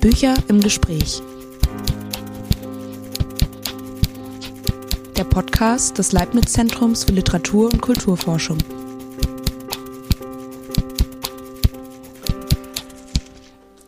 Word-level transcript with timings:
Bücher 0.00 0.34
im 0.48 0.60
Gespräch. 0.60 1.20
Der 5.16 5.24
Podcast 5.24 5.98
des 5.98 6.12
Leibniz-Zentrums 6.12 7.04
für 7.04 7.12
Literatur 7.12 7.72
und 7.72 7.80
Kulturforschung. 7.80 8.58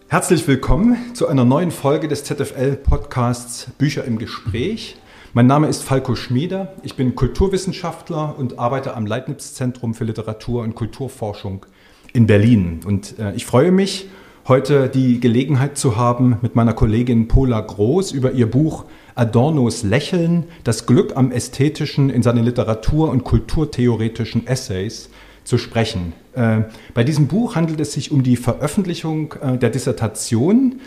Herzlich 0.09 0.49
willkommen 0.49 1.15
zu 1.15 1.29
einer 1.29 1.45
neuen 1.45 1.71
Folge 1.71 2.09
des 2.09 2.25
ZFL-Podcasts 2.25 3.71
Bücher 3.79 4.05
im 4.05 4.19
Gespräch. 4.19 4.97
Mein 5.35 5.47
Name 5.47 5.69
ist 5.69 5.83
Falco 5.85 6.17
Schmieder. 6.17 6.75
Ich 6.83 6.97
bin 6.97 7.15
Kulturwissenschaftler 7.15 8.35
und 8.39 8.59
arbeite 8.59 8.97
am 8.97 9.05
Leibniz-Zentrum 9.05 9.95
für 9.95 10.05
Literatur 10.05 10.63
und 10.63 10.75
Kulturforschung 10.75 11.67
in 12.13 12.27
Berlin. 12.27 12.81
Und 12.87 13.19
äh, 13.19 13.35
ich 13.35 13.45
freue 13.47 13.71
mich, 13.71 14.09
heute 14.49 14.89
die 14.89 15.21
Gelegenheit 15.21 15.77
zu 15.77 15.99
haben, 15.99 16.39
mit 16.41 16.57
meiner 16.57 16.73
Kollegin 16.73 17.29
Pola 17.29 17.61
Groß 17.61 18.13
über 18.13 18.33
ihr 18.33 18.51
Buch 18.51 18.87
Adornos 19.15 19.83
Lächeln, 19.83 20.45
das 20.65 20.87
Glück 20.87 21.17
am 21.17 21.31
Ästhetischen 21.31 22.09
in 22.09 22.23
seinen 22.23 22.45
Literatur- 22.45 23.11
und 23.11 23.25
kulturtheoretischen 23.25 24.47
Essays 24.47 25.11
zu 25.45 25.59
sprechen. 25.59 26.15
Äh, 26.33 26.63
bei 26.95 27.05
diesem 27.05 27.27
Buch 27.27 27.57
handelt 27.57 27.79
es 27.81 27.93
sich 27.93 28.11
um 28.11 28.23
die 28.23 28.37
Veröffentlichung 28.37 29.35
äh, 29.35 29.59
der 29.59 29.69
Dissertation 29.69 30.81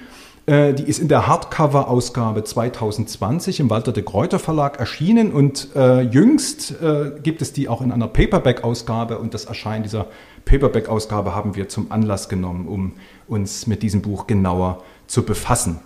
die 0.48 0.84
ist 0.84 1.00
in 1.00 1.08
der 1.08 1.27
Hardcover-Ausgabe 1.27 2.44
2020 2.44 3.59
im 3.59 3.70
Walter 3.70 3.91
de 3.91 4.04
Gruyter 4.04 4.40
Verlag 4.40 4.80
erschienen 4.80 5.32
und 5.32 5.70
äh, 5.76 6.02
jüngst 6.02 6.82
äh, 6.82 7.12
gibt 7.22 7.41
es 7.41 7.54
die 7.54 7.70
auch 7.70 7.82
in 7.82 7.91
einer 7.91 8.08
Paperback-Ausgabe 8.08 9.20
und 9.20 9.34
das 9.34 9.46
Erscheinen 9.46 9.84
dieser 9.84 10.08
Paperback-Ausgabe 10.46 11.35
haben 11.35 11.55
wir 11.55 11.70
zum 11.70 11.91
Anlass 11.91 12.27
genommen, 12.27 12.68
um 12.68 12.94
uns 13.27 13.68
mit 13.68 13.84
diesem 13.84 14.02
Buch 14.02 14.26
genauer 14.26 14.82
zu 15.08 15.23
befassen. 15.23 15.80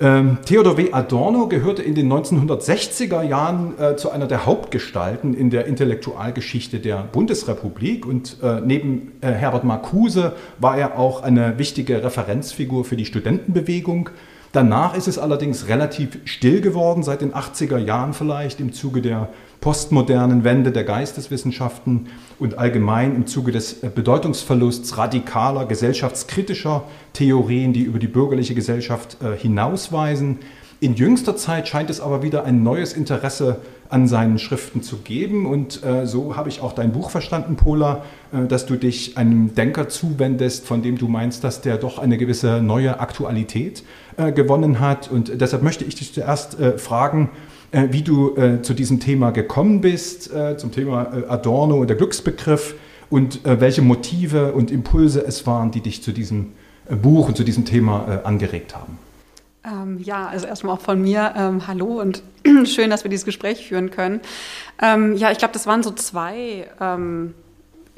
Ähm, 0.00 0.38
Theodor 0.44 0.76
W. 0.76 0.92
Adorno 0.92 1.48
gehörte 1.48 1.82
in 1.82 1.96
den 1.96 2.12
1960er 2.12 3.22
Jahren 3.22 3.76
äh, 3.80 3.96
zu 3.96 4.10
einer 4.10 4.28
der 4.28 4.46
Hauptgestalten 4.46 5.34
in 5.34 5.50
der 5.50 5.66
Intellektualgeschichte 5.66 6.78
der 6.78 7.02
Bundesrepublik 7.10 8.06
und 8.06 8.36
äh, 8.40 8.60
neben 8.60 9.12
äh, 9.22 9.32
Herbert 9.32 9.64
Marcuse 9.64 10.34
war 10.60 10.78
er 10.78 10.96
auch 10.98 11.24
eine 11.24 11.58
wichtige 11.58 12.04
Referenzfigur 12.04 12.84
für 12.84 12.94
die 12.94 13.06
Studentenbewegung. 13.06 14.10
Danach 14.52 14.96
ist 14.96 15.08
es 15.08 15.18
allerdings 15.18 15.66
relativ 15.66 16.18
still 16.24 16.60
geworden, 16.60 17.02
seit 17.02 17.20
den 17.20 17.34
80er 17.34 17.78
Jahren 17.78 18.14
vielleicht 18.14 18.60
im 18.60 18.72
Zuge 18.72 19.02
der 19.02 19.30
postmodernen 19.60 20.44
Wende 20.44 20.72
der 20.72 20.84
Geisteswissenschaften 20.84 22.06
und 22.38 22.58
allgemein 22.58 23.14
im 23.16 23.26
Zuge 23.26 23.52
des 23.52 23.74
Bedeutungsverlusts 23.74 24.96
radikaler 24.96 25.66
gesellschaftskritischer 25.66 26.84
Theorien, 27.12 27.72
die 27.72 27.82
über 27.82 27.98
die 27.98 28.06
bürgerliche 28.06 28.54
Gesellschaft 28.54 29.18
äh, 29.22 29.36
hinausweisen. 29.36 30.38
In 30.80 30.94
jüngster 30.94 31.36
Zeit 31.36 31.66
scheint 31.66 31.90
es 31.90 32.00
aber 32.00 32.22
wieder 32.22 32.44
ein 32.44 32.62
neues 32.62 32.92
Interesse 32.92 33.60
an 33.88 34.06
seinen 34.06 34.38
Schriften 34.38 34.82
zu 34.82 34.98
geben. 34.98 35.46
Und 35.46 35.82
äh, 35.84 36.06
so 36.06 36.36
habe 36.36 36.48
ich 36.48 36.60
auch 36.60 36.72
dein 36.72 36.92
Buch 36.92 37.10
verstanden, 37.10 37.56
Pola, 37.56 38.04
äh, 38.32 38.46
dass 38.46 38.66
du 38.66 38.76
dich 38.76 39.16
einem 39.16 39.54
Denker 39.56 39.88
zuwendest, 39.88 40.66
von 40.66 40.82
dem 40.82 40.96
du 40.96 41.08
meinst, 41.08 41.42
dass 41.42 41.62
der 41.62 41.78
doch 41.78 41.98
eine 41.98 42.16
gewisse 42.16 42.62
neue 42.62 43.00
Aktualität 43.00 43.82
äh, 44.16 44.30
gewonnen 44.30 44.78
hat. 44.78 45.10
Und 45.10 45.40
deshalb 45.40 45.62
möchte 45.62 45.84
ich 45.84 45.96
dich 45.96 46.14
zuerst 46.14 46.60
äh, 46.60 46.78
fragen, 46.78 47.30
äh, 47.70 47.88
wie 47.90 48.02
du 48.02 48.36
äh, 48.36 48.62
zu 48.62 48.74
diesem 48.74 49.00
Thema 49.00 49.30
gekommen 49.30 49.80
bist, 49.80 50.32
äh, 50.32 50.56
zum 50.56 50.72
Thema 50.72 51.12
Adorno 51.28 51.76
und 51.78 51.88
der 51.88 51.96
Glücksbegriff 51.96 52.74
und 53.10 53.40
welche 53.44 53.80
Motive 53.80 54.52
und 54.52 54.70
Impulse 54.70 55.24
es 55.26 55.46
waren, 55.46 55.70
die 55.70 55.80
dich 55.80 56.02
zu 56.02 56.12
diesem 56.12 56.52
Buch 57.00 57.28
und 57.28 57.38
zu 57.38 57.42
diesem 57.42 57.64
Thema 57.64 58.20
angeregt 58.22 58.76
haben. 58.76 58.98
Ähm, 59.64 59.98
ja, 59.98 60.28
also 60.28 60.46
erstmal 60.46 60.76
auch 60.76 60.80
von 60.80 61.00
mir 61.00 61.32
ähm, 61.34 61.66
Hallo 61.66 62.00
und 62.00 62.22
schön, 62.64 62.90
dass 62.90 63.04
wir 63.04 63.10
dieses 63.10 63.24
Gespräch 63.24 63.66
führen 63.66 63.90
können. 63.90 64.20
Ähm, 64.80 65.16
ja, 65.16 65.30
ich 65.30 65.38
glaube, 65.38 65.54
das 65.54 65.66
waren 65.66 65.82
so 65.82 65.90
zwei 65.90 66.68
ähm, 66.80 67.34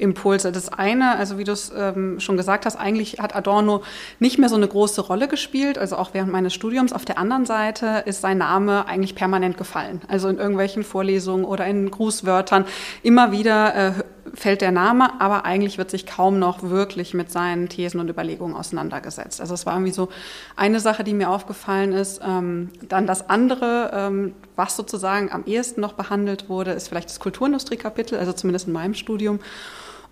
Impulse. 0.01 0.51
Das 0.51 0.69
eine, 0.69 1.17
also 1.17 1.37
wie 1.37 1.43
du 1.43 1.51
es 1.51 1.71
ähm, 1.75 2.19
schon 2.19 2.37
gesagt 2.37 2.65
hast, 2.65 2.75
eigentlich 2.75 3.19
hat 3.19 3.35
Adorno 3.35 3.83
nicht 4.19 4.37
mehr 4.37 4.49
so 4.49 4.55
eine 4.55 4.67
große 4.67 5.01
Rolle 5.01 5.27
gespielt, 5.27 5.77
also 5.77 5.95
auch 5.95 6.13
während 6.13 6.31
meines 6.31 6.53
Studiums. 6.53 6.91
Auf 6.91 7.05
der 7.05 7.17
anderen 7.17 7.45
Seite 7.45 8.03
ist 8.05 8.21
sein 8.21 8.39
Name 8.39 8.87
eigentlich 8.87 9.15
permanent 9.15 9.57
gefallen. 9.57 10.01
Also 10.07 10.27
in 10.27 10.37
irgendwelchen 10.37 10.83
Vorlesungen 10.83 11.45
oder 11.45 11.65
in 11.67 11.89
Grußwörtern 11.91 12.65
immer 13.03 13.31
wieder 13.31 13.75
äh, 13.75 13.93
fällt 14.33 14.61
der 14.61 14.71
Name, 14.71 15.19
aber 15.19 15.45
eigentlich 15.45 15.77
wird 15.77 15.91
sich 15.91 16.05
kaum 16.05 16.39
noch 16.39 16.63
wirklich 16.63 17.13
mit 17.13 17.31
seinen 17.31 17.69
Thesen 17.69 17.99
und 17.99 18.09
Überlegungen 18.09 18.55
auseinandergesetzt. 18.55 19.41
Also 19.41 19.53
es 19.53 19.65
war 19.65 19.73
irgendwie 19.73 19.91
so 19.91 20.09
eine 20.55 20.79
Sache, 20.79 21.03
die 21.03 21.13
mir 21.13 21.29
aufgefallen 21.29 21.91
ist. 21.93 22.21
Ähm, 22.25 22.69
dann 22.87 23.07
das 23.07 23.29
andere, 23.29 23.91
ähm, 23.93 24.33
was 24.55 24.75
sozusagen 24.75 25.31
am 25.31 25.43
ehesten 25.45 25.81
noch 25.81 25.93
behandelt 25.93 26.49
wurde, 26.49 26.71
ist 26.71 26.87
vielleicht 26.87 27.09
das 27.09 27.19
Kulturindustrie-Kapitel, 27.19 28.17
also 28.17 28.33
zumindest 28.33 28.67
in 28.67 28.73
meinem 28.73 28.93
Studium. 28.93 29.39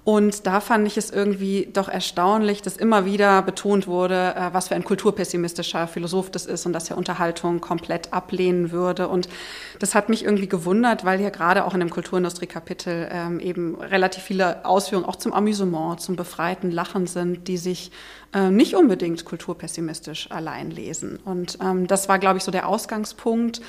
Und 0.05 0.47
da 0.47 0.59
fand 0.59 0.87
ich 0.87 0.97
es 0.97 1.11
irgendwie 1.11 1.69
doch 1.71 1.89
erstaunlich, 1.89 2.61
dass 2.61 2.77
immer 2.77 3.05
wieder 3.05 3.41
betont 3.41 3.85
wurde, 3.85 4.33
äh, 4.35 4.53
was 4.53 4.69
für 4.69 4.75
ein 4.75 4.83
kulturpessimistischer 4.83 5.87
Philosoph 5.87 6.31
das 6.31 6.45
ist 6.45 6.65
und 6.65 6.73
dass 6.73 6.89
er 6.89 6.97
Unterhaltung 6.97 7.61
komplett 7.61 8.13
ablehnen 8.13 8.71
würde. 8.71 9.07
Und 9.07 9.29
das 9.79 9.95
hat 9.95 10.09
mich 10.09 10.23
irgendwie 10.23 10.47
gewundert, 10.47 11.05
weil 11.05 11.21
ja 11.21 11.29
gerade 11.29 11.65
auch 11.65 11.73
in 11.73 11.81
dem 11.81 11.89
Kulturindustrie-Kapitel 11.89 13.09
ähm, 13.11 13.39
eben 13.39 13.75
relativ 13.75 14.23
viele 14.23 14.65
Ausführungen 14.65 15.07
auch 15.07 15.17
zum 15.17 15.33
Amüsement, 15.33 15.99
zum 15.99 16.15
befreiten 16.15 16.71
Lachen 16.71 17.05
sind, 17.05 17.47
die 17.47 17.57
sich 17.57 17.91
äh, 18.33 18.49
nicht 18.49 18.75
unbedingt 18.75 19.25
kulturpessimistisch 19.25 20.31
allein 20.31 20.71
lesen. 20.71 21.19
Und 21.23 21.59
ähm, 21.61 21.87
das 21.87 22.09
war, 22.09 22.19
glaube 22.19 22.37
ich, 22.37 22.43
so 22.43 22.51
der 22.51 22.67
Ausgangspunkt 22.67 23.61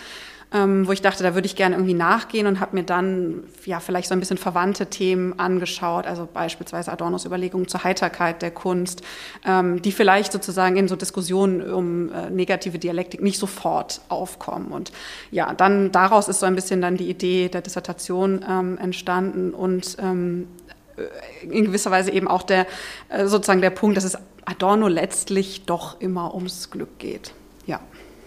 ähm, 0.53 0.87
wo 0.87 0.93
ich 0.93 1.03
dachte, 1.03 1.22
da 1.22 1.34
würde 1.34 1.47
ich 1.47 1.55
gerne 1.55 1.77
irgendwie 1.77 1.94
nachgehen 1.94 2.47
und 2.47 2.61
habe 2.61 2.77
mir 2.77 2.83
dann 2.83 3.44
ja 3.65 3.78
vielleicht 3.81 4.09
so 4.09 4.15
ein 4.15 4.21
bisschen 4.21 4.38
verwandte 4.38 4.87
Themen 4.87 5.38
angeschaut, 5.38 6.06
also 6.06 6.28
beispielsweise 6.33 6.91
Adornos 6.91 7.25
Überlegungen 7.25 7.69
zur 7.69 7.84
Heiterkeit 7.84 8.43
der 8.43 8.50
Kunst, 8.50 9.03
ähm, 9.47 9.81
die 9.83 9.93
vielleicht 9.93 10.33
sozusagen 10.33 10.77
in 10.77 10.88
so 10.88 10.97
Diskussionen 10.97 11.71
um 11.71 12.12
äh, 12.12 12.31
negative 12.31 12.78
Dialektik 12.78 13.22
nicht 13.22 13.38
sofort 13.38 14.00
aufkommen. 14.09 14.72
Und 14.72 14.93
ja, 15.31 15.55
dann 15.55 15.93
daraus 15.93 16.28
ist 16.28 16.41
so 16.41 16.47
ein 16.47 16.55
bisschen 16.55 16.81
dann 16.81 16.97
die 16.97 17.09
Idee 17.09 17.49
der 17.49 17.62
Dissertation 17.62 18.44
ähm, 18.49 18.78
entstanden 18.78 19.53
und 19.55 19.97
ähm, 20.00 20.49
äh, 20.97 21.47
in 21.47 21.65
gewisser 21.67 21.91
Weise 21.91 22.11
eben 22.11 22.27
auch 22.27 22.43
der 22.43 22.67
äh, 23.09 23.27
sozusagen 23.27 23.61
der 23.61 23.71
Punkt, 23.71 23.97
dass 23.97 24.05
es 24.05 24.19
Adorno 24.44 24.88
letztlich 24.88 25.65
doch 25.67 26.00
immer 26.00 26.34
ums 26.34 26.71
Glück 26.71 26.99
geht. 26.99 27.32
Ja. 27.67 27.81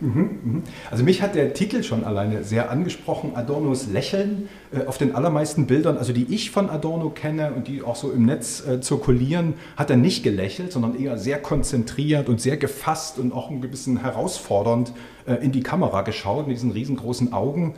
Mhm, 0.04 0.40
mhm. 0.44 0.64
Also 0.92 1.04
mich 1.06 1.22
hat 1.22 1.34
der 1.34 1.54
Titel 1.54 1.82
schon 1.82 2.04
alleine 2.04 2.44
sehr 2.44 2.70
angesprochen, 2.70 3.36
Adornos 3.36 3.88
Lächeln. 3.88 4.50
Äh, 4.74 4.86
auf 4.86 4.98
den 4.98 5.16
allermeisten 5.16 5.66
Bildern, 5.66 5.98
also 5.98 6.12
die 6.14 6.34
ich 6.34 6.52
von 6.52 6.70
Adorno 6.70 7.10
kenne 7.10 7.54
und 7.54 7.68
die 7.68 7.82
auch 7.82 7.96
so 7.96 8.12
im 8.12 8.26
Netz 8.26 8.66
äh, 8.68 8.82
zirkulieren, 8.82 9.54
hat 9.78 9.90
er 9.90 9.98
nicht 9.98 10.24
gelächelt, 10.24 10.74
sondern 10.74 11.00
eher 11.00 11.18
sehr 11.18 11.40
konzentriert 11.40 12.28
und 12.28 12.42
sehr 12.42 12.58
gefasst 12.58 13.18
und 13.18 13.32
auch 13.32 13.50
ein 13.50 13.62
bisschen 13.62 14.02
herausfordernd 14.02 14.92
äh, 15.26 15.36
in 15.36 15.54
die 15.54 15.64
Kamera 15.64 16.02
geschaut 16.02 16.48
mit 16.48 16.58
diesen 16.58 16.72
riesengroßen 16.72 17.34
Augen. 17.34 17.76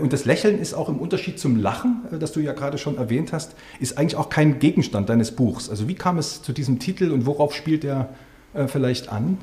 Und 0.00 0.14
das 0.14 0.24
Lächeln 0.24 0.58
ist 0.58 0.72
auch 0.72 0.88
im 0.88 0.96
Unterschied 0.96 1.38
zum 1.38 1.56
Lachen, 1.56 2.04
das 2.18 2.32
du 2.32 2.40
ja 2.40 2.54
gerade 2.54 2.78
schon 2.78 2.96
erwähnt 2.96 3.34
hast, 3.34 3.54
ist 3.80 3.98
eigentlich 3.98 4.16
auch 4.16 4.30
kein 4.30 4.58
Gegenstand 4.58 5.10
deines 5.10 5.32
Buchs. 5.32 5.68
Also 5.68 5.88
wie 5.88 5.94
kam 5.94 6.16
es 6.16 6.40
zu 6.40 6.54
diesem 6.54 6.78
Titel 6.78 7.10
und 7.10 7.26
worauf 7.26 7.54
spielt 7.54 7.84
er 7.84 8.08
vielleicht 8.66 9.10
an? 9.10 9.36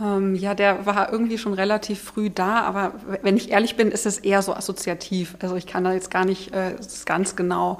Ähm, 0.00 0.34
ja, 0.34 0.54
der 0.54 0.84
war 0.84 1.10
irgendwie 1.10 1.38
schon 1.38 1.54
relativ 1.54 2.02
früh 2.02 2.28
da, 2.28 2.60
aber 2.62 2.92
wenn 3.22 3.36
ich 3.36 3.50
ehrlich 3.50 3.76
bin, 3.76 3.90
ist 3.90 4.04
es 4.04 4.18
eher 4.18 4.42
so 4.42 4.52
assoziativ. 4.52 5.36
Also 5.40 5.56
ich 5.56 5.66
kann 5.66 5.84
da 5.84 5.92
jetzt 5.92 6.10
gar 6.10 6.24
nicht 6.24 6.52
äh, 6.54 6.74
ganz 7.06 7.34
genau 7.34 7.78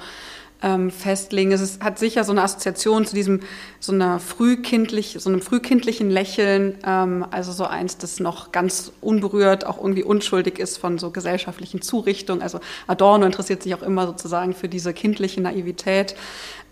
ähm, 0.62 0.90
festlegen. 0.90 1.52
Es 1.52 1.60
ist, 1.60 1.82
hat 1.82 1.98
sicher 1.98 2.24
so 2.24 2.32
eine 2.32 2.42
Assoziation 2.42 3.04
zu 3.04 3.14
diesem 3.14 3.40
so 3.80 3.92
einer 3.92 4.18
frühkindlich, 4.18 5.16
so 5.20 5.28
einem 5.28 5.42
frühkindlichen 5.42 6.10
Lächeln, 6.10 6.78
ähm, 6.86 7.26
also 7.30 7.52
so 7.52 7.64
eins, 7.64 7.98
das 7.98 8.20
noch 8.20 8.52
ganz 8.52 8.92
unberührt, 9.00 9.66
auch 9.66 9.78
irgendwie 9.78 10.02
unschuldig 10.02 10.58
ist 10.58 10.78
von 10.78 10.98
so 10.98 11.10
gesellschaftlichen 11.10 11.82
Zurichtungen. 11.82 12.42
Also 12.42 12.60
Adorno 12.86 13.26
interessiert 13.26 13.62
sich 13.62 13.74
auch 13.74 13.82
immer 13.82 14.06
sozusagen 14.06 14.54
für 14.54 14.68
diese 14.68 14.94
kindliche 14.94 15.40
Naivität. 15.40 16.16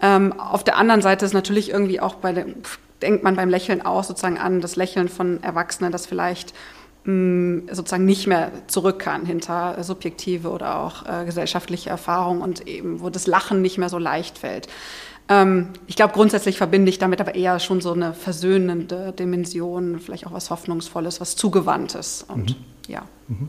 Ähm, 0.01 0.33
auf 0.41 0.65
der 0.65 0.79
anderen 0.79 1.03
Seite 1.03 1.27
ist 1.27 1.35
natürlich 1.35 1.71
irgendwie 1.71 2.01
auch 2.01 2.15
bei 2.15 2.33
dem 2.33 2.55
denkt 3.05 3.23
man 3.23 3.37
beim 3.37 3.51
Lächeln 3.51 3.83
auch 3.83 4.03
sozusagen 4.03 4.39
an 4.39 4.61
das 4.61 4.77
Lächeln 4.77 5.09
von 5.09 5.43
Erwachsenen, 5.43 5.93
das 5.93 6.07
vielleicht 6.07 6.55
mh, 7.05 7.13
mm, 7.13 7.69
sozusagen 7.71 8.05
nicht 8.05 8.27
mehr 8.27 8.51
zurück 8.67 8.99
kann 8.99 9.27
hinter 9.27 9.85
subjektive 9.85 10.49
oder 10.49 10.81
auch 10.81 11.07
äh, 11.07 11.25
gesellschaftliche 11.25 11.91
Erfahrungen 11.91 12.43
und 12.43 12.67
eben, 12.67 13.01
wo 13.01 13.11
das 13.11 13.27
Lachen 13.27 13.63
nicht 13.63 13.79
mehr 13.79 13.91
so 13.91 13.99
leicht 13.99 14.39
fällt. 14.39 14.69
Ähm, 15.29 15.69
ich 15.87 15.97
glaube, 15.97 16.13
grundsätzlich 16.13 16.57
verbinde 16.57 16.91
ich 16.91 16.99
damit 16.99 17.21
aber 17.21 17.35
eher 17.35 17.59
schon 17.59 17.81
so 17.81 17.93
eine 17.93 18.15
versöhnende 18.15 19.13
Dimension, 19.13 20.01
vielleicht 20.01 20.27
auch 20.27 20.33
was 20.33 20.51
Hoffnungsvolles, 20.51 21.21
was 21.21 21.37
Zugewandtes. 21.37 22.25
Und 22.27 22.51
mhm. 22.51 22.65
ja. 22.89 23.03
Mhm. 23.29 23.49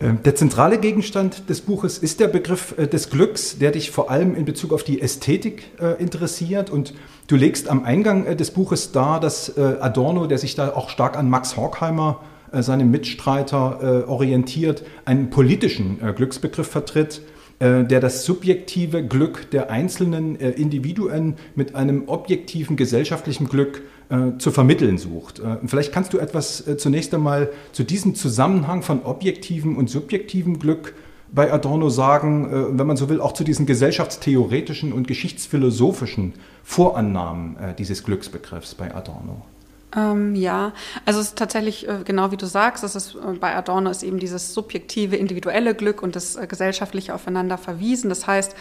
Ähm, 0.00 0.22
der 0.22 0.36
zentrale 0.36 0.78
Gegenstand 0.78 1.48
des 1.48 1.60
Buches 1.60 1.98
ist 1.98 2.20
der 2.20 2.28
Begriff 2.28 2.74
äh, 2.78 2.86
des 2.86 3.10
Glücks, 3.10 3.58
der 3.58 3.72
dich 3.72 3.90
vor 3.90 4.10
allem 4.10 4.36
in 4.36 4.44
Bezug 4.44 4.72
auf 4.72 4.84
die 4.84 5.00
Ästhetik 5.00 5.72
äh, 5.80 6.00
interessiert. 6.00 6.70
Und 6.70 6.94
du 7.28 7.36
legst 7.36 7.68
am 7.68 7.84
Eingang 7.84 8.26
äh, 8.26 8.34
des 8.34 8.50
Buches 8.50 8.90
dar, 8.90 9.20
dass 9.20 9.56
Adorno, 9.56 10.26
der 10.26 10.38
sich 10.38 10.56
da 10.56 10.74
auch 10.74 10.90
stark 10.90 11.16
an 11.16 11.30
Max 11.30 11.56
Horkheimer, 11.56 12.20
seinem 12.50 12.90
Mitstreiter, 12.90 14.08
orientiert, 14.08 14.82
einen 15.04 15.28
politischen 15.28 15.98
Glücksbegriff 16.16 16.66
vertritt, 16.66 17.20
der 17.60 18.00
das 18.00 18.24
subjektive 18.24 19.06
Glück 19.06 19.50
der 19.50 19.70
einzelnen 19.70 20.34
Individuen 20.36 21.36
mit 21.54 21.74
einem 21.74 22.08
objektiven 22.08 22.78
gesellschaftlichen 22.78 23.50
Glück 23.50 23.82
äh, 24.10 24.38
zu 24.38 24.50
vermitteln 24.50 24.96
sucht. 24.96 25.38
Äh, 25.40 25.58
vielleicht 25.66 25.92
kannst 25.92 26.14
du 26.14 26.18
etwas 26.18 26.66
äh, 26.66 26.78
zunächst 26.78 27.12
einmal 27.12 27.50
zu 27.72 27.84
diesem 27.84 28.14
Zusammenhang 28.14 28.80
von 28.80 29.02
objektivem 29.02 29.76
und 29.76 29.90
subjektivem 29.90 30.58
Glück 30.58 30.94
bei 31.32 31.52
Adorno 31.52 31.90
sagen, 31.90 32.50
äh, 32.50 32.78
wenn 32.78 32.86
man 32.86 32.96
so 32.96 33.08
will, 33.08 33.20
auch 33.20 33.32
zu 33.32 33.44
diesen 33.44 33.66
gesellschaftstheoretischen 33.66 34.92
und 34.92 35.06
geschichtsphilosophischen 35.06 36.34
Vorannahmen 36.64 37.56
äh, 37.56 37.74
dieses 37.74 38.04
Glücksbegriffs 38.04 38.74
bei 38.74 38.94
Adorno. 38.94 39.42
Ähm, 39.96 40.34
ja, 40.34 40.72
also 41.06 41.20
es 41.20 41.28
ist 41.28 41.38
tatsächlich 41.38 41.88
äh, 41.88 42.00
genau 42.04 42.30
wie 42.30 42.36
du 42.36 42.46
sagst, 42.46 42.84
es 42.84 42.94
ist, 42.94 43.16
bei 43.40 43.54
Adorno 43.56 43.90
ist 43.90 44.02
eben 44.02 44.18
dieses 44.18 44.52
subjektive, 44.52 45.16
individuelle 45.16 45.74
Glück 45.74 46.02
und 46.02 46.14
das 46.14 46.38
gesellschaftliche 46.48 47.14
aufeinander 47.14 47.56
verwiesen. 47.56 48.10
Das 48.10 48.26
heißt, 48.26 48.54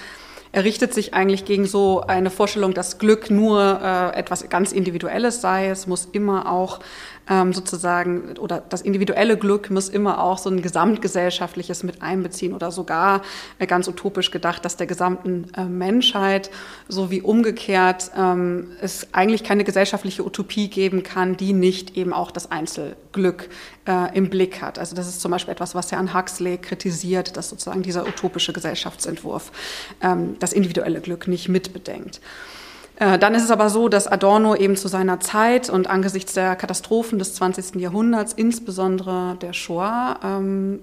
er 0.53 0.63
richtet 0.63 0.93
sich 0.93 1.13
eigentlich 1.13 1.43
gegen 1.43 1.65
so 1.65 2.01
eine 2.01 2.29
Vorstellung, 2.29 2.73
dass 2.73 2.99
Glück 2.99 3.29
nur 3.29 3.81
etwas 4.15 4.47
ganz 4.47 4.71
Individuelles 4.71 5.41
sei. 5.41 5.67
Es 5.67 5.87
muss 5.87 6.07
immer 6.13 6.49
auch 6.49 6.79
ähm, 7.29 7.53
sozusagen, 7.53 8.37
oder 8.37 8.63
das 8.67 8.81
individuelle 8.81 9.37
Glück 9.37 9.69
muss 9.69 9.89
immer 9.89 10.21
auch 10.21 10.37
so 10.37 10.49
ein 10.49 10.61
gesamtgesellschaftliches 10.61 11.83
mit 11.83 12.01
einbeziehen 12.01 12.53
oder 12.53 12.71
sogar 12.71 13.21
äh, 13.59 13.67
ganz 13.67 13.87
utopisch 13.87 14.31
gedacht, 14.31 14.63
dass 14.65 14.77
der 14.77 14.87
gesamten 14.87 15.51
äh, 15.55 15.65
Menschheit 15.65 16.49
sowie 16.87 17.21
umgekehrt 17.21 18.11
ähm, 18.17 18.71
es 18.81 19.07
eigentlich 19.13 19.43
keine 19.43 19.63
gesellschaftliche 19.63 20.25
Utopie 20.25 20.69
geben 20.69 21.03
kann, 21.03 21.37
die 21.37 21.53
nicht 21.53 21.97
eben 21.97 22.13
auch 22.13 22.31
das 22.31 22.51
Einzelglück 22.51 23.49
äh, 23.87 24.15
im 24.15 24.29
Blick 24.29 24.61
hat. 24.61 24.79
Also 24.79 24.95
das 24.95 25.07
ist 25.07 25.21
zum 25.21 25.31
Beispiel 25.31 25.51
etwas, 25.51 25.75
was 25.75 25.91
er 25.91 25.99
an 25.99 26.13
Huxley 26.13 26.57
kritisiert, 26.57 27.37
dass 27.37 27.49
sozusagen 27.49 27.83
dieser 27.83 28.07
utopische 28.07 28.53
Gesellschaftsentwurf 28.53 29.51
ähm, 30.01 30.37
das 30.39 30.53
individuelle 30.53 31.01
Glück 31.01 31.27
nicht 31.27 31.49
mitbedenkt. 31.49 32.21
Äh, 32.99 33.19
dann 33.19 33.35
ist 33.35 33.43
es 33.43 33.51
aber 33.51 33.69
so, 33.69 33.89
dass 33.89 34.07
Adorno 34.07 34.55
eben 34.55 34.75
zu 34.75 34.87
seiner 34.87 35.19
Zeit 35.19 35.69
und 35.69 35.87
angesichts 35.87 36.33
der 36.33 36.55
Katastrophen 36.55 37.19
des 37.19 37.35
20. 37.35 37.75
Jahrhunderts, 37.75 38.33
insbesondere 38.33 39.37
der 39.41 39.53
Shoah, 39.53 40.19
ähm, 40.23 40.79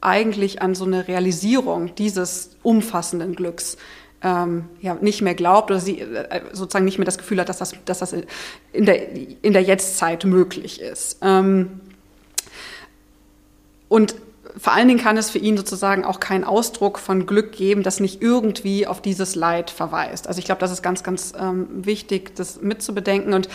eigentlich 0.00 0.62
an 0.62 0.74
so 0.74 0.84
eine 0.84 1.08
Realisierung 1.08 1.94
dieses 1.96 2.56
umfassenden 2.62 3.34
Glücks 3.34 3.76
ähm, 4.22 4.66
ja, 4.80 4.94
nicht 4.94 5.20
mehr 5.20 5.34
glaubt 5.34 5.70
oder 5.70 5.80
sie 5.80 6.00
äh, 6.00 6.42
sozusagen 6.52 6.84
nicht 6.84 6.98
mehr 6.98 7.06
das 7.06 7.18
Gefühl 7.18 7.40
hat, 7.40 7.48
dass 7.48 7.58
das, 7.58 7.74
dass 7.84 7.98
das 7.98 8.14
in, 8.72 8.86
der, 8.86 9.10
in 9.42 9.52
der 9.52 9.62
Jetztzeit 9.62 10.24
möglich 10.24 10.80
ist. 10.80 11.18
Ähm, 11.22 11.80
und 13.88 14.14
vor 14.56 14.74
allen 14.74 14.88
Dingen 14.88 15.00
kann 15.00 15.16
es 15.16 15.30
für 15.30 15.38
ihn 15.38 15.56
sozusagen 15.56 16.04
auch 16.04 16.20
keinen 16.20 16.44
Ausdruck 16.44 16.98
von 16.98 17.26
Glück 17.26 17.52
geben, 17.52 17.82
das 17.82 18.00
nicht 18.00 18.20
irgendwie 18.20 18.86
auf 18.86 19.00
dieses 19.00 19.34
Leid 19.34 19.70
verweist. 19.70 20.28
Also 20.28 20.38
ich 20.38 20.44
glaube, 20.44 20.60
das 20.60 20.70
ist 20.70 20.82
ganz, 20.82 21.02
ganz 21.02 21.32
ähm, 21.38 21.66
wichtig, 21.70 22.36
das 22.36 22.60
mitzubedenken. 22.60 23.32
Und 23.32 23.48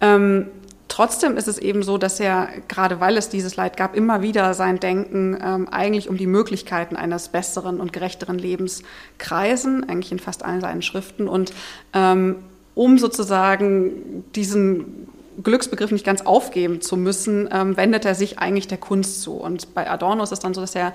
ähm, 0.00 0.48
trotzdem 0.88 1.38
ist 1.38 1.48
es 1.48 1.58
eben 1.58 1.82
so, 1.82 1.96
dass 1.96 2.20
er, 2.20 2.48
gerade 2.68 3.00
weil 3.00 3.16
es 3.16 3.30
dieses 3.30 3.56
Leid 3.56 3.78
gab, 3.78 3.96
immer 3.96 4.20
wieder 4.20 4.52
sein 4.52 4.78
Denken 4.78 5.38
ähm, 5.42 5.68
eigentlich 5.70 6.10
um 6.10 6.18
die 6.18 6.26
Möglichkeiten 6.26 6.96
eines 6.96 7.28
besseren 7.28 7.80
und 7.80 7.94
gerechteren 7.94 8.38
Lebens 8.38 8.82
kreisen, 9.16 9.88
eigentlich 9.88 10.12
in 10.12 10.18
fast 10.18 10.44
allen 10.44 10.60
seinen 10.60 10.82
Schriften. 10.82 11.28
Und 11.28 11.54
ähm, 11.94 12.36
um 12.74 12.98
sozusagen 12.98 14.24
diesen 14.34 15.01
Glücksbegriff 15.42 15.90
nicht 15.90 16.04
ganz 16.04 16.22
aufgeben 16.22 16.80
zu 16.80 16.96
müssen, 16.96 17.48
ähm, 17.52 17.76
wendet 17.76 18.04
er 18.04 18.14
sich 18.14 18.38
eigentlich 18.38 18.68
der 18.68 18.78
Kunst 18.78 19.22
zu. 19.22 19.32
Und 19.32 19.74
bei 19.74 19.90
Adorno 19.90 20.22
ist 20.22 20.32
es 20.32 20.40
dann 20.40 20.54
so, 20.54 20.60
dass 20.60 20.74
er 20.74 20.92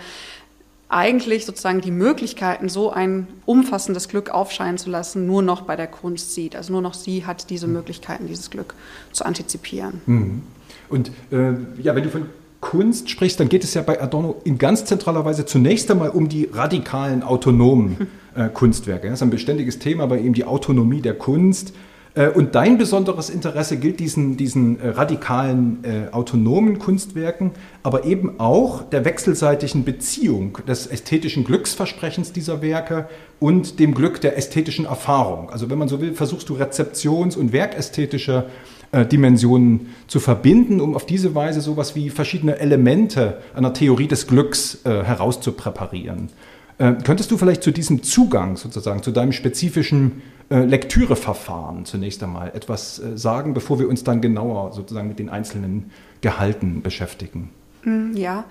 eigentlich 0.90 1.46
sozusagen 1.46 1.82
die 1.82 1.92
Möglichkeiten, 1.92 2.70
so 2.70 2.92
ein 2.92 3.28
umfassendes 3.46 4.08
Glück 4.08 4.30
aufscheinen 4.30 4.78
zu 4.78 4.90
lassen, 4.90 5.26
nur 5.26 5.42
noch 5.42 5.62
bei 5.62 5.76
der 5.76 5.88
Kunst 5.88 6.34
sieht. 6.34 6.56
Also 6.56 6.72
nur 6.72 6.82
noch 6.82 6.94
sie 6.94 7.26
hat 7.26 7.50
diese 7.50 7.68
Möglichkeiten, 7.68 8.28
dieses 8.28 8.50
Glück 8.50 8.74
zu 9.12 9.26
antizipieren. 9.26 10.02
Mhm. 10.06 10.42
Und 10.90 11.12
äh, 11.32 11.54
ja, 11.82 11.96
wenn 11.96 12.04
du 12.04 12.10
von 12.10 12.26
Kunst 12.62 13.10
sprichst, 13.10 13.40
dann 13.40 13.50
geht 13.50 13.64
es 13.64 13.74
ja 13.74 13.82
bei 13.82 14.02
Adorno 14.02 14.42
in 14.44 14.58
ganz 14.58 14.86
zentraler 14.86 15.26
Weise 15.26 15.46
zunächst 15.46 15.92
einmal 15.92 16.10
um 16.10 16.30
die 16.30 16.50
radikalen, 16.52 17.22
autonomen 17.22 18.08
äh, 18.36 18.48
Kunstwerke. 18.50 19.08
Das 19.08 19.20
ist 19.20 19.24
ein 19.24 19.30
beständiges 19.30 19.80
Thema 19.80 20.08
bei 20.08 20.20
ihm, 20.20 20.34
die 20.34 20.46
Autonomie 20.46 21.02
der 21.02 21.14
Kunst. 21.16 21.74
Äh, 22.18 22.30
und 22.30 22.56
dein 22.56 22.78
besonderes 22.78 23.30
Interesse 23.30 23.78
gilt 23.78 24.00
diesen, 24.00 24.38
diesen 24.38 24.80
äh, 24.80 24.90
radikalen, 24.90 25.84
äh, 25.84 26.12
autonomen 26.12 26.80
Kunstwerken, 26.80 27.52
aber 27.84 28.06
eben 28.06 28.40
auch 28.40 28.84
der 28.84 29.06
wechselseitigen 29.06 29.86
Beziehung 29.86 30.58
des 30.68 30.88
ästhetischen 30.88 31.44
Glücksversprechens 31.44 32.34
dieser 32.34 32.62
Werke 32.62 33.08
und 33.40 33.80
dem 33.80 33.94
Glück 33.94 34.20
der 34.20 34.36
ästhetischen 34.36 34.86
Erfahrung. 34.86 35.52
Also 35.52 35.70
wenn 35.70 35.78
man 35.78 35.88
so 35.88 36.02
will, 36.02 36.14
versuchst 36.14 36.50
du 36.50 36.56
rezeptions- 36.56 37.38
und 37.38 37.54
werkästhetische 37.54 38.46
äh, 38.92 39.06
Dimensionen 39.06 39.94
zu 40.08 40.20
verbinden, 40.20 40.82
um 40.82 40.96
auf 40.96 41.06
diese 41.06 41.36
Weise 41.36 41.62
sowas 41.62 41.96
wie 41.96 42.10
verschiedene 42.10 42.58
Elemente 42.58 43.42
einer 43.56 43.74
Theorie 43.74 44.08
des 44.08 44.26
Glücks 44.26 44.80
äh, 44.86 45.04
herauszupräparieren. 45.04 46.30
Äh, 46.78 46.94
könntest 47.04 47.32
du 47.32 47.38
vielleicht 47.38 47.64
zu 47.64 47.72
diesem 47.72 48.04
Zugang 48.04 48.56
sozusagen, 48.58 49.02
zu 49.02 49.12
deinem 49.12 49.32
spezifischen 49.32 50.22
äh, 50.50 50.60
Lektüreverfahren 50.64 51.86
zunächst 51.86 52.22
einmal 52.24 52.50
etwas 52.50 53.00
äh, 53.00 53.18
sagen, 53.18 53.54
bevor 53.54 53.80
wir 53.80 53.90
uns 53.90 54.04
dann 54.04 54.22
genauer 54.22 54.74
sozusagen 54.74 55.08
mit 55.08 55.20
den 55.20 55.30
einzelnen 55.30 55.92
Gehalten 56.22 56.82
beschäftigen? 56.82 57.50
Hm, 57.82 58.16
ja, 58.16 58.46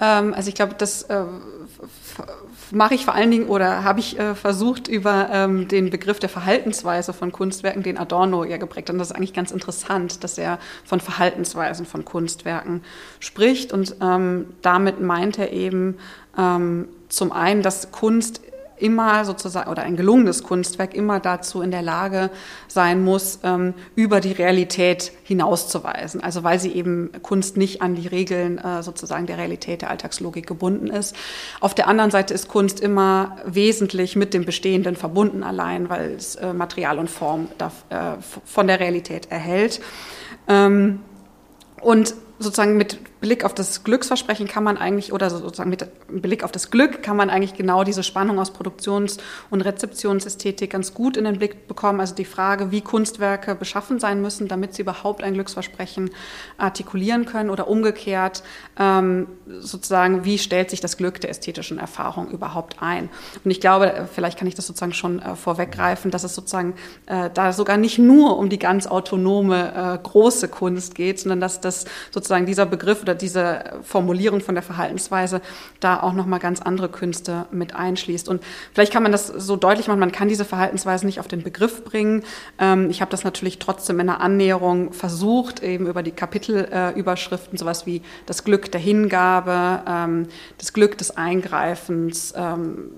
ähm, 0.00 0.32
also 0.34 0.48
ich 0.48 0.54
glaube, 0.54 0.74
das 0.78 1.02
äh, 1.04 1.24
mache 2.70 2.94
ich 2.94 3.04
vor 3.04 3.14
allen 3.14 3.30
Dingen 3.30 3.48
oder 3.48 3.84
habe 3.84 4.00
ich 4.00 4.18
äh, 4.18 4.34
versucht 4.34 4.88
über 4.88 5.28
ähm, 5.32 5.68
den 5.68 5.90
Begriff 5.90 6.18
der 6.18 6.28
Verhaltensweise 6.28 7.12
von 7.12 7.32
Kunstwerken, 7.32 7.82
den 7.82 7.98
Adorno 7.98 8.44
ja 8.44 8.56
geprägt 8.56 8.88
hat. 8.88 8.94
Und 8.94 8.98
das 8.98 9.10
ist 9.10 9.16
eigentlich 9.16 9.34
ganz 9.34 9.50
interessant, 9.50 10.24
dass 10.24 10.38
er 10.38 10.58
von 10.84 11.00
Verhaltensweisen 11.00 11.86
von 11.86 12.04
Kunstwerken 12.04 12.82
spricht. 13.20 13.72
Und 13.72 13.96
ähm, 14.00 14.46
damit 14.62 15.00
meint 15.00 15.38
er 15.38 15.52
eben 15.52 15.96
ähm, 16.36 16.88
zum 17.08 17.32
einen, 17.32 17.62
dass 17.62 17.90
Kunst 17.90 18.40
immer 18.80 19.24
sozusagen 19.24 19.70
oder 19.70 19.82
ein 19.82 19.96
gelungenes 19.96 20.42
Kunstwerk 20.42 20.94
immer 20.94 21.20
dazu 21.20 21.62
in 21.62 21.70
der 21.70 21.82
Lage 21.82 22.30
sein 22.68 23.02
muss, 23.02 23.40
ähm, 23.42 23.74
über 23.94 24.20
die 24.20 24.32
Realität 24.32 25.12
hinauszuweisen. 25.24 26.22
Also 26.22 26.44
weil 26.44 26.58
sie 26.58 26.72
eben 26.72 27.10
Kunst 27.22 27.56
nicht 27.56 27.82
an 27.82 27.94
die 27.94 28.06
Regeln 28.06 28.58
äh, 28.58 28.82
sozusagen 28.82 29.26
der 29.26 29.38
Realität 29.38 29.82
der 29.82 29.90
Alltagslogik 29.90 30.46
gebunden 30.46 30.88
ist. 30.88 31.14
Auf 31.60 31.74
der 31.74 31.88
anderen 31.88 32.10
Seite 32.10 32.34
ist 32.34 32.48
Kunst 32.48 32.80
immer 32.80 33.36
wesentlich 33.44 34.16
mit 34.16 34.34
dem 34.34 34.44
Bestehenden 34.44 34.96
verbunden 34.96 35.42
allein, 35.42 35.90
weil 35.90 36.12
es 36.12 36.36
äh, 36.36 36.52
Material 36.52 36.98
und 36.98 37.10
Form 37.10 37.48
da, 37.58 37.72
äh, 37.90 38.22
von 38.44 38.66
der 38.66 38.80
Realität 38.80 39.30
erhält. 39.30 39.80
Ähm, 40.46 41.00
und 41.80 42.14
sozusagen 42.38 42.76
mit 42.76 42.98
Blick 43.20 43.44
auf 43.44 43.54
das 43.54 43.82
Glücksversprechen 43.84 44.46
kann 44.46 44.62
man 44.62 44.76
eigentlich, 44.76 45.12
oder 45.12 45.30
sozusagen 45.30 45.70
mit 45.70 45.86
Blick 46.08 46.44
auf 46.44 46.52
das 46.52 46.70
Glück 46.70 47.02
kann 47.02 47.16
man 47.16 47.30
eigentlich 47.30 47.54
genau 47.54 47.82
diese 47.82 48.02
Spannung 48.02 48.38
aus 48.38 48.52
Produktions- 48.52 49.18
und 49.50 49.60
Rezeptionsästhetik 49.60 50.70
ganz 50.70 50.94
gut 50.94 51.16
in 51.16 51.24
den 51.24 51.38
Blick 51.38 51.66
bekommen. 51.66 52.00
Also 52.00 52.14
die 52.14 52.24
Frage, 52.24 52.70
wie 52.70 52.80
Kunstwerke 52.80 53.54
beschaffen 53.54 53.98
sein 53.98 54.22
müssen, 54.22 54.46
damit 54.46 54.74
sie 54.74 54.82
überhaupt 54.82 55.24
ein 55.24 55.34
Glücksversprechen 55.34 56.10
artikulieren 56.58 57.26
können 57.26 57.50
oder 57.50 57.66
umgekehrt 57.66 58.42
ähm, 58.78 59.26
sozusagen, 59.46 60.24
wie 60.24 60.38
stellt 60.38 60.70
sich 60.70 60.80
das 60.80 60.96
Glück 60.96 61.20
der 61.20 61.30
ästhetischen 61.30 61.78
Erfahrung 61.78 62.30
überhaupt 62.30 62.76
ein. 62.80 63.08
Und 63.44 63.50
ich 63.50 63.60
glaube, 63.60 64.08
vielleicht 64.12 64.38
kann 64.38 64.46
ich 64.46 64.54
das 64.54 64.66
sozusagen 64.66 64.92
schon 64.92 65.20
äh, 65.20 65.34
vorweggreifen, 65.34 66.10
dass 66.12 66.22
es 66.22 66.34
sozusagen 66.34 66.74
äh, 67.06 67.30
da 67.34 67.52
sogar 67.52 67.78
nicht 67.78 67.98
nur 67.98 68.38
um 68.38 68.48
die 68.48 68.58
ganz 68.58 68.86
autonome 68.86 69.72
äh, 69.74 69.98
große 70.02 70.48
Kunst 70.48 70.94
geht, 70.94 71.18
sondern 71.18 71.40
dass 71.40 71.60
das 71.60 71.84
sozusagen 72.10 72.46
dieser 72.46 72.66
Begriff 72.66 73.04
oder 73.08 73.14
diese 73.14 73.80
Formulierung 73.82 74.40
von 74.40 74.54
der 74.54 74.62
Verhaltensweise 74.62 75.40
da 75.80 76.00
auch 76.00 76.12
nochmal 76.12 76.40
ganz 76.40 76.60
andere 76.60 76.90
Künste 76.90 77.46
mit 77.50 77.74
einschließt. 77.74 78.28
Und 78.28 78.42
vielleicht 78.74 78.92
kann 78.92 79.02
man 79.02 79.12
das 79.12 79.28
so 79.28 79.56
deutlich 79.56 79.88
machen, 79.88 79.98
man 79.98 80.12
kann 80.12 80.28
diese 80.28 80.44
Verhaltensweise 80.44 81.06
nicht 81.06 81.20
auf 81.20 81.28
den 81.28 81.42
Begriff 81.42 81.84
bringen. 81.84 82.22
Ähm, 82.58 82.90
ich 82.90 83.00
habe 83.00 83.10
das 83.10 83.24
natürlich 83.24 83.58
trotzdem 83.58 83.98
in 84.00 84.08
einer 84.08 84.20
Annäherung 84.20 84.92
versucht, 84.92 85.62
eben 85.62 85.86
über 85.86 86.02
die 86.02 86.10
Kapitelüberschriften, 86.10 87.56
sowas 87.56 87.86
wie 87.86 88.02
das 88.26 88.44
Glück 88.44 88.70
der 88.70 88.80
Hingabe, 88.80 89.82
ähm, 89.88 90.28
das 90.58 90.74
Glück 90.74 90.98
des 90.98 91.16
Eingreifens, 91.16 92.34
ähm, 92.36 92.90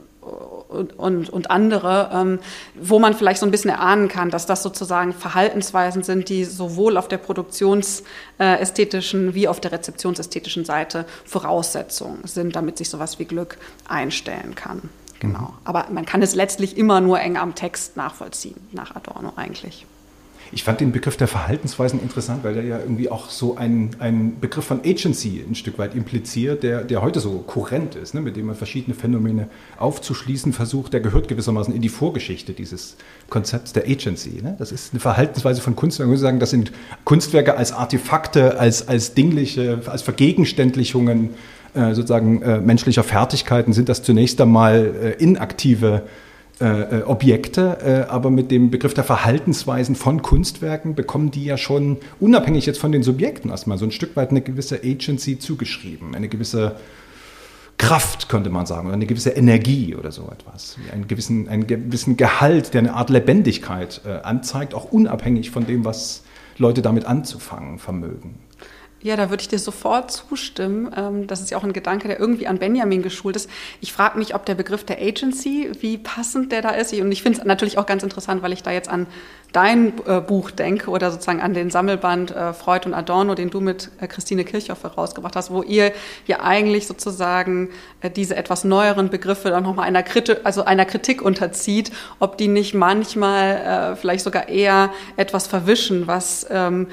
und, 0.70 0.98
und, 0.98 1.30
und 1.30 1.50
andere, 1.50 2.10
ähm, 2.12 2.38
wo 2.74 2.98
man 2.98 3.14
vielleicht 3.14 3.40
so 3.40 3.46
ein 3.46 3.50
bisschen 3.50 3.70
erahnen 3.70 4.08
kann, 4.08 4.30
dass 4.30 4.46
das 4.46 4.62
sozusagen 4.62 5.12
Verhaltensweisen 5.12 6.02
sind, 6.02 6.28
die 6.28 6.44
sowohl 6.44 6.96
auf 6.96 7.08
der 7.08 7.18
produktionsästhetischen 7.18 9.34
wie 9.34 9.48
auf 9.48 9.60
der 9.60 9.72
rezeptionsästhetischen 9.72 10.64
Seite 10.64 11.04
Voraussetzungen 11.24 12.20
sind, 12.24 12.56
damit 12.56 12.78
sich 12.78 12.88
sowas 12.88 13.18
wie 13.18 13.24
Glück 13.24 13.58
einstellen 13.88 14.54
kann. 14.54 14.82
Genau. 15.20 15.40
Mhm. 15.40 15.54
Aber 15.64 15.86
man 15.90 16.06
kann 16.06 16.22
es 16.22 16.34
letztlich 16.34 16.76
immer 16.76 17.00
nur 17.00 17.20
eng 17.20 17.36
am 17.36 17.54
Text 17.54 17.96
nachvollziehen, 17.96 18.56
nach 18.72 18.96
Adorno 18.96 19.32
eigentlich. 19.36 19.86
Ich 20.52 20.64
fand 20.64 20.80
den 20.80 20.90
Begriff 20.90 21.16
der 21.16 21.28
Verhaltensweisen 21.28 22.00
interessant, 22.00 22.42
weil 22.42 22.56
er 22.56 22.64
ja 22.64 22.78
irgendwie 22.80 23.08
auch 23.08 23.30
so 23.30 23.56
ein, 23.56 23.90
ein 24.00 24.40
Begriff 24.40 24.64
von 24.64 24.80
Agency 24.80 25.44
ein 25.48 25.54
Stück 25.54 25.78
weit 25.78 25.94
impliziert, 25.94 26.64
der, 26.64 26.82
der 26.82 27.02
heute 27.02 27.20
so 27.20 27.38
kurrent 27.46 27.94
ist, 27.94 28.14
ne, 28.14 28.20
mit 28.20 28.36
dem 28.36 28.46
man 28.46 28.56
verschiedene 28.56 28.96
Phänomene 28.96 29.48
aufzuschließen 29.78 30.52
versucht. 30.52 30.92
Der 30.92 31.00
gehört 31.00 31.28
gewissermaßen 31.28 31.72
in 31.72 31.82
die 31.82 31.88
Vorgeschichte 31.88 32.52
dieses 32.52 32.96
Konzepts 33.28 33.72
der 33.72 33.84
Agency. 33.84 34.40
Ne? 34.42 34.56
Das 34.58 34.72
ist 34.72 34.92
eine 34.92 34.98
Verhaltensweise 34.98 35.60
von 35.60 35.76
Kunstwerken. 35.76 36.12
Ich 36.12 36.18
würde 36.18 36.28
sagen, 36.28 36.40
das 36.40 36.50
sind 36.50 36.72
Kunstwerke 37.04 37.56
als 37.56 37.70
Artefakte, 37.70 38.58
als, 38.58 38.88
als 38.88 39.14
dingliche, 39.14 39.82
als 39.86 40.02
Vergegenständlichungen 40.02 41.30
äh, 41.74 41.94
sozusagen 41.94 42.42
äh, 42.42 42.60
menschlicher 42.60 43.04
Fertigkeiten, 43.04 43.72
sind 43.72 43.88
das 43.88 44.02
zunächst 44.02 44.40
einmal 44.40 44.92
äh, 45.00 45.22
inaktive 45.22 46.02
äh, 46.60 46.98
äh, 46.98 47.02
Objekte, 47.04 47.78
äh, 48.06 48.10
aber 48.10 48.30
mit 48.30 48.50
dem 48.50 48.70
Begriff 48.70 48.92
der 48.92 49.02
Verhaltensweisen 49.04 49.96
von 49.96 50.20
Kunstwerken 50.20 50.94
bekommen 50.94 51.30
die 51.30 51.44
ja 51.44 51.56
schon, 51.56 51.96
unabhängig 52.18 52.66
jetzt 52.66 52.78
von 52.78 52.92
den 52.92 53.02
Subjekten 53.02 53.50
erstmal, 53.50 53.78
so 53.78 53.86
ein 53.86 53.92
Stück 53.92 54.14
weit 54.14 54.28
eine 54.30 54.42
gewisse 54.42 54.76
Agency 54.84 55.38
zugeschrieben, 55.38 56.14
eine 56.14 56.28
gewisse 56.28 56.76
Kraft, 57.78 58.28
könnte 58.28 58.50
man 58.50 58.66
sagen, 58.66 58.88
oder 58.88 58.94
eine 58.94 59.06
gewisse 59.06 59.30
Energie 59.30 59.94
oder 59.94 60.12
so 60.12 60.30
etwas. 60.30 60.76
Einen 60.92 61.08
gewissen, 61.08 61.48
einen 61.48 61.66
gewissen 61.66 62.18
Gehalt, 62.18 62.74
der 62.74 62.80
eine 62.80 62.92
Art 62.92 63.08
Lebendigkeit 63.08 64.02
äh, 64.04 64.20
anzeigt, 64.22 64.74
auch 64.74 64.92
unabhängig 64.92 65.50
von 65.50 65.66
dem, 65.66 65.86
was 65.86 66.24
Leute 66.58 66.82
damit 66.82 67.06
anzufangen 67.06 67.78
vermögen. 67.78 68.34
Ja, 69.02 69.16
da 69.16 69.30
würde 69.30 69.40
ich 69.40 69.48
dir 69.48 69.58
sofort 69.58 70.10
zustimmen. 70.10 70.94
Ähm, 70.94 71.26
das 71.26 71.40
ist 71.40 71.50
ja 71.50 71.56
auch 71.56 71.64
ein 71.64 71.72
Gedanke, 71.72 72.06
der 72.06 72.20
irgendwie 72.20 72.46
an 72.46 72.58
Benjamin 72.58 73.02
geschult 73.02 73.34
ist. 73.34 73.48
Ich 73.80 73.94
frage 73.94 74.18
mich, 74.18 74.34
ob 74.34 74.44
der 74.44 74.54
Begriff 74.54 74.84
der 74.84 75.00
Agency, 75.00 75.70
wie 75.80 75.96
passend 75.96 76.52
der 76.52 76.60
da 76.60 76.70
ist. 76.70 76.92
Und 76.92 77.10
ich 77.10 77.22
finde 77.22 77.38
es 77.38 77.44
natürlich 77.46 77.78
auch 77.78 77.86
ganz 77.86 78.02
interessant, 78.02 78.42
weil 78.42 78.52
ich 78.52 78.62
da 78.62 78.72
jetzt 78.72 78.90
an 78.90 79.06
dein 79.52 79.94
äh, 80.06 80.20
Buch 80.20 80.50
denke 80.50 80.90
oder 80.90 81.10
sozusagen 81.10 81.40
an 81.40 81.54
den 81.54 81.70
Sammelband 81.70 82.30
äh, 82.30 82.52
Freud 82.52 82.86
und 82.86 82.94
Adorno, 82.94 83.34
den 83.34 83.48
du 83.48 83.60
mit 83.60 83.90
äh, 84.00 84.06
Christine 84.06 84.44
Kirchhoff 84.44 84.82
herausgebracht 84.82 85.34
hast, 85.34 85.50
wo 85.50 85.62
ihr 85.62 85.92
ja 86.26 86.40
eigentlich 86.40 86.86
sozusagen 86.86 87.70
diese 88.16 88.36
etwas 88.36 88.64
neueren 88.64 89.08
Begriffe 89.10 89.50
dann 89.50 89.64
nochmal 89.64 89.86
einer, 89.86 90.02
Kriti 90.02 90.36
also 90.44 90.64
einer 90.64 90.84
Kritik 90.84 91.22
unterzieht, 91.22 91.90
ob 92.18 92.38
die 92.38 92.48
nicht 92.48 92.74
manchmal 92.74 93.96
vielleicht 94.00 94.24
sogar 94.24 94.48
eher 94.48 94.90
etwas 95.16 95.46
verwischen, 95.46 96.06
was 96.06 96.46
ähm, 96.50 96.86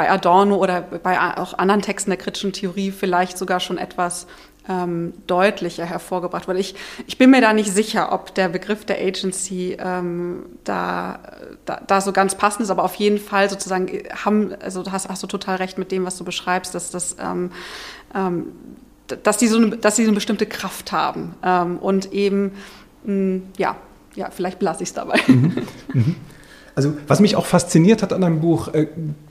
bei 0.00 0.10
Adorno 0.10 0.56
oder 0.56 0.80
bei 0.80 1.20
auch 1.36 1.58
anderen 1.58 1.82
Texten 1.82 2.08
der 2.08 2.16
kritischen 2.16 2.54
Theorie 2.54 2.90
vielleicht 2.90 3.36
sogar 3.36 3.60
schon 3.60 3.76
etwas 3.76 4.26
ähm, 4.66 5.12
deutlicher 5.26 5.84
hervorgebracht 5.84 6.48
wurde. 6.48 6.58
Ich, 6.58 6.74
ich 7.06 7.18
bin 7.18 7.30
mir 7.30 7.42
da 7.42 7.52
nicht 7.52 7.70
sicher, 7.70 8.12
ob 8.12 8.34
der 8.34 8.48
Begriff 8.48 8.86
der 8.86 8.96
Agency 8.98 9.76
ähm, 9.78 10.44
da, 10.64 11.18
da, 11.66 11.82
da, 11.86 12.00
so 12.00 12.12
ganz 12.12 12.34
passend 12.34 12.62
ist, 12.62 12.70
aber 12.70 12.82
auf 12.82 12.94
jeden 12.94 13.18
Fall 13.18 13.50
sozusagen 13.50 13.90
haben, 14.24 14.54
also 14.62 14.90
hast, 14.90 15.10
hast 15.10 15.22
du 15.22 15.26
total 15.26 15.56
recht 15.56 15.76
mit 15.76 15.92
dem, 15.92 16.06
was 16.06 16.16
du 16.16 16.24
beschreibst, 16.24 16.74
dass 16.74 16.90
das 16.90 17.16
ähm, 17.20 17.52
ähm 18.14 18.46
dass 19.24 19.36
die 19.36 19.48
so 19.48 19.56
eine, 19.58 19.76
dass 19.76 19.96
die 19.96 20.04
eine 20.04 20.12
bestimmte 20.12 20.46
Kraft 20.46 20.92
haben 20.92 21.34
ähm, 21.44 21.76
und 21.78 22.14
eben 22.14 22.52
mh, 23.04 23.40
ja 23.58 23.76
ja 24.14 24.30
vielleicht 24.30 24.60
belasse 24.60 24.82
ich 24.82 24.88
es 24.88 24.94
dabei. 24.94 25.20
Mhm. 25.26 25.66
Mhm. 25.92 26.16
Also 26.74 26.94
was 27.08 27.20
mich 27.20 27.36
auch 27.36 27.46
fasziniert 27.46 28.02
hat 28.02 28.12
an 28.12 28.20
deinem 28.20 28.40
Buch, 28.40 28.72
äh, 28.74 28.86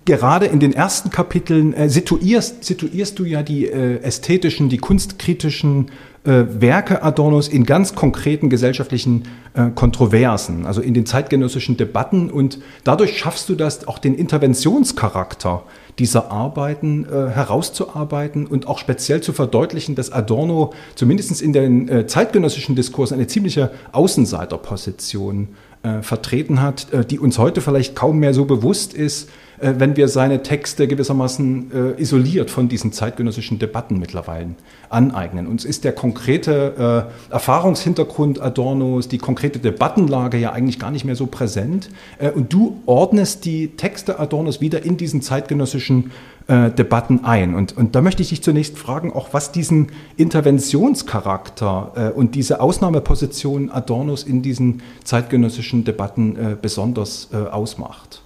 gerade 0.05 0.46
in 0.46 0.60
den 0.60 0.74
ersten 0.74 1.10
Kapiteln 1.10 1.74
äh, 1.74 1.89
situierst, 1.89 2.63
situierst 2.63 3.17
du 3.17 3.25
ja 3.25 3.43
die 3.43 3.67
äh, 3.67 4.01
ästhetischen, 4.01 4.69
die 4.69 4.77
kunstkritischen 4.77 5.89
äh, 6.25 6.43
Werke 6.50 7.01
Adornos 7.01 7.48
in 7.48 7.65
ganz 7.65 7.96
konkreten 7.96 8.50
gesellschaftlichen 8.50 9.24
äh, 9.53 9.69
Kontroversen, 9.69 10.65
also 10.65 10.81
in 10.81 10.93
den 10.93 11.05
zeitgenössischen 11.05 11.77
Debatten. 11.77 12.29
Und 12.29 12.60
dadurch 12.84 13.17
schaffst 13.17 13.48
du 13.48 13.55
das, 13.55 13.88
auch 13.88 14.00
den 14.00 14.15
Interventionscharakter 14.15 15.63
dieser 15.98 16.29
Arbeiten 16.29 17.05
äh, 17.05 17.29
herauszuarbeiten 17.29 18.48
und 18.48 18.67
auch 18.67 18.79
speziell 18.79 19.22
zu 19.22 19.31
verdeutlichen, 19.31 19.96
dass 19.96 20.12
Adorno 20.12 20.74
zumindest 20.96 21.41
in 21.41 21.53
den 21.53 22.08
zeitgenössischen 22.08 22.75
Diskursen 22.75 23.15
eine 23.15 23.27
ziemliche 23.27 23.72
Außenseiterposition 23.93 25.43
äh, 25.43 25.69
vertreten 26.02 26.62
hat, 26.62 26.92
äh, 26.92 27.06
die 27.06 27.20
uns 27.20 27.38
heute 27.38 27.62
vielleicht 27.62 27.96
kaum 27.96 28.20
mehr 28.20 28.34
so 28.34 28.46
bewusst 28.46 28.94
ist, 28.94 29.30
äh, 29.30 29.32
wenn 29.62 29.96
wir 29.98 30.08
seine 30.08 30.44
Texte 30.44 30.88
gewissermaßen 30.88 31.72
äh, 31.98 32.01
isoliert 32.01 32.50
von 32.50 32.70
diesen 32.70 32.92
zeitgenössischen 32.92 33.60
Debatten 33.60 34.00
mittlerweile 34.00 34.56
aneignen. 34.89 35.48
Uns 35.48 35.66
ist 35.66 35.84
der 35.84 35.92
konkrete 35.92 37.10
äh, 37.30 37.34
Erfahrungshintergrund 37.34 38.42
Adornos, 38.42 39.08
die 39.08 39.18
konkrete 39.18 39.60
Debattenlage 39.60 40.38
ja 40.38 40.51
eigentlich 40.51 40.80
gar 40.80 40.92
nicht 40.92 41.06
mehr 41.06 41.16
so 41.16 41.28
präsent. 41.28 41.89
Äh, 42.18 42.32
und 42.32 42.54
du 42.54 42.82
ordnest 42.86 43.46
die 43.46 43.75
Texte 43.75 44.20
Adornos 44.20 44.62
wieder 44.62 44.84
in 44.84 44.98
diesen 44.98 45.22
zeitgenössischen 45.22 46.12
äh, 46.48 46.72
Debatten 46.72 47.25
ein. 47.25 47.54
Und, 47.54 47.78
und 47.78 47.96
da 47.96 48.01
möchte 48.01 48.22
ich 48.22 48.30
dich 48.30 48.42
zunächst 48.42 48.78
fragen, 48.78 49.13
auch 49.13 49.30
was 49.34 49.51
diesen 49.51 49.88
Interventionscharakter 50.18 51.92
äh, 51.96 52.18
und 52.18 52.36
diese 52.36 52.62
Ausnahmeposition 52.62 53.70
Adornos 53.70 54.24
in 54.24 54.42
diesen 54.42 54.82
zeitgenössischen 55.04 55.84
Debatten 55.84 56.36
äh, 56.36 56.56
besonders 56.60 57.30
äh, 57.32 57.38
ausmacht. 57.38 58.22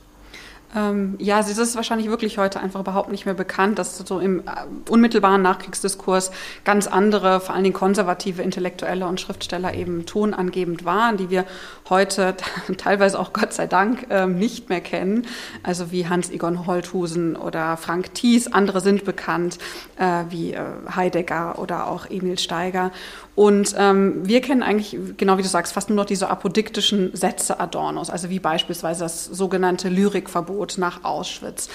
Ähm, 0.76 1.16
ja, 1.20 1.40
es 1.40 1.56
ist 1.56 1.76
wahrscheinlich 1.76 2.10
wirklich 2.10 2.38
heute 2.38 2.60
einfach 2.60 2.80
überhaupt 2.80 3.12
nicht 3.12 3.26
mehr 3.26 3.36
bekannt, 3.36 3.78
dass 3.80 3.98
so 3.98 4.20
im 4.20 4.40
äh, 4.40 4.44
unmittelbaren 4.90 5.42
Nachkriegsdiskurs 5.42 6.32
ganz 6.64 6.88
andere, 6.88 7.40
vor 7.40 7.54
allen 7.54 7.64
Dingen 7.64 7.76
konservative 7.76 8.42
Intellektuelle 8.42 9.06
und 9.06 9.22
Schriftsteller 9.22 9.74
eben 9.74 10.06
tonangebend 10.06 10.86
waren, 10.86 11.18
die 11.18 11.30
wir 11.30 11.46
heute 11.90 12.36
teilweise 12.78 13.20
auch 13.20 13.34
Gott 13.34 13.54
sei 13.54 13.68
Dank 13.68 14.08
äh, 14.10 14.26
nicht 14.28 14.70
mehr 14.70 14.82
kennen. 14.82 15.28
Also 15.64 15.92
wie 15.92 16.08
Hans-Egon 16.08 16.66
Holthusen 16.66 17.36
oder 17.36 17.78
Frank 17.78 18.14
Thies. 18.14 18.48
Andere 18.48 18.82
sind 18.82 19.06
bekannt, 19.06 19.58
äh, 19.98 20.24
wie 20.30 20.54
äh, 20.54 20.62
Heidegger 20.96 21.60
oder 21.60 21.88
auch 21.88 22.10
Emil 22.10 22.38
Steiger. 22.40 22.92
Und 23.36 23.74
ähm, 23.80 24.28
wir 24.28 24.42
kennen 24.42 24.62
eigentlich, 24.62 24.96
genau 25.18 25.40
wie 25.40 25.42
du 25.42 25.48
sagst, 25.48 25.74
fast 25.74 25.90
nur 25.90 25.96
noch 25.96 26.06
diese 26.06 26.30
apodiktischen 26.30 27.16
Sätze 27.16 27.60
Adornos, 27.60 28.12
also 28.12 28.30
wie 28.30 28.40
beispielsweise 28.40 29.06
das 29.06 29.26
sogenannte 29.26 29.90
Lyrikverbot 29.90 30.78
nach 30.78 31.04
Auschwitz 31.04 31.68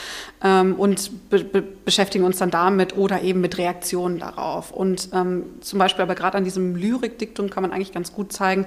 ähm, 0.42 0.76
und 0.76 1.28
be 1.30 1.42
be 1.42 1.62
beschäftigen 1.84 2.24
uns 2.24 2.38
dann 2.38 2.50
damit 2.50 2.96
oder 2.96 3.22
eben 3.22 3.40
mit 3.40 3.58
Reaktionen 3.58 4.20
darauf. 4.20 4.70
Und 4.70 5.08
ähm, 5.12 5.44
zum 5.60 5.80
Beispiel 5.80 6.02
aber 6.02 6.14
gerade 6.14 6.38
an 6.38 6.44
diesem 6.44 6.76
Lyrikdiktum 6.76 7.50
kann 7.50 7.62
man 7.62 7.72
eigentlich 7.72 7.92
ganz 7.92 8.12
gut 8.12 8.32
zeigen, 8.32 8.64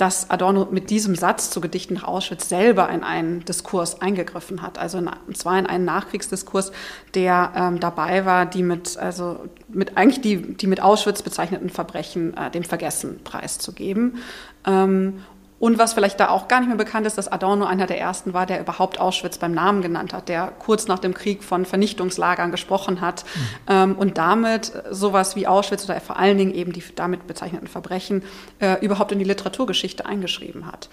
dass 0.00 0.30
Adorno 0.30 0.66
mit 0.70 0.88
diesem 0.88 1.14
Satz 1.14 1.50
zu 1.50 1.60
Gedichten 1.60 1.94
nach 1.94 2.04
Auschwitz 2.04 2.48
selber 2.48 2.88
in 2.88 3.02
einen 3.02 3.44
Diskurs 3.44 4.00
eingegriffen 4.00 4.62
hat. 4.62 4.78
Also 4.78 4.96
in, 4.96 5.10
und 5.26 5.36
zwar 5.36 5.58
in 5.58 5.66
einen 5.66 5.84
Nachkriegsdiskurs, 5.84 6.72
der 7.14 7.52
ähm, 7.54 7.80
dabei 7.80 8.24
war, 8.24 8.46
die 8.46 8.62
mit, 8.62 8.96
also 8.96 9.40
mit 9.68 9.98
eigentlich 9.98 10.22
die, 10.22 10.54
die 10.54 10.66
mit 10.66 10.80
Auschwitz 10.80 11.20
bezeichneten 11.20 11.68
Verbrechen 11.68 12.34
äh, 12.34 12.50
dem 12.50 12.64
Vergessen 12.64 13.20
preiszugeben. 13.24 14.18
Ähm, 14.66 15.22
und 15.60 15.78
was 15.78 15.92
vielleicht 15.92 16.18
da 16.18 16.30
auch 16.30 16.48
gar 16.48 16.60
nicht 16.60 16.68
mehr 16.68 16.78
bekannt 16.78 17.06
ist, 17.06 17.18
dass 17.18 17.28
Adorno 17.28 17.66
einer 17.66 17.86
der 17.86 18.00
ersten 18.00 18.32
war, 18.32 18.46
der 18.46 18.60
überhaupt 18.60 18.98
Auschwitz 18.98 19.36
beim 19.36 19.52
Namen 19.52 19.82
genannt 19.82 20.14
hat, 20.14 20.30
der 20.30 20.52
kurz 20.58 20.88
nach 20.88 20.98
dem 20.98 21.12
Krieg 21.12 21.44
von 21.44 21.66
Vernichtungslagern 21.66 22.50
gesprochen 22.50 23.02
hat 23.02 23.24
mhm. 23.24 23.40
ähm, 23.68 23.94
und 23.96 24.16
damit 24.16 24.72
sowas 24.90 25.36
wie 25.36 25.46
Auschwitz 25.46 25.84
oder 25.84 26.00
vor 26.00 26.18
allen 26.18 26.38
Dingen 26.38 26.54
eben 26.54 26.72
die 26.72 26.82
damit 26.96 27.26
bezeichneten 27.26 27.68
Verbrechen 27.68 28.22
äh, 28.58 28.82
überhaupt 28.82 29.12
in 29.12 29.18
die 29.18 29.24
Literaturgeschichte 29.26 30.06
eingeschrieben 30.06 30.66
hat. 30.66 30.88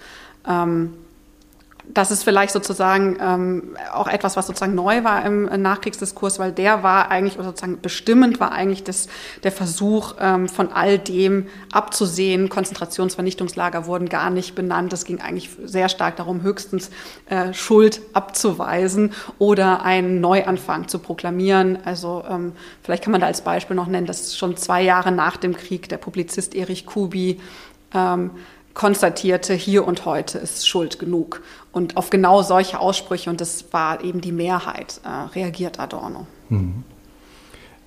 Das 1.90 2.10
ist 2.10 2.22
vielleicht 2.22 2.52
sozusagen 2.52 3.16
ähm, 3.20 3.76
auch 3.92 4.08
etwas, 4.08 4.36
was 4.36 4.46
sozusagen 4.46 4.74
neu 4.74 5.04
war 5.04 5.24
im 5.24 5.44
Nachkriegsdiskurs, 5.44 6.38
weil 6.38 6.52
der 6.52 6.82
war 6.82 7.10
eigentlich 7.10 7.34
sozusagen 7.34 7.80
bestimmend 7.80 8.40
war 8.40 8.52
eigentlich 8.52 8.84
das, 8.84 9.08
der 9.42 9.52
Versuch 9.52 10.14
ähm, 10.20 10.48
von 10.48 10.70
all 10.70 10.98
dem 10.98 11.46
abzusehen. 11.72 12.50
Konzentrationsvernichtungslager 12.50 13.86
wurden 13.86 14.08
gar 14.08 14.28
nicht 14.28 14.54
benannt. 14.54 14.92
Es 14.92 15.04
ging 15.04 15.20
eigentlich 15.20 15.50
sehr 15.64 15.88
stark 15.88 16.16
darum, 16.16 16.42
höchstens 16.42 16.90
äh, 17.30 17.54
Schuld 17.54 18.02
abzuweisen 18.12 19.12
oder 19.38 19.82
einen 19.82 20.20
Neuanfang 20.20 20.88
zu 20.88 20.98
proklamieren. 20.98 21.78
Also 21.84 22.22
ähm, 22.28 22.52
vielleicht 22.82 23.02
kann 23.02 23.12
man 23.12 23.22
da 23.22 23.26
als 23.28 23.40
Beispiel 23.40 23.76
noch 23.76 23.86
nennen, 23.86 24.06
dass 24.06 24.36
schon 24.36 24.56
zwei 24.56 24.82
Jahre 24.82 25.10
nach 25.10 25.38
dem 25.38 25.56
Krieg 25.56 25.88
der 25.88 25.98
Publizist 25.98 26.54
Erich 26.54 26.84
Kubi 26.84 27.40
ähm, 27.94 28.30
konstatierte, 28.74 29.54
hier 29.54 29.86
und 29.86 30.04
heute 30.04 30.38
ist 30.38 30.68
Schuld 30.68 30.98
genug. 30.98 31.42
Und 31.72 31.96
auf 31.96 32.10
genau 32.10 32.42
solche 32.42 32.78
Aussprüche, 32.80 33.30
und 33.30 33.40
das 33.40 33.64
war 33.72 34.02
eben 34.04 34.20
die 34.20 34.32
Mehrheit, 34.32 35.00
äh, 35.04 35.08
reagiert 35.34 35.80
Adorno. 35.80 36.26
Mhm. 36.48 36.84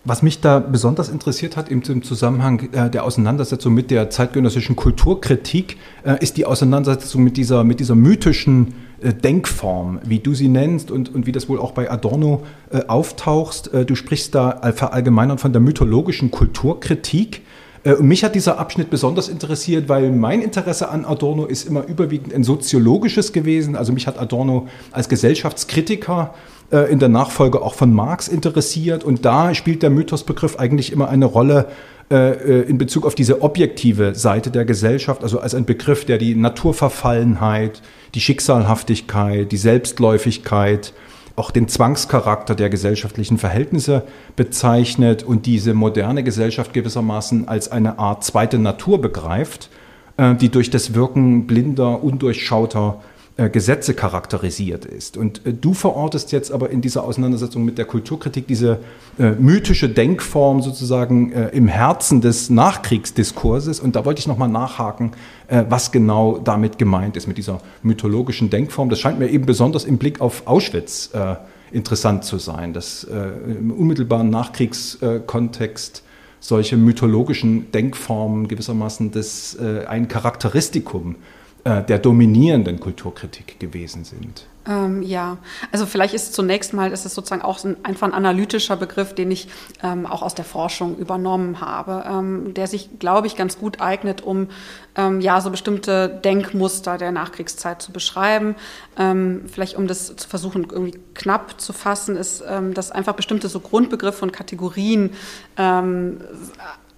Was 0.03 0.23
mich 0.23 0.41
da 0.41 0.57
besonders 0.57 1.09
interessiert 1.09 1.55
hat 1.55 1.69
im, 1.69 1.83
Zusammenhang 1.83 2.69
äh, 2.71 2.89
der 2.89 3.03
Auseinandersetzung 3.03 3.75
mit 3.75 3.91
der 3.91 4.09
zeitgenössischen 4.09 4.75
Kulturkritik, 4.75 5.77
äh, 6.03 6.15
ist 6.21 6.37
die 6.37 6.47
Auseinandersetzung 6.47 7.23
mit 7.23 7.37
dieser, 7.37 7.63
mit 7.63 7.79
dieser 7.79 7.93
mythischen 7.93 8.73
äh, 9.01 9.13
Denkform, 9.13 9.99
wie 10.03 10.17
du 10.17 10.33
sie 10.33 10.47
nennst 10.47 10.89
und, 10.89 11.13
und 11.13 11.27
wie 11.27 11.31
das 11.31 11.49
wohl 11.49 11.59
auch 11.59 11.73
bei 11.73 11.91
Adorno 11.91 12.41
äh, 12.71 12.83
auftauchst. 12.87 13.71
Äh, 13.75 13.85
du 13.85 13.93
sprichst 13.93 14.33
da 14.33 14.71
verallgemeinert 14.73 15.39
von 15.39 15.51
der 15.51 15.61
mythologischen 15.61 16.31
Kulturkritik. 16.31 17.43
Äh, 17.83 17.93
und 17.93 18.07
mich 18.07 18.23
hat 18.23 18.35
dieser 18.35 18.59
Abschnitt 18.59 18.89
besonders 18.89 19.27
interessiert, 19.27 19.89
weil 19.89 20.11
mein 20.11 20.41
Interesse 20.41 20.89
an 20.89 21.05
Adorno 21.05 21.45
ist 21.45 21.67
immer 21.67 21.85
überwiegend 21.85 22.33
ein 22.33 22.43
soziologisches 22.43 23.33
gewesen. 23.33 23.75
Also 23.75 23.93
mich 23.93 24.07
hat 24.07 24.19
Adorno 24.19 24.67
als 24.91 25.09
Gesellschaftskritiker 25.09 26.33
äh, 26.71 26.91
in 26.91 26.99
der 26.99 27.09
Nachfolge 27.09 27.61
auch 27.61 27.73
von 27.73 27.93
Marx 27.93 28.27
interessiert. 28.27 29.03
Und 29.03 29.25
da 29.25 29.53
spielt 29.53 29.83
der 29.83 29.89
Mythosbegriff 29.89 30.57
eigentlich 30.57 30.91
immer 30.91 31.09
eine 31.09 31.25
Rolle 31.25 31.67
äh, 32.11 32.61
in 32.63 32.77
Bezug 32.77 33.05
auf 33.05 33.15
diese 33.15 33.41
objektive 33.41 34.15
Seite 34.15 34.51
der 34.51 34.65
Gesellschaft, 34.65 35.23
also 35.23 35.39
als 35.39 35.55
ein 35.55 35.65
Begriff, 35.65 36.05
der 36.05 36.17
die 36.17 36.35
Naturverfallenheit, 36.35 37.81
die 38.15 38.19
Schicksalhaftigkeit, 38.19 39.51
die 39.51 39.57
Selbstläufigkeit, 39.57 40.93
auch 41.35 41.51
den 41.51 41.67
Zwangscharakter 41.67 42.55
der 42.55 42.69
gesellschaftlichen 42.69 43.37
Verhältnisse 43.37 44.03
bezeichnet 44.35 45.23
und 45.23 45.45
diese 45.45 45.73
moderne 45.73 46.23
Gesellschaft 46.23 46.73
gewissermaßen 46.73 47.47
als 47.47 47.71
eine 47.71 47.99
Art 47.99 48.23
zweite 48.23 48.59
Natur 48.59 49.01
begreift, 49.01 49.69
äh, 50.17 50.35
die 50.35 50.49
durch 50.49 50.69
das 50.69 50.93
Wirken 50.93 51.47
blinder, 51.47 52.03
undurchschauter 52.03 53.01
Gesetze 53.49 53.93
charakterisiert 53.93 54.85
ist. 54.85 55.15
Und 55.15 55.45
äh, 55.45 55.53
du 55.53 55.73
verortest 55.73 56.31
jetzt 56.31 56.51
aber 56.51 56.69
in 56.69 56.81
dieser 56.81 57.03
Auseinandersetzung 57.03 57.63
mit 57.63 57.77
der 57.77 57.85
Kulturkritik 57.85 58.45
diese 58.45 58.79
äh, 59.17 59.31
mythische 59.31 59.89
Denkform 59.89 60.61
sozusagen 60.61 61.31
äh, 61.31 61.47
im 61.49 61.67
Herzen 61.67 62.21
des 62.21 62.49
Nachkriegsdiskurses. 62.49 63.79
Und 63.79 63.95
da 63.95 64.05
wollte 64.05 64.19
ich 64.19 64.27
nochmal 64.27 64.49
nachhaken, 64.49 65.13
äh, 65.47 65.63
was 65.69 65.91
genau 65.91 66.39
damit 66.39 66.77
gemeint 66.77 67.15
ist, 67.15 67.27
mit 67.27 67.37
dieser 67.37 67.61
mythologischen 67.83 68.49
Denkform. 68.49 68.89
Das 68.89 68.99
scheint 68.99 69.17
mir 69.17 69.29
eben 69.29 69.45
besonders 69.45 69.85
im 69.85 69.97
Blick 69.97 70.19
auf 70.19 70.45
Auschwitz 70.45 71.11
äh, 71.13 71.35
interessant 71.71 72.25
zu 72.25 72.37
sein, 72.37 72.73
dass 72.73 73.05
im 73.05 73.71
unmittelbaren 73.71 74.29
Nachkriegskontext 74.29 76.03
solche 76.41 76.75
mythologischen 76.75 77.71
Denkformen 77.71 78.49
gewissermaßen 78.49 79.11
das, 79.11 79.57
ein 79.87 80.09
Charakteristikum 80.09 81.15
äh, 81.15 81.17
der 81.63 81.99
dominierenden 81.99 82.79
Kulturkritik 82.79 83.59
gewesen 83.59 84.03
sind. 84.03 84.45
Ähm, 84.67 85.01
ja, 85.01 85.37
also 85.71 85.87
vielleicht 85.87 86.13
ist 86.13 86.33
zunächst 86.33 86.73
mal, 86.73 86.91
ist 86.91 87.05
es 87.05 87.15
sozusagen 87.15 87.41
auch 87.41 87.63
ein, 87.63 87.77
einfach 87.83 88.07
ein 88.07 88.13
analytischer 88.13 88.77
Begriff, 88.77 89.15
den 89.15 89.31
ich 89.31 89.47
ähm, 89.81 90.05
auch 90.05 90.21
aus 90.21 90.35
der 90.35 90.45
Forschung 90.45 90.97
übernommen 90.97 91.61
habe, 91.61 92.03
ähm, 92.07 92.53
der 92.53 92.67
sich, 92.67 92.99
glaube 92.99 93.25
ich, 93.25 93.35
ganz 93.35 93.57
gut 93.57 93.81
eignet, 93.81 94.21
um 94.21 94.49
ähm, 94.95 95.19
ja 95.19 95.41
so 95.41 95.49
bestimmte 95.49 96.09
Denkmuster 96.23 96.99
der 96.99 97.11
Nachkriegszeit 97.11 97.81
zu 97.81 97.91
beschreiben. 97.91 98.55
Ähm, 98.97 99.45
vielleicht 99.51 99.77
um 99.77 99.87
das 99.87 100.15
zu 100.15 100.29
versuchen, 100.29 100.67
irgendwie 100.69 100.99
knapp 101.15 101.59
zu 101.59 101.73
fassen, 101.73 102.15
ist, 102.15 102.43
ähm, 102.47 102.75
dass 102.75 102.91
einfach 102.91 103.13
bestimmte 103.13 103.49
so 103.49 103.59
Grundbegriffe 103.59 104.23
und 104.23 104.31
Kategorien 104.31 105.11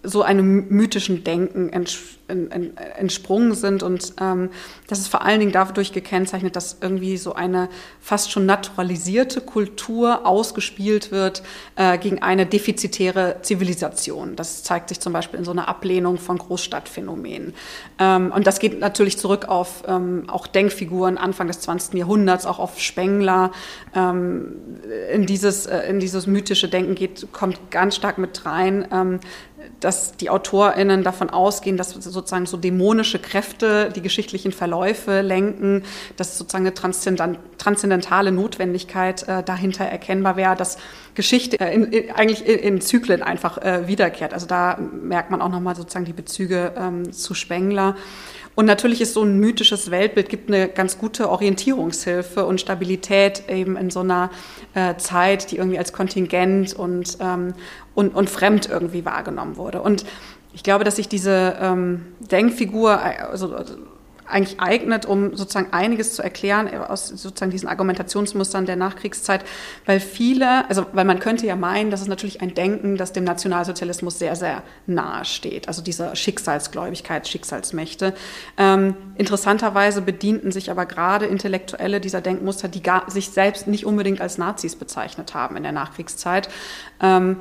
so 0.03 0.21
einem 0.21 0.67
mythischen 0.67 1.23
Denken 1.23 1.69
entsprungen 2.27 3.53
sind 3.53 3.83
und 3.83 4.13
ähm, 4.21 4.49
das 4.87 4.99
ist 4.99 5.09
vor 5.09 5.23
allen 5.23 5.41
Dingen 5.41 5.51
dadurch 5.51 5.91
gekennzeichnet, 5.91 6.55
dass 6.55 6.77
irgendwie 6.79 7.17
so 7.17 7.33
eine 7.33 7.67
fast 7.99 8.31
schon 8.31 8.45
naturalisierte 8.45 9.41
Kultur 9.41 10.25
ausgespielt 10.25 11.11
wird 11.11 11.43
äh, 11.75 11.97
gegen 11.97 12.21
eine 12.21 12.45
defizitäre 12.45 13.37
Zivilisation. 13.41 14.37
Das 14.37 14.63
zeigt 14.63 14.89
sich 14.89 15.01
zum 15.01 15.11
Beispiel 15.11 15.37
in 15.39 15.45
so 15.45 15.51
einer 15.51 15.67
Ablehnung 15.67 16.17
von 16.17 16.37
Großstadtphänomenen. 16.37 17.53
Ähm, 17.99 18.31
und 18.33 18.47
das 18.47 18.59
geht 18.59 18.79
natürlich 18.79 19.17
zurück 19.17 19.45
auf 19.49 19.83
ähm, 19.85 20.23
auch 20.27 20.47
Denkfiguren 20.47 21.17
Anfang 21.17 21.47
des 21.47 21.59
20. 21.59 21.95
Jahrhunderts, 21.95 22.45
auch 22.45 22.59
auf 22.59 22.79
Spengler. 22.79 23.51
Ähm, 23.93 24.55
in, 25.11 25.25
dieses, 25.25 25.65
äh, 25.65 25.89
in 25.89 25.99
dieses 25.99 26.25
mythische 26.25 26.69
Denken 26.69 26.95
geht, 26.95 27.27
kommt 27.33 27.69
ganz 27.69 27.95
stark 27.95 28.17
mit 28.17 28.45
rein 28.45 28.87
ähm, 28.91 29.19
dass 29.79 30.15
die 30.17 30.29
AutorInnen 30.29 31.03
davon 31.03 31.29
ausgehen, 31.29 31.77
dass 31.77 31.93
sozusagen 32.23 32.45
so 32.45 32.57
dämonische 32.57 33.19
Kräfte 33.19 33.91
die 33.93 34.01
geschichtlichen 34.01 34.53
Verläufe 34.53 35.21
lenken, 35.21 35.83
dass 36.15 36.37
sozusagen 36.37 36.65
eine 36.65 36.73
transzendentale 37.57 38.31
Notwendigkeit 38.31 39.27
äh, 39.27 39.43
dahinter 39.43 39.83
erkennbar 39.83 40.37
wäre, 40.37 40.55
dass 40.55 40.77
Geschichte 41.15 41.59
äh, 41.59 41.73
in, 41.73 41.83
in, 41.85 42.11
eigentlich 42.11 42.47
in, 42.47 42.59
in, 42.59 42.81
Zyklen 42.81 43.21
einfach 43.21 43.57
äh, 43.57 43.87
wiederkehrt. 43.87 44.33
Also 44.33 44.47
da 44.47 44.79
merkt 44.79 45.31
man 45.31 45.41
auch 45.41 45.49
nochmal 45.49 45.75
sozusagen 45.75 46.05
die 46.05 46.13
Bezüge 46.13 46.73
ähm, 46.77 47.11
zu 47.11 47.33
Spengler. 47.33 47.95
Und 48.55 48.65
natürlich 48.65 49.01
ist 49.01 49.13
so 49.13 49.23
ein 49.23 49.39
mythisches 49.39 49.89
Weltbild 49.89 50.29
gibt 50.29 50.49
eine 50.49 50.67
ganz 50.67 50.99
gute 50.99 51.29
Orientierungshilfe 51.29 52.45
und 52.45 52.61
Stabilität 52.61 53.49
eben 53.49 53.75
in 53.77 53.89
so 53.89 54.01
einer 54.01 54.29
äh, 54.75 54.95
Zeit, 54.97 55.49
die 55.51 55.57
irgendwie 55.57 55.79
als 55.79 55.91
Kontingent 55.91 56.73
und, 56.73 57.17
ähm, 57.19 57.55
und, 57.95 58.13
und 58.13 58.29
fremd 58.29 58.69
irgendwie 58.69 59.05
wahrgenommen 59.05 59.57
wurde. 59.57 59.81
Und 59.81 60.05
ich 60.53 60.63
glaube, 60.63 60.83
dass 60.83 60.95
sich 60.97 61.09
diese 61.09 61.57
ähm, 61.59 62.15
Denkfigur, 62.19 63.01
also, 63.01 63.55
also 63.55 63.75
eigentlich 64.25 64.59
eignet, 64.59 65.05
um 65.05 65.35
sozusagen 65.35 65.73
einiges 65.73 66.15
zu 66.15 66.23
erklären 66.23 66.67
äh, 66.67 66.77
aus 66.77 67.07
sozusagen 67.07 67.51
diesen 67.51 67.67
Argumentationsmustern 67.67 68.65
der 68.65 68.75
Nachkriegszeit, 68.75 69.43
weil 69.85 69.99
viele, 69.99 70.67
also 70.69 70.85
weil 70.93 71.05
man 71.05 71.19
könnte 71.19 71.45
ja 71.45 71.55
meinen, 71.55 71.91
das 71.91 72.01
ist 72.01 72.07
natürlich 72.07 72.41
ein 72.41 72.53
Denken, 72.53 72.97
das 72.97 73.13
dem 73.13 73.23
Nationalsozialismus 73.23 74.19
sehr, 74.19 74.35
sehr 74.35 74.63
nahe 74.87 75.25
steht, 75.25 75.67
also 75.67 75.81
diese 75.81 76.15
Schicksalsgläubigkeit, 76.15 77.27
Schicksalsmächte. 77.27 78.13
Ähm, 78.57 78.95
interessanterweise 79.15 80.01
bedienten 80.01 80.51
sich 80.51 80.71
aber 80.71 80.85
gerade 80.85 81.25
Intellektuelle 81.25 81.99
dieser 81.99 82.21
Denkmuster, 82.21 82.67
die 82.67 82.81
gar, 82.81 83.09
sich 83.09 83.29
selbst 83.29 83.67
nicht 83.67 83.85
unbedingt 83.85 84.21
als 84.21 84.37
Nazis 84.37 84.75
bezeichnet 84.75 85.33
haben 85.33 85.57
in 85.57 85.63
der 85.63 85.71
Nachkriegszeit. 85.71 86.49
Ähm, 87.01 87.37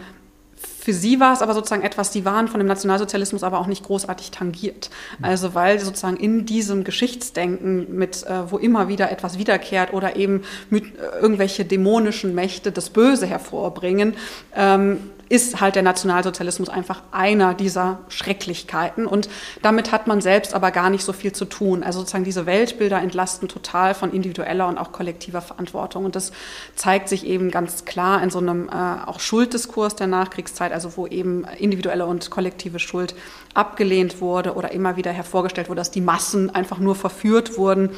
für 0.82 0.92
sie 0.92 1.20
war 1.20 1.32
es 1.32 1.42
aber 1.42 1.54
sozusagen 1.54 1.84
etwas, 1.84 2.10
die 2.10 2.24
waren 2.24 2.48
von 2.48 2.58
dem 2.58 2.66
Nationalsozialismus 2.66 3.44
aber 3.44 3.60
auch 3.60 3.68
nicht 3.68 3.84
großartig 3.84 4.32
tangiert. 4.32 4.90
Also 5.20 5.54
weil 5.54 5.78
sozusagen 5.78 6.16
in 6.16 6.44
diesem 6.44 6.82
Geschichtsdenken 6.82 7.94
mit, 7.96 8.24
äh, 8.24 8.50
wo 8.50 8.58
immer 8.58 8.88
wieder 8.88 9.12
etwas 9.12 9.38
wiederkehrt 9.38 9.92
oder 9.92 10.16
eben 10.16 10.42
mit 10.70 10.86
äh, 10.86 11.20
irgendwelche 11.20 11.64
dämonischen 11.64 12.34
Mächte 12.34 12.72
das 12.72 12.90
Böse 12.90 13.26
hervorbringen, 13.26 14.14
ähm, 14.56 14.98
ist 15.32 15.62
halt 15.62 15.76
der 15.76 15.82
Nationalsozialismus 15.82 16.68
einfach 16.68 17.02
einer 17.10 17.54
dieser 17.54 18.00
Schrecklichkeiten. 18.08 19.06
Und 19.06 19.30
damit 19.62 19.90
hat 19.90 20.06
man 20.06 20.20
selbst 20.20 20.52
aber 20.52 20.70
gar 20.70 20.90
nicht 20.90 21.04
so 21.04 21.14
viel 21.14 21.32
zu 21.32 21.46
tun. 21.46 21.82
Also 21.82 22.00
sozusagen 22.00 22.24
diese 22.24 22.44
Weltbilder 22.44 23.00
entlasten 23.00 23.48
total 23.48 23.94
von 23.94 24.12
individueller 24.12 24.68
und 24.68 24.76
auch 24.76 24.92
kollektiver 24.92 25.40
Verantwortung. 25.40 26.04
Und 26.04 26.16
das 26.16 26.32
zeigt 26.76 27.08
sich 27.08 27.24
eben 27.26 27.50
ganz 27.50 27.86
klar 27.86 28.22
in 28.22 28.28
so 28.28 28.40
einem 28.40 28.68
äh, 28.68 28.72
auch 29.06 29.20
Schulddiskurs 29.20 29.96
der 29.96 30.06
Nachkriegszeit, 30.06 30.70
also 30.70 30.98
wo 30.98 31.06
eben 31.06 31.44
individuelle 31.58 32.04
und 32.04 32.28
kollektive 32.28 32.78
Schuld 32.78 33.14
abgelehnt 33.54 34.20
wurde 34.20 34.52
oder 34.54 34.72
immer 34.72 34.96
wieder 34.96 35.12
hervorgestellt 35.12 35.70
wurde, 35.70 35.80
dass 35.80 35.90
die 35.90 36.02
Massen 36.02 36.54
einfach 36.54 36.78
nur 36.78 36.94
verführt 36.94 37.56
wurden. 37.56 37.88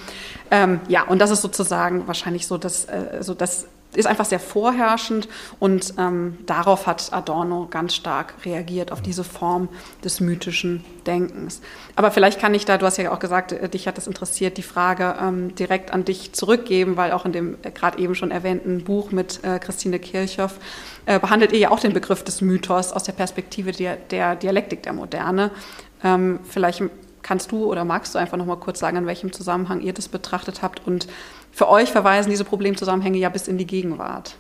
Ähm, 0.53 0.79
ja, 0.87 1.03
und 1.03 1.19
das 1.19 1.33
ist 1.33 1.43
sozusagen 1.43 2.07
wahrscheinlich 2.07 2.47
so 2.47 2.59
das, 2.59 2.85
äh, 2.85 3.23
so 3.23 3.35
das 3.35 3.67
ist 3.97 4.07
einfach 4.07 4.25
sehr 4.25 4.41
vorherrschend 4.41 5.29
und 5.59 5.95
ähm, 5.99 6.39
darauf 6.47 6.87
hat 6.87 7.13
Adorno 7.13 7.67
ganz 7.71 7.95
stark 7.95 8.35
reagiert, 8.45 8.93
auf 8.93 9.03
diese 9.03 9.25
Form 9.25 9.69
des 10.03 10.21
mythischen 10.21 10.85
Denkens. 11.07 11.61
Aber 11.97 12.11
vielleicht 12.11 12.41
kann 12.41 12.55
ich 12.55 12.65
da, 12.65 12.79
du 12.79 12.87
hast 12.87 12.97
ja 12.97 13.13
auch 13.13 13.19
gesagt, 13.19 13.53
äh, 13.53 13.69
dich 13.69 13.87
hat 13.87 13.97
das 13.97 14.07
interessiert, 14.07 14.57
die 14.57 14.63
Frage 14.63 15.17
ähm, 15.21 15.55
direkt 15.55 15.93
an 15.93 16.05
dich 16.05 16.33
zurückgeben, 16.33 16.97
weil 16.97 17.13
auch 17.13 17.25
in 17.25 17.33
dem 17.33 17.57
äh, 17.63 17.71
gerade 17.71 17.99
eben 17.99 18.15
schon 18.15 18.31
erwähnten 18.31 18.85
Buch 18.85 19.11
mit 19.11 19.43
äh, 19.45 19.59
Christine 19.59 19.99
Kirchhoff 19.99 20.59
äh, 21.07 21.19
behandelt 21.19 21.53
ihr 21.53 21.59
ja 21.59 21.71
auch 21.71 21.81
den 21.81 21.93
Begriff 21.93 22.25
des 22.25 22.41
Mythos 22.41 22.93
aus 22.93 23.05
der 23.05 23.13
Perspektive 23.13 23.73
der, 23.73 23.97
der 23.97 24.37
Dialektik 24.37 24.83
der 24.83 24.93
Moderne. 24.93 25.51
Ähm, 26.03 26.41
vielleicht 26.49 26.83
kannst 27.25 27.51
du 27.51 27.65
oder 27.65 27.85
magst 27.85 28.15
du 28.15 28.19
einfach 28.19 28.37
noch 28.37 28.47
mal 28.47 28.57
kurz 28.57 28.79
sagen, 28.79 28.97
in 28.97 29.07
welchem 29.07 29.33
Zusammenhang 29.33 29.81
ihr 29.81 29.93
das 29.93 30.09
betrachtet 30.09 30.63
habt 30.63 30.87
und 30.87 31.09
für 31.55 31.69
euch 31.69 31.91
verweisen 31.91 32.31
diese 32.31 32.45
Problemzusammenhänge 32.45 33.19
ja 33.19 33.29
bis 33.29 33.49
in 33.49 33.59
die 33.59 33.67
Gegenwart. 33.67 34.37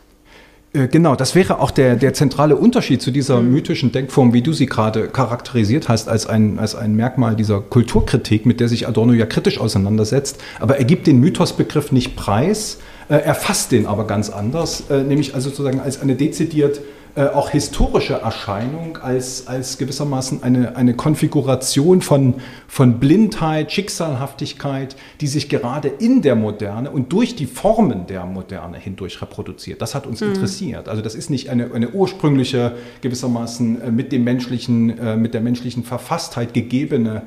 Äh, 0.72 0.88
genau, 0.88 1.14
das 1.14 1.34
wäre 1.34 1.60
auch 1.60 1.70
der, 1.70 1.94
der 1.94 2.12
zentrale 2.12 2.56
Unterschied 2.56 3.00
zu 3.00 3.12
dieser 3.12 3.40
mhm. 3.40 3.52
mythischen 3.52 3.92
Denkform, 3.92 4.32
wie 4.32 4.42
du 4.42 4.52
sie 4.52 4.66
gerade 4.66 5.08
charakterisiert 5.08 5.88
hast, 5.88 6.08
als 6.08 6.26
ein, 6.26 6.58
als 6.58 6.74
ein 6.74 6.96
Merkmal 6.96 7.36
dieser 7.36 7.60
Kulturkritik, 7.60 8.44
mit 8.44 8.58
der 8.58 8.68
sich 8.68 8.88
Adorno 8.88 9.12
ja 9.12 9.26
kritisch 9.26 9.60
auseinandersetzt. 9.60 10.42
Aber 10.58 10.78
er 10.78 10.84
gibt 10.84 11.06
den 11.06 11.20
Mythosbegriff 11.20 11.92
nicht 11.92 12.16
preis, 12.16 12.78
äh, 13.08 13.16
er 13.16 13.36
fasst 13.36 13.70
den 13.70 13.86
aber 13.86 14.06
ganz 14.06 14.30
anders, 14.30 14.90
äh, 14.90 15.04
nämlich 15.04 15.34
also 15.34 15.50
sozusagen 15.50 15.78
als 15.78 16.02
eine 16.02 16.16
dezidiert 16.16 16.80
äh, 17.16 17.26
auch 17.26 17.50
historische 17.50 18.14
Erscheinung 18.14 18.98
als, 19.00 19.46
als 19.46 19.78
gewissermaßen 19.78 20.42
eine, 20.42 20.74
eine 20.74 20.94
Konfiguration 20.94 22.02
von, 22.02 22.34
von 22.66 22.98
Blindheit, 22.98 23.70
Schicksalhaftigkeit, 23.70 24.96
die 25.20 25.28
sich 25.28 25.48
gerade 25.48 25.86
in 25.86 26.22
der 26.22 26.34
Moderne 26.34 26.90
und 26.90 27.12
durch 27.12 27.36
die 27.36 27.46
Formen 27.46 28.08
der 28.08 28.26
Moderne 28.26 28.78
hindurch 28.78 29.22
reproduziert. 29.22 29.80
Das 29.80 29.94
hat 29.94 30.08
uns 30.08 30.22
mhm. 30.22 30.30
interessiert. 30.30 30.88
Also 30.88 31.02
das 31.02 31.14
ist 31.14 31.30
nicht 31.30 31.50
eine, 31.50 31.72
eine 31.72 31.90
ursprüngliche, 31.90 32.74
gewissermaßen 33.00 33.80
äh, 33.80 33.90
mit 33.92 34.10
dem 34.10 34.24
menschlichen, 34.24 34.98
äh, 34.98 35.16
mit 35.16 35.34
der 35.34 35.40
menschlichen 35.40 35.84
Verfasstheit 35.84 36.52
gegebene 36.52 37.22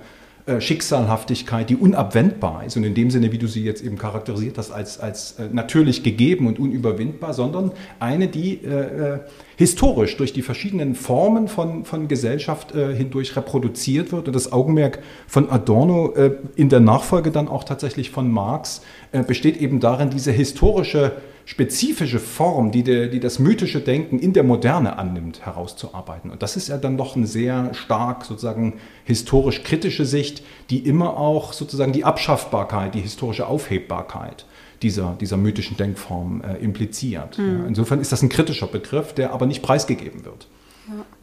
Schicksalhaftigkeit, 0.59 1.69
die 1.69 1.75
unabwendbar 1.75 2.63
ist 2.63 2.77
und 2.77 2.85
in 2.85 2.93
dem 2.93 3.11
Sinne, 3.11 3.33
wie 3.33 3.37
du 3.37 3.47
sie 3.47 3.65
jetzt 3.65 3.83
eben 3.83 3.97
charakterisiert 3.97 4.57
hast, 4.57 4.71
als, 4.71 4.97
als 4.97 5.35
natürlich 5.51 6.03
gegeben 6.03 6.47
und 6.47 6.57
unüberwindbar, 6.57 7.33
sondern 7.33 7.73
eine, 7.99 8.29
die 8.29 8.63
äh, 8.63 9.19
historisch 9.57 10.15
durch 10.15 10.31
die 10.31 10.41
verschiedenen 10.41 10.95
Formen 10.95 11.49
von, 11.49 11.83
von 11.83 12.07
Gesellschaft 12.07 12.73
äh, 12.73 12.95
hindurch 12.95 13.35
reproduziert 13.35 14.13
wird 14.13 14.27
und 14.27 14.35
das 14.35 14.53
Augenmerk 14.53 14.99
von 15.27 15.49
Adorno 15.49 16.13
äh, 16.13 16.37
in 16.55 16.69
der 16.69 16.79
Nachfolge 16.79 17.31
dann 17.31 17.49
auch 17.49 17.65
tatsächlich 17.65 18.11
von 18.11 18.31
Marx 18.31 18.81
besteht 19.25 19.57
eben 19.57 19.79
darin, 19.79 20.09
diese 20.09 20.31
historische 20.31 21.13
spezifische 21.47 22.19
Form, 22.19 22.71
die, 22.71 22.83
der, 22.83 23.07
die 23.07 23.21
das 23.21 23.39
mythische 23.39 23.79
Denken 23.79 24.19
in 24.19 24.33
der 24.33 24.43
Moderne 24.43 24.99
annimmt, 24.99 25.45
herauszuarbeiten. 25.45 26.29
Und 26.29 26.43
das 26.43 26.57
ist 26.57 26.67
ja 26.67 26.77
dann 26.77 26.97
doch 26.97 27.15
eine 27.15 27.25
sehr 27.25 27.73
stark 27.73 28.25
sozusagen 28.25 28.73
historisch 29.05 29.63
kritische 29.63 30.05
Sicht, 30.05 30.43
die 30.69 30.79
immer 30.79 31.15
auch 31.15 31.53
sozusagen 31.53 31.93
die 31.93 32.03
Abschaffbarkeit, 32.03 32.95
die 32.95 32.99
historische 32.99 33.47
Aufhebbarkeit 33.47 34.45
dieser, 34.81 35.15
dieser 35.19 35.37
mythischen 35.37 35.77
Denkform 35.77 36.41
äh, 36.41 36.57
impliziert. 36.57 37.37
Mhm. 37.37 37.59
Ja, 37.59 37.65
insofern 37.67 37.99
ist 37.99 38.11
das 38.11 38.21
ein 38.21 38.29
kritischer 38.29 38.67
Begriff, 38.67 39.13
der 39.13 39.31
aber 39.31 39.45
nicht 39.45 39.61
preisgegeben 39.61 40.25
wird. 40.25 40.47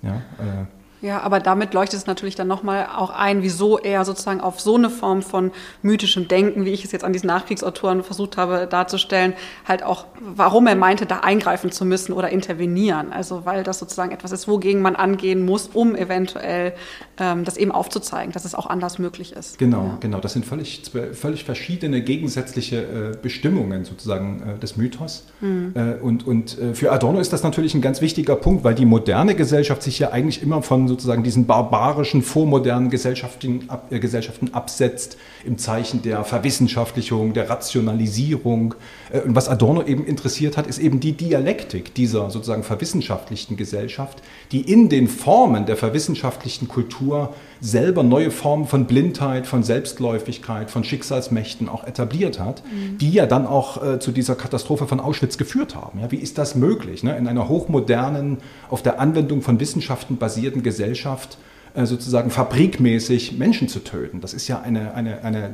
Ja. 0.03 0.09
Ja, 0.09 0.17
äh, 0.63 0.67
ja, 1.05 1.21
aber 1.21 1.39
damit 1.39 1.75
leuchtet 1.75 2.01
es 2.01 2.07
natürlich 2.07 2.35
dann 2.35 2.49
nochmal 2.49 2.89
auch 2.97 3.11
ein, 3.11 3.43
wieso 3.43 3.79
er 3.79 4.07
sozusagen 4.07 4.41
auf 4.41 4.59
so 4.59 4.77
eine 4.77 4.89
Form 4.89 5.21
von 5.21 5.51
mythischem 5.83 6.29
Denken, 6.29 6.65
wie 6.65 6.71
ich 6.71 6.83
es 6.83 6.93
jetzt 6.93 7.05
an 7.05 7.13
diesen 7.13 7.27
Nachkriegsautoren 7.27 8.03
versucht 8.03 8.39
habe 8.39 8.67
darzustellen, 8.67 9.35
halt 9.69 9.83
auch, 9.83 10.07
warum 10.19 10.67
er 10.67 10.77
meinte, 10.77 11.05
da 11.05 11.19
eingreifen 11.19 11.71
zu 11.71 11.85
müssen 11.85 12.15
oder 12.15 12.31
intervenieren. 12.31 13.13
Also 13.13 13.45
weil 13.45 13.65
das 13.65 13.81
sozusagen 13.81 14.13
etwas 14.13 14.33
ist, 14.33 14.49
wogegen 14.49 14.81
man 14.81 14.97
angehen 14.97 15.45
muss, 15.45 15.69
um 15.75 15.95
eventuell 15.95 16.73
ähm, 17.19 17.45
das 17.45 17.59
eben 17.59 17.71
aufzuzeigen, 17.71 18.33
dass 18.33 18.47
es 18.47 18.55
auch 18.55 18.67
anders 18.67 18.99
möglich 18.99 19.33
ist. 19.33 19.59
Genau, 19.59 19.85
ja. 19.85 19.99
genau. 20.01 20.21
Das 20.21 20.33
sind 20.33 20.47
völlig, 20.47 20.91
völlig 21.13 21.45
verschiedene 21.45 22.01
gegensätzliche 22.01 22.77
äh, 23.13 23.17
Bestimmungen 23.21 23.85
sozusagen 23.85 24.57
äh, 24.57 24.59
des 24.59 24.79
Mythos. 24.79 25.27
Mhm. 25.43 25.75
Äh, 25.75 26.03
und 26.03 26.27
und 26.27 26.59
äh, 26.59 26.73
für 26.73 26.93
Adorno 26.93 27.21
ist 27.21 27.35
das 27.35 27.43
natürlich 27.43 27.75
ein 27.75 27.83
ganz 27.83 28.01
wichtiger 28.01 28.37
Punkt, 28.37 28.65
weil 28.65 28.75
die 28.75 28.87
moderne 28.87 29.35
Gesellschaft 29.35 29.83
sich 29.83 29.99
ja 29.99 30.11
eigentlich 30.11 30.43
immer 30.43 30.63
von 30.63 30.94
sozusagen 30.95 31.25
diesen 31.25 31.47
barbarischen, 31.47 32.23
vormodernen 32.23 32.89
Gesellschaften, 32.89 33.65
ab, 33.67 33.87
äh, 33.91 33.99
Gesellschaften 33.99 34.55
absetzt 34.55 35.17
im 35.45 35.59
Zeichen 35.59 36.03
der 36.03 36.25
Verwissenschaftlichung, 36.25 37.35
der 37.35 37.51
Rationalisierung. 37.51 38.77
Äh, 39.13 39.21
und 39.21 39.35
was 39.35 39.49
Adorno 39.49 39.83
eben 39.83 40.07
interessiert 40.07 40.57
hat, 40.57 40.69
ist 40.69 40.79
eben 40.79 41.01
die 41.01 41.13
Dialektik 41.13 41.95
dieser 41.95 42.31
sozusagen 42.31 42.63
verwissenschaftlichten 42.63 43.57
Gesellschaft, 43.57 44.23
die 44.53 44.61
in 44.61 44.89
den 44.89 45.09
Formen 45.09 45.67
der 45.67 45.77
verwissenschaftlichten 45.77 46.69
Kultur 46.69 47.35
selber 47.61 48.03
neue 48.03 48.31
Formen 48.31 48.67
von 48.67 48.87
Blindheit, 48.87 49.47
von 49.47 49.63
Selbstläufigkeit, 49.63 50.71
von 50.71 50.85
Schicksalsmächten 50.85 51.69
auch 51.69 51.85
etabliert 51.85 52.39
hat, 52.39 52.63
mhm. 52.65 52.99
die 52.99 53.11
ja 53.11 53.27
dann 53.27 53.47
auch 53.47 53.83
äh, 53.83 53.99
zu 53.99 54.13
dieser 54.13 54.37
Katastrophe 54.37 54.87
von 54.87 55.01
Auschwitz 55.01 55.39
geführt 55.39 55.75
haben. 55.75 55.99
Ja, 56.01 56.11
wie 56.13 56.19
ist 56.19 56.39
das 56.39 56.55
möglich, 56.55 57.03
ne? 57.03 57.17
in 57.17 57.27
einer 57.27 57.49
hochmodernen, 57.49 58.39
auf 58.69 58.83
der 58.83 59.01
Anwendung 59.01 59.43
von 59.43 59.59
Wissenschaften 59.61 60.19
basierten 60.19 60.63
Gesellschaft 60.63 60.84
äh, 61.75 61.87
sozusagen 61.87 62.31
fabrikmäßig 62.31 63.39
Menschen 63.39 63.69
zu 63.69 63.81
töten? 63.81 64.21
Das 64.21 64.35
ist 64.35 64.49
ja 64.49 64.61
eine, 64.61 64.95
eine, 64.95 65.23
eine 65.25 65.47
äh, 65.47 65.51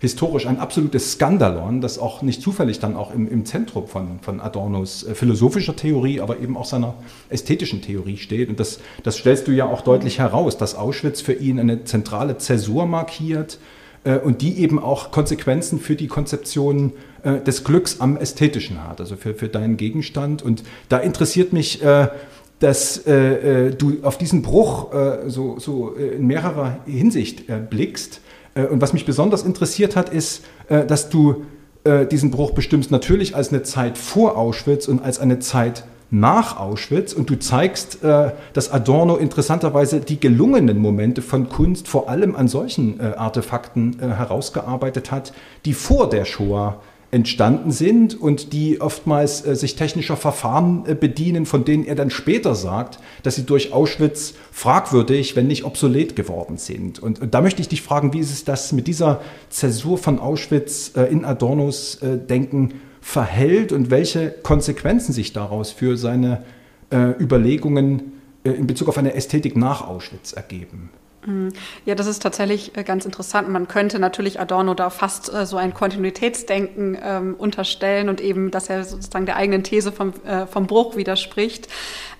historisch 0.00 0.46
ein 0.46 0.58
absolutes 0.58 1.12
Skandalon, 1.12 1.80
das 1.80 1.98
auch 1.98 2.22
nicht 2.22 2.40
zufällig 2.42 2.80
dann 2.80 2.96
auch 2.96 3.14
im, 3.14 3.30
im 3.30 3.44
Zentrum 3.44 3.86
von, 3.86 4.18
von 4.22 4.40
Adornos 4.40 5.04
äh, 5.04 5.14
philosophischer 5.14 5.76
Theorie, 5.76 6.20
aber 6.20 6.40
eben 6.40 6.56
auch 6.56 6.64
seiner 6.64 6.94
ästhetischen 7.28 7.82
Theorie 7.82 8.16
steht. 8.16 8.48
Und 8.48 8.58
das, 8.58 8.80
das 9.02 9.18
stellst 9.18 9.46
du 9.46 9.52
ja 9.52 9.66
auch 9.66 9.82
deutlich 9.82 10.18
heraus, 10.18 10.56
dass 10.56 10.74
Auschwitz 10.74 11.20
für 11.20 11.34
ihn 11.34 11.60
eine 11.60 11.84
zentrale 11.84 12.38
Zäsur 12.38 12.86
markiert 12.86 13.58
äh, 14.04 14.16
und 14.16 14.40
die 14.40 14.58
eben 14.58 14.78
auch 14.78 15.10
Konsequenzen 15.10 15.78
für 15.78 15.96
die 15.96 16.08
Konzeption 16.08 16.94
äh, 17.22 17.38
des 17.40 17.64
Glücks 17.64 18.00
am 18.00 18.16
Ästhetischen 18.16 18.82
hat, 18.82 19.00
also 19.00 19.16
für, 19.16 19.34
für 19.34 19.48
deinen 19.48 19.76
Gegenstand. 19.76 20.42
Und 20.42 20.62
da 20.88 20.96
interessiert 20.96 21.52
mich, 21.52 21.82
äh, 21.82 22.08
dass 22.60 23.06
äh, 23.06 23.66
äh, 23.66 23.70
du 23.74 23.98
auf 24.02 24.18
diesen 24.18 24.42
Bruch 24.42 24.92
so, 25.26 25.58
so 25.58 25.90
in 25.90 26.26
mehrerer 26.26 26.78
Hinsicht 26.86 27.44
blickst. 27.68 28.20
Äh, 28.54 28.66
und 28.66 28.80
was 28.80 28.92
mich 28.92 29.04
besonders 29.04 29.42
interessiert 29.42 29.96
hat, 29.96 30.08
ist, 30.10 30.44
äh, 30.68 30.84
dass 30.84 31.08
du 31.08 31.44
äh, 31.84 32.06
diesen 32.06 32.30
Bruch 32.30 32.52
bestimmst 32.52 32.90
natürlich 32.90 33.34
als 33.36 33.50
eine 33.50 33.62
Zeit 33.62 33.98
vor 33.98 34.36
Auschwitz 34.36 34.88
und 34.88 35.02
als 35.02 35.18
eine 35.18 35.38
Zeit 35.38 35.84
nach 36.10 36.58
Auschwitz. 36.58 37.12
Und 37.12 37.30
du 37.30 37.38
zeigst, 37.38 37.98
dass 38.02 38.72
Adorno 38.72 39.14
interessanterweise 39.14 40.00
die 40.00 40.18
gelungenen 40.18 40.78
Momente 40.78 41.22
von 41.22 41.48
Kunst 41.48 41.86
vor 41.86 42.08
allem 42.08 42.34
an 42.34 42.48
solchen 42.48 43.00
Artefakten 43.00 43.96
herausgearbeitet 44.00 45.12
hat, 45.12 45.32
die 45.64 45.72
vor 45.72 46.10
der 46.10 46.24
Shoah 46.24 46.80
entstanden 47.12 47.72
sind 47.72 48.20
und 48.20 48.52
die 48.52 48.80
oftmals 48.80 49.44
äh, 49.44 49.56
sich 49.56 49.74
technischer 49.74 50.16
Verfahren 50.16 50.84
äh, 50.86 50.94
bedienen, 50.94 51.44
von 51.44 51.64
denen 51.64 51.84
er 51.84 51.96
dann 51.96 52.10
später 52.10 52.54
sagt, 52.54 53.00
dass 53.24 53.34
sie 53.34 53.44
durch 53.44 53.72
Auschwitz 53.72 54.34
fragwürdig, 54.52 55.34
wenn 55.34 55.48
nicht 55.48 55.64
obsolet 55.64 56.14
geworden 56.14 56.56
sind. 56.56 57.00
Und, 57.00 57.20
und 57.20 57.34
da 57.34 57.40
möchte 57.40 57.62
ich 57.62 57.68
dich 57.68 57.82
fragen, 57.82 58.12
wie 58.12 58.20
ist 58.20 58.30
es 58.30 58.44
das 58.44 58.72
mit 58.72 58.86
dieser 58.86 59.20
Zäsur 59.48 59.98
von 59.98 60.20
Auschwitz 60.20 60.92
äh, 60.96 61.04
in 61.04 61.24
Adornos 61.24 61.96
äh, 61.96 62.16
Denken 62.16 62.74
verhält 63.00 63.72
und 63.72 63.90
welche 63.90 64.30
Konsequenzen 64.30 65.12
sich 65.12 65.32
daraus 65.32 65.72
für 65.72 65.96
seine 65.96 66.44
äh, 66.90 67.10
Überlegungen 67.20 68.12
äh, 68.44 68.50
in 68.50 68.68
Bezug 68.68 68.88
auf 68.88 68.98
eine 68.98 69.14
Ästhetik 69.14 69.56
nach 69.56 69.86
Auschwitz 69.86 70.32
ergeben? 70.32 70.90
Mhm. 71.26 71.52
Ja, 71.84 71.94
das 71.94 72.06
ist 72.06 72.22
tatsächlich 72.22 72.76
äh, 72.76 72.82
ganz 72.82 73.04
interessant. 73.04 73.48
Man 73.48 73.68
könnte 73.68 73.98
natürlich 73.98 74.40
Adorno 74.40 74.74
da 74.74 74.90
fast 74.90 75.32
äh, 75.32 75.44
so 75.44 75.56
ein 75.56 75.74
Kontinuitätsdenken 75.74 76.96
ähm, 77.02 77.34
unterstellen 77.36 78.08
und 78.08 78.20
eben, 78.20 78.50
dass 78.50 78.70
er 78.70 78.84
sozusagen 78.84 79.26
der 79.26 79.36
eigenen 79.36 79.62
These 79.62 79.92
vom, 79.92 80.14
äh, 80.24 80.46
vom 80.46 80.66
Bruch 80.66 80.96
widerspricht. 80.96 81.68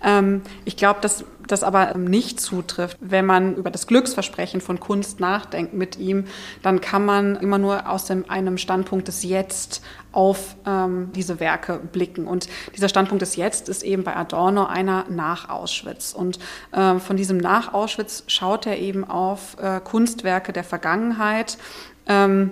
Ähm, 0.05 0.43
ich 0.65 0.77
glaube, 0.77 1.01
dass 1.01 1.25
das 1.53 1.63
aber 1.63 1.95
nicht 1.95 2.41
zutrifft. 2.41 2.97
Wenn 3.01 3.27
man 3.27 3.57
über 3.57 3.71
das 3.71 3.87
Glücksversprechen 3.87 4.61
von 4.61 4.81
Kunst 4.81 5.21
nachdenkt 5.21 5.75
mit 5.75 5.99
ihm, 5.99 6.25
dann 6.63 6.81
kann 6.81 7.05
man 7.05 7.37
immer 7.37 7.59
nur 7.59 7.89
aus 7.89 8.05
dem, 8.05 8.29
einem 8.29 8.59
Standpunkt 8.59 9.09
des 9.09 9.23
Jetzt 9.23 9.83
auf 10.13 10.57
ähm, 10.67 11.11
diese 11.15 11.41
Werke 11.41 11.79
blicken. 11.79 12.27
Und 12.27 12.49
dieser 12.75 12.89
Standpunkt 12.89 13.23
des 13.23 13.37
Jetzt 13.37 13.69
ist 13.69 13.83
eben 13.83 14.05
bei 14.05 14.17
Adorno 14.17 14.67
einer 14.67 15.07
nach 15.09 15.49
Auschwitz. 15.49 16.13
Und 16.13 16.39
äh, 16.73 16.99
von 16.99 17.17
diesem 17.17 17.39
nach 17.39 17.75
Auschwitz 17.75 18.25
schaut 18.27 18.67
er 18.67 18.79
eben 18.79 19.05
auf 19.05 19.57
äh, 19.61 19.81
Kunstwerke 19.81 20.53
der 20.53 20.65
Vergangenheit. 20.65 21.59
Ähm, 22.07 22.51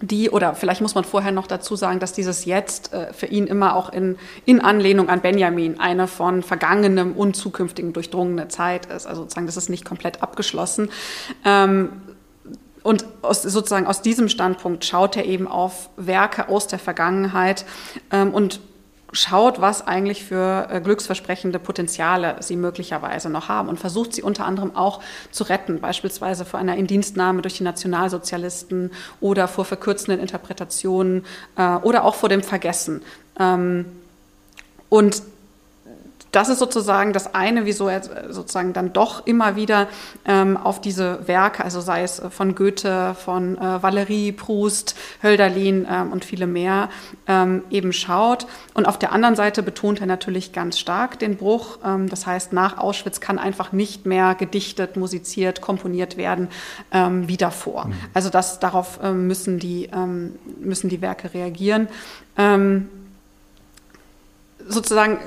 die, 0.00 0.30
oder 0.30 0.54
vielleicht 0.54 0.80
muss 0.80 0.94
man 0.94 1.04
vorher 1.04 1.32
noch 1.32 1.46
dazu 1.46 1.74
sagen, 1.74 1.98
dass 1.98 2.12
dieses 2.12 2.44
Jetzt 2.44 2.92
äh, 2.92 3.12
für 3.12 3.26
ihn 3.26 3.46
immer 3.46 3.74
auch 3.74 3.92
in, 3.92 4.16
in 4.44 4.60
Anlehnung 4.60 5.08
an 5.08 5.20
Benjamin 5.20 5.80
eine 5.80 6.06
von 6.06 6.42
vergangenem 6.42 7.14
und 7.14 7.34
zukünftigem 7.34 7.92
durchdrungene 7.92 8.48
Zeit 8.48 8.86
ist. 8.86 9.06
Also 9.06 9.22
sozusagen, 9.22 9.46
das 9.46 9.56
ist 9.56 9.68
nicht 9.68 9.84
komplett 9.84 10.22
abgeschlossen. 10.22 10.90
Ähm, 11.44 11.90
und 12.84 13.04
aus, 13.22 13.42
sozusagen 13.42 13.86
aus 13.86 14.02
diesem 14.02 14.28
Standpunkt 14.28 14.84
schaut 14.84 15.16
er 15.16 15.24
eben 15.24 15.48
auf 15.48 15.90
Werke 15.96 16.48
aus 16.48 16.68
der 16.68 16.78
Vergangenheit 16.78 17.64
ähm, 18.12 18.32
und 18.32 18.60
schaut, 19.12 19.60
was 19.60 19.86
eigentlich 19.86 20.24
für 20.24 20.68
äh, 20.70 20.80
glücksversprechende 20.80 21.58
Potenziale 21.58 22.36
sie 22.40 22.56
möglicherweise 22.56 23.30
noch 23.30 23.48
haben 23.48 23.68
und 23.68 23.78
versucht 23.78 24.12
sie 24.12 24.22
unter 24.22 24.44
anderem 24.44 24.76
auch 24.76 25.00
zu 25.30 25.44
retten, 25.44 25.80
beispielsweise 25.80 26.44
vor 26.44 26.60
einer 26.60 26.76
Indienstnahme 26.76 27.40
durch 27.40 27.56
die 27.56 27.64
Nationalsozialisten 27.64 28.90
oder 29.20 29.48
vor 29.48 29.64
verkürzenden 29.64 30.20
Interpretationen 30.20 31.24
äh, 31.56 31.76
oder 31.76 32.04
auch 32.04 32.14
vor 32.14 32.28
dem 32.28 32.42
Vergessen. 32.42 33.02
Ähm, 33.38 33.86
und 34.90 35.22
das 36.32 36.48
ist 36.48 36.58
sozusagen 36.58 37.12
das 37.12 37.34
eine, 37.34 37.64
wieso 37.64 37.88
er 37.88 38.02
sozusagen 38.32 38.72
dann 38.72 38.92
doch 38.92 39.26
immer 39.26 39.56
wieder 39.56 39.88
ähm, 40.24 40.56
auf 40.56 40.80
diese 40.80 41.26
Werke, 41.26 41.64
also 41.64 41.80
sei 41.80 42.02
es 42.02 42.20
von 42.30 42.54
Goethe, 42.54 43.14
von 43.14 43.56
äh, 43.56 43.82
Valerie, 43.82 44.32
Proust, 44.32 44.94
Hölderlin 45.22 45.86
ähm, 45.90 46.12
und 46.12 46.24
viele 46.24 46.46
mehr, 46.46 46.90
ähm, 47.26 47.62
eben 47.70 47.92
schaut. 47.92 48.46
Und 48.74 48.86
auf 48.86 48.98
der 48.98 49.12
anderen 49.12 49.36
Seite 49.36 49.62
betont 49.62 50.00
er 50.00 50.06
natürlich 50.06 50.52
ganz 50.52 50.78
stark 50.78 51.18
den 51.18 51.36
Bruch. 51.36 51.78
Ähm, 51.84 52.08
das 52.08 52.26
heißt, 52.26 52.52
nach 52.52 52.78
Auschwitz 52.78 53.20
kann 53.20 53.38
einfach 53.38 53.72
nicht 53.72 54.06
mehr 54.06 54.34
gedichtet, 54.34 54.96
musiziert, 54.96 55.60
komponiert 55.60 56.16
werden 56.16 56.48
ähm, 56.92 57.28
wie 57.28 57.36
davor. 57.36 57.86
Mhm. 57.86 57.94
Also 58.14 58.28
das, 58.28 58.60
darauf 58.60 59.00
ähm, 59.02 59.26
müssen, 59.26 59.58
die, 59.58 59.88
müssen 60.60 60.88
die 60.88 61.00
Werke 61.00 61.32
reagieren 61.34 61.88
sozusagen, 64.68 65.18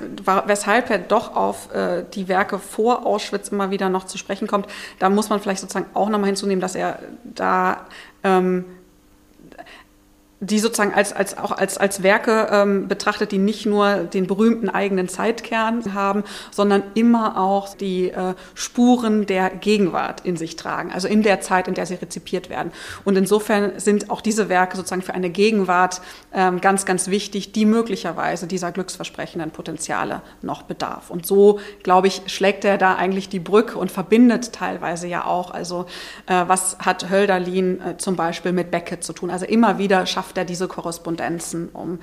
weshalb 0.45 0.89
er 0.89 0.99
doch 0.99 1.35
auf 1.35 1.73
äh, 1.73 2.03
die 2.13 2.27
Werke 2.27 2.59
vor 2.59 3.05
Auschwitz 3.05 3.49
immer 3.49 3.71
wieder 3.71 3.89
noch 3.89 4.05
zu 4.05 4.17
sprechen 4.17 4.47
kommt, 4.47 4.67
da 4.99 5.09
muss 5.09 5.29
man 5.29 5.39
vielleicht 5.39 5.61
sozusagen 5.61 5.87
auch 5.93 6.09
nochmal 6.09 6.27
hinzunehmen, 6.27 6.61
dass 6.61 6.75
er 6.75 6.99
da 7.23 7.85
ähm, 8.23 8.65
die 10.43 10.57
sozusagen 10.57 10.93
als, 10.93 11.13
als, 11.13 11.37
auch 11.37 11.51
als, 11.51 11.77
als 11.77 12.01
Werke 12.01 12.47
ähm, 12.51 12.87
betrachtet, 12.87 13.31
die 13.31 13.37
nicht 13.37 13.67
nur 13.67 13.97
den 13.97 14.25
berühmten 14.25 14.69
eigenen 14.69 15.07
Zeitkern 15.07 15.93
haben, 15.93 16.23
sondern 16.49 16.81
immer 16.95 17.37
auch 17.39 17.75
die 17.75 18.09
äh, 18.09 18.33
Spuren 18.55 19.27
der 19.27 19.51
Gegenwart 19.51 20.21
in 20.25 20.37
sich 20.37 20.55
tragen, 20.55 20.91
also 20.91 21.07
in 21.07 21.21
der 21.21 21.41
Zeit, 21.41 21.67
in 21.67 21.75
der 21.75 21.85
sie 21.85 21.93
rezipiert 21.93 22.49
werden. 22.49 22.71
Und 23.05 23.17
insofern 23.17 23.79
sind 23.79 24.09
auch 24.09 24.19
diese 24.19 24.49
Werke 24.49 24.77
sozusagen 24.77 25.03
für 25.03 25.13
eine 25.13 25.29
Gegenwart 25.29 26.01
ähm, 26.33 26.59
ganz, 26.59 26.85
ganz 26.85 27.07
wichtig, 27.07 27.51
die 27.51 27.65
möglicherweise 27.65 28.47
dieser 28.47 28.71
glücksversprechenden 28.71 29.51
Potenziale 29.51 30.23
noch 30.41 30.63
bedarf. 30.63 31.11
Und 31.11 31.27
so, 31.27 31.59
glaube 31.83 32.07
ich, 32.07 32.23
schlägt 32.25 32.65
er 32.65 32.79
da 32.79 32.95
eigentlich 32.95 33.29
die 33.29 33.39
Brücke 33.39 33.77
und 33.77 33.91
verbindet 33.91 34.53
teilweise 34.53 35.07
ja 35.07 35.23
auch, 35.23 35.51
also 35.51 35.85
äh, 36.25 36.45
was 36.47 36.79
hat 36.79 37.11
Hölderlin 37.11 37.79
äh, 37.79 37.97
zum 37.97 38.15
Beispiel 38.15 38.53
mit 38.53 38.71
Beckett 38.71 39.03
zu 39.03 39.13
tun. 39.13 39.29
Also 39.29 39.45
immer 39.45 39.77
wieder 39.77 40.07
schafft 40.07 40.30
schafft 40.31 40.37
er 40.37 40.45
diese 40.45 40.67
Korrespondenzen, 40.69 41.69
um, 41.73 41.99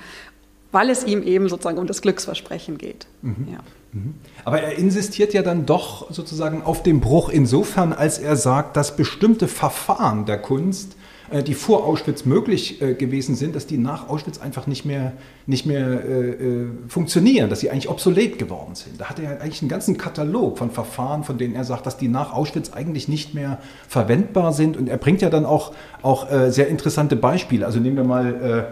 weil 0.71 0.91
es 0.91 1.03
ihm 1.03 1.23
eben 1.23 1.49
sozusagen 1.49 1.79
um 1.79 1.87
das 1.87 2.01
Glücksversprechen 2.01 2.77
geht. 2.77 3.07
Mhm. 3.23 3.47
Ja. 3.51 3.59
Mhm. 3.91 4.13
Aber 4.45 4.61
er 4.61 4.77
insistiert 4.77 5.33
ja 5.33 5.41
dann 5.41 5.65
doch 5.65 6.11
sozusagen 6.13 6.61
auf 6.61 6.83
dem 6.83 6.99
Bruch 6.99 7.29
insofern, 7.29 7.91
als 7.91 8.19
er 8.19 8.35
sagt, 8.35 8.77
dass 8.77 8.95
bestimmte 8.95 9.47
Verfahren 9.47 10.27
der 10.27 10.37
Kunst 10.37 10.95
die 11.31 11.53
vor 11.53 11.85
Auschwitz 11.85 12.25
möglich 12.25 12.81
äh, 12.81 12.93
gewesen 12.93 13.35
sind, 13.35 13.55
dass 13.55 13.67
die 13.67 13.77
nach 13.77 14.09
Auschwitz 14.09 14.39
einfach 14.39 14.67
nicht 14.67 14.85
mehr, 14.85 15.13
nicht 15.45 15.65
mehr 15.65 16.03
äh, 16.03 16.29
äh, 16.29 16.67
funktionieren, 16.87 17.49
dass 17.49 17.59
sie 17.59 17.69
eigentlich 17.69 17.89
obsolet 17.89 18.39
geworden 18.39 18.73
sind. 18.73 18.99
Da 18.99 19.05
hat 19.05 19.19
er 19.19 19.41
eigentlich 19.41 19.61
einen 19.61 19.69
ganzen 19.69 19.97
Katalog 19.97 20.57
von 20.57 20.71
Verfahren, 20.71 21.23
von 21.23 21.37
denen 21.37 21.55
er 21.55 21.65
sagt, 21.65 21.85
dass 21.85 21.97
die 21.97 22.07
nach 22.07 22.33
Auschwitz 22.33 22.71
eigentlich 22.71 23.07
nicht 23.07 23.33
mehr 23.35 23.59
verwendbar 23.87 24.53
sind. 24.53 24.75
Und 24.75 24.89
er 24.89 24.97
bringt 24.97 25.21
ja 25.21 25.29
dann 25.29 25.45
auch, 25.45 25.73
auch 26.01 26.31
äh, 26.31 26.51
sehr 26.51 26.67
interessante 26.67 27.15
Beispiele. 27.15 27.65
Also 27.65 27.79
nehmen 27.79 27.97
wir 27.97 28.03
mal 28.03 28.71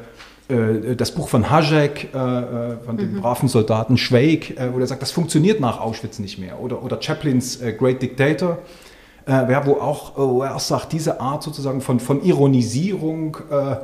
äh, 0.50 0.96
das 0.96 1.12
Buch 1.12 1.28
von 1.28 1.50
Hajek, 1.50 2.08
von 2.14 2.96
dem 2.96 3.16
mhm. 3.16 3.22
braven 3.22 3.50
Soldaten 3.50 3.98
Schweig, 3.98 4.54
wo 4.72 4.80
er 4.80 4.88
sagt, 4.88 5.02
das 5.02 5.12
funktioniert 5.12 5.60
nach 5.60 5.82
Auschwitz 5.82 6.20
nicht 6.20 6.40
mehr. 6.40 6.62
Oder, 6.62 6.82
oder 6.82 7.02
Chaplins 7.02 7.60
Great 7.78 8.02
Dictator, 8.02 8.60
äh, 9.28 9.66
wo 9.66 9.74
auch, 9.74 10.44
er 10.44 10.56
auch 10.56 10.60
sagt, 10.60 10.94
diese 10.94 11.20
Art 11.20 11.44
sozusagen 11.44 11.82
von, 11.82 12.00
von 12.00 12.24
Ironisierung 12.24 13.38
äh, 13.52 13.76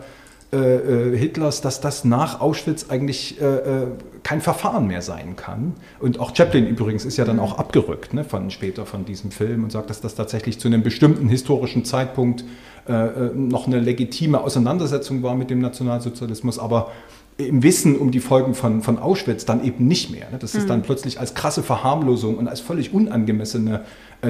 äh, 0.53 1.17
Hitlers, 1.17 1.61
dass 1.61 1.81
das 1.81 2.05
nach 2.05 2.39
Auschwitz 2.39 2.85
eigentlich 2.89 3.41
äh, 3.41 3.45
äh, 3.45 3.87
kein 4.21 4.39
Verfahren 4.39 4.87
mehr 4.87 5.01
sein 5.01 5.35
kann. 5.35 5.73
Und 5.99 6.19
auch 6.19 6.35
Chaplin 6.35 6.67
übrigens 6.67 7.05
ist 7.05 7.17
ja 7.17 7.25
dann 7.25 7.37
mhm. 7.37 7.41
auch 7.41 7.57
abgerückt 7.57 8.13
ne, 8.13 8.23
von 8.23 8.51
später 8.51 8.85
von 8.85 9.03
diesem 9.03 9.31
Film 9.31 9.63
und 9.63 9.71
sagt, 9.71 9.89
dass 9.89 9.99
das 9.99 10.15
tatsächlich 10.15 10.59
zu 10.59 10.67
einem 10.67 10.83
bestimmten 10.83 11.27
historischen 11.27 11.85
Zeitpunkt 11.85 12.45
äh, 12.87 13.31
noch 13.33 13.67
eine 13.67 13.79
legitime 13.79 14.41
Auseinandersetzung 14.41 15.23
war 15.23 15.35
mit 15.35 15.49
dem 15.49 15.59
Nationalsozialismus, 15.59 16.59
aber 16.59 16.91
im 17.37 17.63
Wissen 17.63 17.97
um 17.97 18.11
die 18.11 18.19
Folgen 18.19 18.53
von, 18.53 18.83
von 18.83 18.99
Auschwitz 18.99 19.45
dann 19.45 19.63
eben 19.63 19.87
nicht 19.87 20.11
mehr. 20.11 20.29
Ne? 20.29 20.37
Das 20.37 20.53
ist 20.53 20.69
dann 20.69 20.79
mhm. 20.79 20.83
plötzlich 20.83 21.19
als 21.19 21.33
krasse 21.33 21.63
Verharmlosung 21.63 22.37
und 22.37 22.47
als 22.47 22.59
völlig 22.59 22.93
unangemessene 22.93 23.77
äh, 23.77 23.79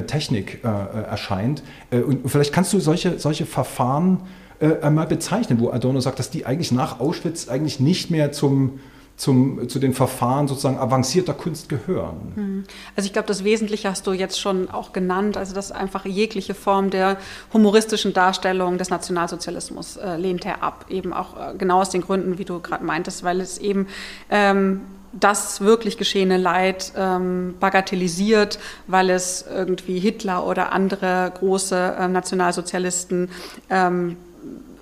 Technik 0.01 0.63
äh, 0.63 0.67
äh, 0.67 1.03
erscheint. 1.03 1.63
Äh, 1.91 1.99
und 1.99 2.29
vielleicht 2.29 2.53
kannst 2.53 2.73
du 2.73 2.79
solche, 2.79 3.19
solche 3.19 3.45
Verfahren 3.45 4.21
äh, 4.60 4.82
einmal 4.82 5.08
bezeichnen, 5.08 5.60
wo 5.60 5.69
Adorno 5.71 5.99
sagt, 5.99 6.19
dass 6.19 6.29
die 6.29 6.45
eigentlich 6.45 6.71
nach 6.71 6.99
Auschwitz 6.99 7.47
eigentlich 7.49 7.79
nicht 7.79 8.12
mehr 8.12 8.32
zum, 8.32 8.79
zum, 9.15 9.69
zu 9.69 9.79
den 9.79 9.93
Verfahren 9.93 10.47
sozusagen 10.47 10.77
avancierter 10.77 11.34
Kunst 11.34 11.69
gehören. 11.69 12.34
Mhm. 12.36 12.63
Also 12.95 13.08
ich 13.08 13.13
glaube, 13.13 13.27
das 13.27 13.43
Wesentliche 13.43 13.89
hast 13.89 14.08
du 14.08 14.13
jetzt 14.13 14.39
schon 14.39 14.69
auch 14.69 14.93
genannt, 14.93 15.38
also 15.38 15.53
dass 15.53 15.71
einfach 15.71 16.06
jegliche 16.06 16.53
Form 16.53 16.89
der 16.89 17.17
humoristischen 17.51 18.13
Darstellung 18.13 18.77
des 18.77 18.89
Nationalsozialismus 18.89 19.97
äh, 19.97 20.17
lehnt 20.17 20.45
er 20.45 20.63
ab, 20.63 20.86
eben 20.89 21.13
auch 21.13 21.38
äh, 21.38 21.58
genau 21.58 21.82
aus 21.82 21.89
den 21.89 22.01
Gründen, 22.01 22.38
wie 22.38 22.45
du 22.45 22.60
gerade 22.60 22.84
meintest, 22.84 23.23
weil 23.23 23.39
es 23.39 23.58
eben 23.58 23.88
ähm, 24.29 24.82
das 25.13 25.62
wirklich 25.62 25.97
geschehene 25.97 26.38
Leid 26.38 26.91
ähm, 26.97 27.56
bagatellisiert, 27.60 28.60
weil 28.88 29.10
es 29.10 29.45
irgendwie 29.47 29.99
Hitler 29.99 30.45
oder 30.45 30.71
andere 30.73 31.32
große 31.38 31.95
äh, 31.99 32.08
Nationalsozialisten 32.08 33.30
ähm, 33.69 34.17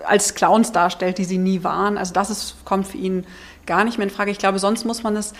als 0.05 0.33
Clowns 0.33 0.71
darstellt, 0.71 1.17
die 1.17 1.25
sie 1.25 1.37
nie 1.37 1.63
waren. 1.63 1.97
Also 1.97 2.13
das 2.13 2.29
ist, 2.29 2.55
kommt 2.65 2.87
für 2.87 2.97
ihn 2.97 3.25
gar 3.65 3.83
nicht 3.83 3.97
mehr 3.97 4.07
in 4.07 4.13
Frage. 4.13 4.31
Ich 4.31 4.39
glaube, 4.39 4.59
sonst 4.59 4.85
muss 4.85 5.03
man 5.03 5.15
es 5.15 5.33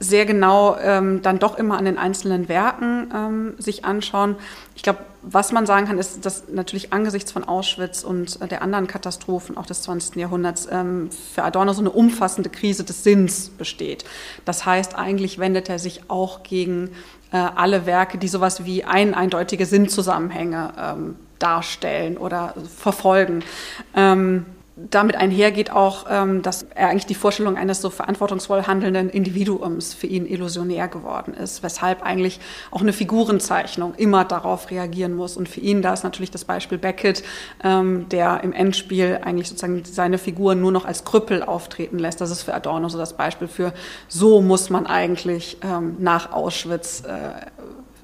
sehr 0.00 0.26
genau 0.26 0.76
ähm, 0.76 1.22
dann 1.22 1.38
doch 1.38 1.58
immer 1.58 1.78
an 1.78 1.84
den 1.84 1.98
einzelnen 1.98 2.48
Werken 2.48 3.10
ähm, 3.14 3.54
sich 3.58 3.84
anschauen. 3.84 4.36
Ich 4.74 4.82
glaube, 4.82 5.00
was 5.22 5.52
man 5.52 5.66
sagen 5.66 5.86
kann, 5.86 5.98
ist, 5.98 6.24
dass 6.24 6.44
natürlich 6.48 6.92
angesichts 6.92 7.32
von 7.32 7.44
Auschwitz 7.44 8.04
und 8.04 8.40
äh, 8.40 8.48
der 8.48 8.62
anderen 8.62 8.86
Katastrophen 8.86 9.56
auch 9.56 9.66
des 9.66 9.82
20. 9.82 10.16
Jahrhunderts 10.16 10.68
ähm, 10.70 11.10
für 11.34 11.42
Adorno 11.42 11.72
so 11.72 11.80
eine 11.80 11.90
umfassende 11.90 12.50
Krise 12.50 12.84
des 12.84 13.04
Sinns 13.04 13.50
besteht. 13.50 14.04
Das 14.44 14.64
heißt, 14.64 14.96
eigentlich 14.96 15.38
wendet 15.38 15.68
er 15.68 15.78
sich 15.78 16.02
auch 16.08 16.42
gegen 16.42 16.90
äh, 17.32 17.36
alle 17.36 17.86
Werke, 17.86 18.18
die 18.18 18.28
sowas 18.28 18.64
wie 18.64 18.84
ein 18.84 19.14
eindeutige 19.14 19.66
Sinnzusammenhänge 19.66 20.72
ähm, 20.78 21.16
darstellen 21.38 22.16
oder 22.16 22.54
verfolgen. 22.76 23.44
Damit 24.90 25.16
einhergeht 25.16 25.72
auch, 25.72 26.06
ähm, 26.08 26.42
dass 26.42 26.62
er 26.62 26.90
eigentlich 26.90 27.06
die 27.06 27.16
Vorstellung 27.16 27.56
eines 27.56 27.80
so 27.80 27.90
verantwortungsvoll 27.90 28.62
handelnden 28.66 29.10
Individuums 29.10 29.92
für 29.92 30.06
ihn 30.06 30.24
illusionär 30.24 30.86
geworden 30.86 31.34
ist, 31.34 31.64
weshalb 31.64 32.02
eigentlich 32.02 32.38
auch 32.70 32.80
eine 32.80 32.92
Figurenzeichnung 32.92 33.94
immer 33.96 34.24
darauf 34.24 34.70
reagieren 34.70 35.14
muss. 35.14 35.36
Und 35.36 35.48
für 35.48 35.58
ihn 35.58 35.82
da 35.82 35.94
ist 35.94 36.04
natürlich 36.04 36.30
das 36.30 36.44
Beispiel 36.44 36.78
Beckett, 36.78 37.24
ähm, 37.64 38.08
der 38.10 38.44
im 38.44 38.52
Endspiel 38.52 39.18
eigentlich 39.22 39.48
sozusagen 39.48 39.82
seine 39.84 40.16
Figuren 40.16 40.60
nur 40.60 40.70
noch 40.70 40.84
als 40.84 41.04
Krüppel 41.04 41.42
auftreten 41.42 41.98
lässt. 41.98 42.20
Das 42.20 42.30
ist 42.30 42.42
für 42.42 42.54
Adorno 42.54 42.88
so 42.88 42.98
das 42.98 43.16
Beispiel 43.16 43.48
für, 43.48 43.72
so 44.06 44.40
muss 44.40 44.70
man 44.70 44.86
eigentlich 44.86 45.58
ähm, 45.62 45.96
nach 45.98 46.32
Auschwitz 46.32 47.02
äh, 47.04 47.46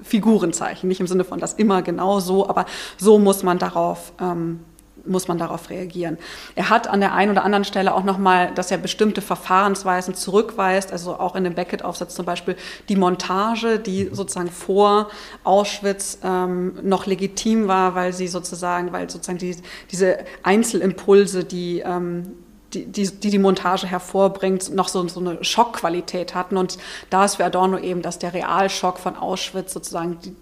Figuren 0.03 0.51
zeichnen. 0.51 0.89
Nicht 0.89 0.99
im 0.99 1.07
Sinne 1.07 1.23
von 1.23 1.39
das 1.39 1.53
immer 1.53 1.81
genau 1.81 2.19
so, 2.19 2.49
aber 2.49 2.65
so 2.97 3.17
muss 3.17 3.43
man 3.43 3.59
darauf 3.59 4.11
ähm, 4.19 4.59
muss 5.05 5.27
man 5.27 5.37
darauf 5.37 5.69
reagieren. 5.69 6.17
Er 6.55 6.69
hat 6.69 6.87
an 6.87 6.99
der 6.99 7.13
einen 7.13 7.31
oder 7.31 7.43
anderen 7.43 7.65
Stelle 7.65 7.93
auch 7.93 8.03
nochmal, 8.03 8.51
dass 8.53 8.71
er 8.71 8.77
bestimmte 8.77 9.21
Verfahrensweisen 9.21 10.15
zurückweist, 10.15 10.91
also 10.91 11.19
auch 11.19 11.35
in 11.35 11.43
dem 11.43 11.55
Beckett-Aufsatz 11.55 12.15
zum 12.15 12.25
Beispiel 12.25 12.55
die 12.89 12.95
Montage, 12.95 13.79
die 13.79 14.09
sozusagen 14.11 14.51
vor 14.51 15.09
Auschwitz 15.43 16.19
ähm, 16.23 16.79
noch 16.83 17.05
legitim 17.05 17.67
war, 17.67 17.95
weil 17.95 18.13
sie 18.13 18.27
sozusagen, 18.27 18.91
weil 18.91 19.09
sozusagen 19.09 19.39
die, 19.39 19.55
diese 19.91 20.19
Einzelimpulse, 20.43 21.43
die 21.43 21.79
ähm, 21.79 22.33
die, 22.75 22.85
die, 22.85 23.09
die, 23.09 23.29
die 23.29 23.39
Montage 23.39 23.87
hervorbringt, 23.87 24.73
noch 24.73 24.89
so, 24.89 25.07
so 25.07 25.19
eine 25.19 25.43
Schockqualität 25.43 26.35
hatten. 26.35 26.57
Und 26.57 26.77
da 27.09 27.25
ist 27.25 27.35
für 27.35 27.45
Adorno 27.45 27.77
eben, 27.77 28.01
dass 28.01 28.19
der 28.19 28.33
Realschock 28.33 28.99
von 28.99 29.15
Auschwitz 29.15 29.73
sozusagen 29.73 30.19
die, 30.23 30.35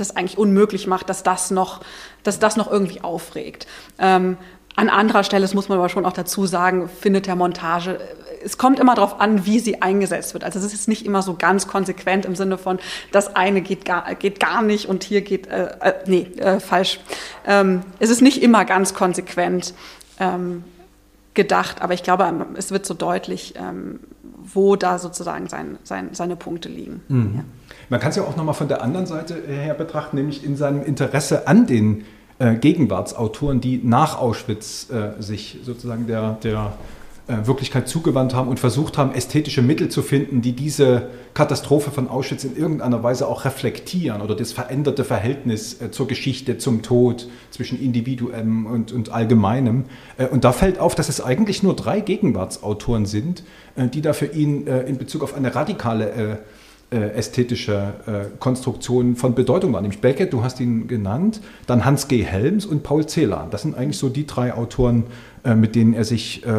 das 0.00 0.16
eigentlich 0.16 0.38
unmöglich 0.38 0.86
macht, 0.86 1.08
dass 1.08 1.22
das 1.22 1.50
noch, 1.50 1.80
dass 2.22 2.38
das 2.38 2.56
noch 2.56 2.70
irgendwie 2.70 3.02
aufregt. 3.02 3.66
Ähm, 3.98 4.36
an 4.76 4.88
anderer 4.88 5.24
Stelle, 5.24 5.42
das 5.42 5.54
muss 5.54 5.68
man 5.68 5.78
aber 5.78 5.88
schon 5.88 6.06
auch 6.06 6.12
dazu 6.12 6.46
sagen, 6.46 6.88
findet 6.88 7.26
der 7.26 7.36
Montage, 7.36 7.98
es 8.42 8.56
kommt 8.56 8.78
immer 8.78 8.94
darauf 8.94 9.20
an, 9.20 9.44
wie 9.44 9.58
sie 9.58 9.82
eingesetzt 9.82 10.32
wird. 10.32 10.44
Also 10.44 10.58
es 10.58 10.72
ist 10.72 10.88
nicht 10.88 11.04
immer 11.04 11.22
so 11.22 11.34
ganz 11.34 11.66
konsequent 11.66 12.24
im 12.24 12.34
Sinne 12.34 12.56
von, 12.56 12.78
das 13.12 13.36
eine 13.36 13.60
geht 13.60 13.84
gar, 13.84 14.14
geht 14.14 14.40
gar 14.40 14.62
nicht 14.62 14.86
und 14.86 15.04
hier 15.04 15.20
geht, 15.20 15.46
äh, 15.48 15.66
äh, 15.80 15.94
nee, 16.06 16.22
äh, 16.38 16.60
falsch. 16.60 17.00
Ähm, 17.46 17.82
es 17.98 18.10
ist 18.10 18.22
nicht 18.22 18.42
immer 18.42 18.64
ganz 18.64 18.94
konsequent. 18.94 19.74
Ähm, 20.18 20.64
gedacht, 21.34 21.80
aber 21.80 21.94
ich 21.94 22.02
glaube, 22.02 22.46
es 22.54 22.70
wird 22.70 22.84
so 22.84 22.94
deutlich, 22.94 23.54
ähm, 23.56 24.00
wo 24.22 24.76
da 24.76 24.98
sozusagen 24.98 25.48
sein, 25.48 25.78
sein, 25.84 26.10
seine 26.12 26.36
Punkte 26.36 26.68
liegen. 26.68 27.02
Mhm. 27.08 27.34
Ja. 27.36 27.44
Man 27.90 27.98
kann 27.98 28.10
es 28.10 28.16
ja 28.16 28.22
auch 28.22 28.36
nochmal 28.36 28.54
von 28.54 28.68
der 28.68 28.82
anderen 28.82 29.06
Seite 29.06 29.34
her 29.46 29.74
betrachten, 29.74 30.16
nämlich 30.16 30.44
in 30.44 30.56
seinem 30.56 30.82
Interesse 30.84 31.48
an 31.48 31.66
den 31.66 32.04
äh, 32.38 32.54
Gegenwartsautoren, 32.54 33.60
die 33.60 33.80
nach 33.82 34.16
Auschwitz 34.18 34.88
äh, 34.90 35.20
sich 35.20 35.58
sozusagen 35.64 36.06
der, 36.06 36.38
der 36.42 36.72
äh, 37.26 37.46
Wirklichkeit 37.46 37.88
zugewandt 37.88 38.34
haben 38.34 38.48
und 38.48 38.58
versucht 38.58 38.96
haben, 38.96 39.12
ästhetische 39.12 39.60
Mittel 39.60 39.88
zu 39.88 40.02
finden, 40.02 40.40
die 40.40 40.52
diese 40.52 41.08
Katastrophe 41.34 41.90
von 41.90 42.08
Auschwitz 42.08 42.44
in 42.44 42.56
irgendeiner 42.56 43.02
Weise 43.02 43.28
auch 43.28 43.44
reflektieren 43.44 44.20
oder 44.20 44.34
das 44.34 44.52
veränderte 44.52 45.04
Verhältnis 45.04 45.80
äh, 45.80 45.90
zur 45.90 46.08
Geschichte, 46.08 46.58
zum 46.58 46.82
Tod 46.82 47.28
zwischen 47.50 47.80
Individuum 47.80 48.66
und, 48.66 48.92
und 48.92 49.12
Allgemeinem. 49.12 49.84
Äh, 50.16 50.26
und 50.26 50.44
da 50.44 50.52
fällt 50.52 50.78
auf, 50.78 50.94
dass 50.94 51.08
es 51.08 51.20
eigentlich 51.20 51.62
nur 51.62 51.74
drei 51.74 52.00
Gegenwartsautoren 52.00 53.06
sind, 53.06 53.42
die 53.76 54.00
da 54.00 54.12
für 54.12 54.26
ihn 54.26 54.66
in 54.66 54.98
Bezug 54.98 55.22
auf 55.22 55.34
eine 55.34 55.54
radikale 55.54 56.10
äh, 56.10 56.36
ästhetische 56.96 57.94
äh, 58.06 58.10
Konstruktionen 58.38 59.14
von 59.14 59.34
Bedeutung 59.34 59.72
war. 59.72 59.80
Nämlich 59.80 60.00
Beckett, 60.00 60.32
du 60.32 60.42
hast 60.42 60.58
ihn 60.58 60.88
genannt, 60.88 61.40
dann 61.66 61.84
Hans 61.84 62.08
G. 62.08 62.24
Helms 62.24 62.66
und 62.66 62.82
Paul 62.82 63.06
Celan. 63.06 63.50
Das 63.50 63.62
sind 63.62 63.76
eigentlich 63.76 63.98
so 63.98 64.08
die 64.08 64.26
drei 64.26 64.54
Autoren, 64.54 65.04
äh, 65.44 65.54
mit 65.54 65.76
denen 65.76 65.94
er 65.94 66.04
sich 66.04 66.44
äh, 66.44 66.50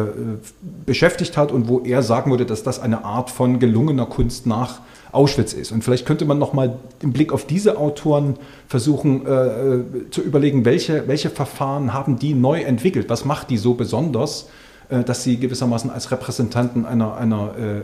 beschäftigt 0.86 1.36
hat 1.36 1.52
und 1.52 1.68
wo 1.68 1.80
er 1.80 2.02
sagen 2.02 2.30
würde, 2.30 2.46
dass 2.46 2.62
das 2.62 2.80
eine 2.80 3.04
Art 3.04 3.30
von 3.30 3.58
gelungener 3.58 4.06
Kunst 4.06 4.46
nach 4.46 4.80
Auschwitz 5.12 5.52
ist. 5.52 5.70
Und 5.70 5.84
vielleicht 5.84 6.06
könnte 6.06 6.24
man 6.24 6.38
noch 6.38 6.54
mal 6.54 6.78
im 7.02 7.12
Blick 7.12 7.32
auf 7.32 7.46
diese 7.46 7.76
Autoren 7.76 8.36
versuchen 8.66 9.26
äh, 9.26 9.30
äh, 9.30 10.10
zu 10.10 10.22
überlegen, 10.22 10.64
welche, 10.64 11.06
welche 11.06 11.28
Verfahren 11.28 11.92
haben 11.92 12.18
die 12.18 12.32
neu 12.32 12.62
entwickelt? 12.62 13.10
Was 13.10 13.26
macht 13.26 13.50
die 13.50 13.58
so 13.58 13.74
besonders? 13.74 14.48
Äh, 14.92 15.04
dass 15.04 15.22
sie 15.22 15.38
gewissermaßen 15.38 15.90
als 15.90 16.10
Repräsentanten 16.10 16.84
einer, 16.84 17.16
einer 17.16 17.54
äh, 17.56 17.78
äh, 17.78 17.82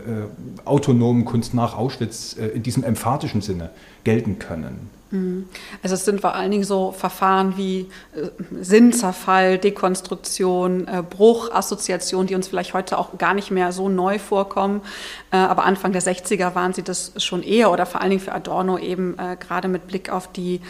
autonomen 0.63 1.25
Kunst 1.25 1.55
nach 1.55 1.75
Auschwitz 1.75 2.33
in 2.33 2.61
diesem 2.61 2.83
emphatischen 2.83 3.41
Sinne 3.41 3.71
gelten 4.03 4.39
können. 4.39 4.89
Mhm. 5.11 5.47
Also 5.81 5.95
es 5.95 6.05
sind 6.05 6.21
vor 6.21 6.35
allen 6.35 6.51
Dingen 6.51 6.63
so 6.63 6.91
Verfahren 6.91 7.57
wie 7.57 7.87
äh, 8.15 8.29
Sinnzerfall, 8.61 9.57
Dekonstruktion, 9.57 10.87
äh, 10.87 11.03
Bruch, 11.07 11.51
Assoziation, 11.51 12.27
die 12.27 12.35
uns 12.35 12.47
vielleicht 12.47 12.73
heute 12.73 12.97
auch 12.97 13.17
gar 13.17 13.33
nicht 13.33 13.49
mehr 13.49 13.71
so 13.71 13.89
neu 13.89 14.19
vorkommen. 14.19 14.81
Äh, 15.31 15.37
aber 15.37 15.65
Anfang 15.65 15.93
der 15.93 16.03
60er 16.03 16.53
waren 16.53 16.73
sie 16.73 16.83
das 16.83 17.13
schon 17.17 17.41
eher 17.41 17.71
oder 17.71 17.85
vor 17.85 18.01
allen 18.01 18.11
Dingen 18.11 18.21
für 18.21 18.33
Adorno 18.33 18.77
eben 18.77 19.15
gerade 19.39 19.67
mit 19.67 19.87
Blick 19.87 20.09
auf 20.09 20.31
die 20.31 20.61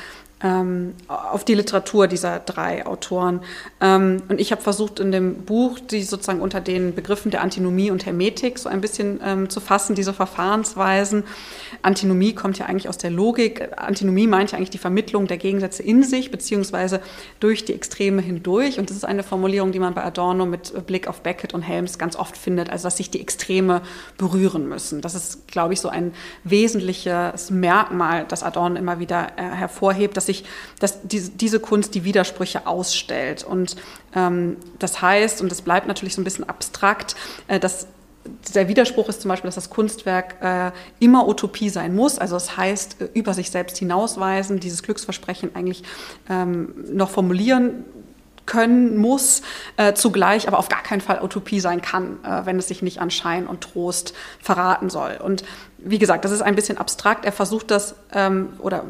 ähm, 0.41 0.93
auf 1.07 1.43
die 1.43 1.55
Literatur 1.55 2.07
dieser 2.07 2.39
drei 2.39 2.85
Autoren. 2.85 3.41
Ähm, 3.81 4.21
und 4.29 4.39
ich 4.39 4.51
habe 4.51 4.61
versucht, 4.61 4.99
in 4.99 5.11
dem 5.11 5.43
Buch, 5.43 5.79
die 5.79 6.03
sozusagen 6.03 6.41
unter 6.41 6.61
den 6.61 6.95
Begriffen 6.95 7.31
der 7.31 7.41
Antinomie 7.41 7.91
und 7.91 8.05
Hermetik 8.05 8.57
so 8.57 8.69
ein 8.69 8.81
bisschen 8.81 9.19
ähm, 9.23 9.49
zu 9.49 9.59
fassen, 9.59 9.95
diese 9.95 10.13
Verfahrensweisen. 10.13 11.23
Antinomie 11.81 12.33
kommt 12.33 12.57
ja 12.57 12.67
eigentlich 12.67 12.89
aus 12.89 12.97
der 12.97 13.11
Logik. 13.19 13.69
Antinomie 13.75 14.27
meint 14.27 14.51
ja 14.51 14.57
eigentlich 14.57 14.69
die 14.69 14.77
Vermittlung 14.77 15.27
der 15.27 15.37
Gegensätze 15.37 15.83
in 15.83 16.03
sich, 16.03 16.31
beziehungsweise 16.31 17.01
durch 17.41 17.65
die 17.65 17.73
Extreme 17.73 18.21
hindurch. 18.21 18.79
Und 18.79 18.89
das 18.89 18.95
ist 18.95 19.03
eine 19.03 19.23
Formulierung, 19.23 19.73
die 19.73 19.79
man 19.79 19.93
bei 19.93 20.03
Adorno 20.03 20.45
mit 20.45 20.85
Blick 20.87 21.07
auf 21.09 21.21
Beckett 21.21 21.53
und 21.53 21.61
Helms 21.61 21.97
ganz 21.97 22.15
oft 22.15 22.37
findet, 22.37 22.69
also 22.69 22.85
dass 22.85 22.95
sich 22.95 23.09
die 23.09 23.19
Extreme 23.19 23.81
berühren 24.17 24.69
müssen. 24.69 25.01
Das 25.01 25.15
ist, 25.15 25.49
glaube 25.49 25.73
ich, 25.73 25.81
so 25.81 25.89
ein 25.89 26.13
wesentliches 26.45 27.49
Merkmal, 27.49 28.25
das 28.25 28.41
Adorno 28.41 28.77
immer 28.77 28.99
wieder 28.99 29.33
äh, 29.35 29.41
hervorhebt, 29.41 30.15
dass 30.15 30.27
sich, 30.27 30.45
dass 30.79 31.01
diese, 31.03 31.31
diese 31.31 31.59
Kunst 31.59 31.95
die 31.95 32.05
Widersprüche 32.05 32.67
ausstellt. 32.67 33.43
Und 33.43 33.75
ähm, 34.15 34.55
das 34.79 35.01
heißt, 35.01 35.41
und 35.41 35.51
das 35.51 35.61
bleibt 35.61 35.87
natürlich 35.87 36.15
so 36.15 36.21
ein 36.21 36.23
bisschen 36.23 36.47
abstrakt, 36.47 37.17
äh, 37.49 37.59
dass 37.59 37.87
der 38.55 38.67
Widerspruch 38.67 39.09
ist 39.09 39.21
zum 39.21 39.29
Beispiel, 39.29 39.47
dass 39.47 39.55
das 39.55 39.69
Kunstwerk 39.69 40.35
äh, 40.41 40.71
immer 40.99 41.27
Utopie 41.27 41.69
sein 41.69 41.95
muss. 41.95 42.19
Also 42.19 42.35
das 42.35 42.57
heißt, 42.57 43.01
äh, 43.01 43.09
über 43.13 43.33
sich 43.33 43.51
selbst 43.51 43.77
hinausweisen, 43.77 44.59
dieses 44.59 44.83
Glücksversprechen 44.83 45.55
eigentlich 45.55 45.83
ähm, 46.29 46.73
noch 46.91 47.09
formulieren 47.09 47.85
können 48.49 48.97
muss, 48.97 49.43
äh, 49.77 49.93
zugleich 49.93 50.47
aber 50.47 50.57
auf 50.57 50.69
gar 50.69 50.81
keinen 50.81 51.01
Fall 51.01 51.21
Utopie 51.21 51.59
sein 51.59 51.81
kann, 51.81 52.17
äh, 52.23 52.45
wenn 52.45 52.57
es 52.57 52.67
sich 52.67 52.81
nicht 52.81 52.99
an 52.99 53.11
Schein 53.11 53.45
und 53.45 53.61
Trost 53.61 54.13
verraten 54.41 54.89
soll. 54.89 55.19
Und 55.23 55.43
wie 55.77 55.99
gesagt, 55.99 56.25
das 56.25 56.31
ist 56.31 56.41
ein 56.41 56.55
bisschen 56.55 56.77
abstrakt. 56.77 57.25
Er 57.25 57.31
versucht 57.31 57.69
das, 57.69 57.95
ähm, 58.11 58.53
oder 58.57 58.85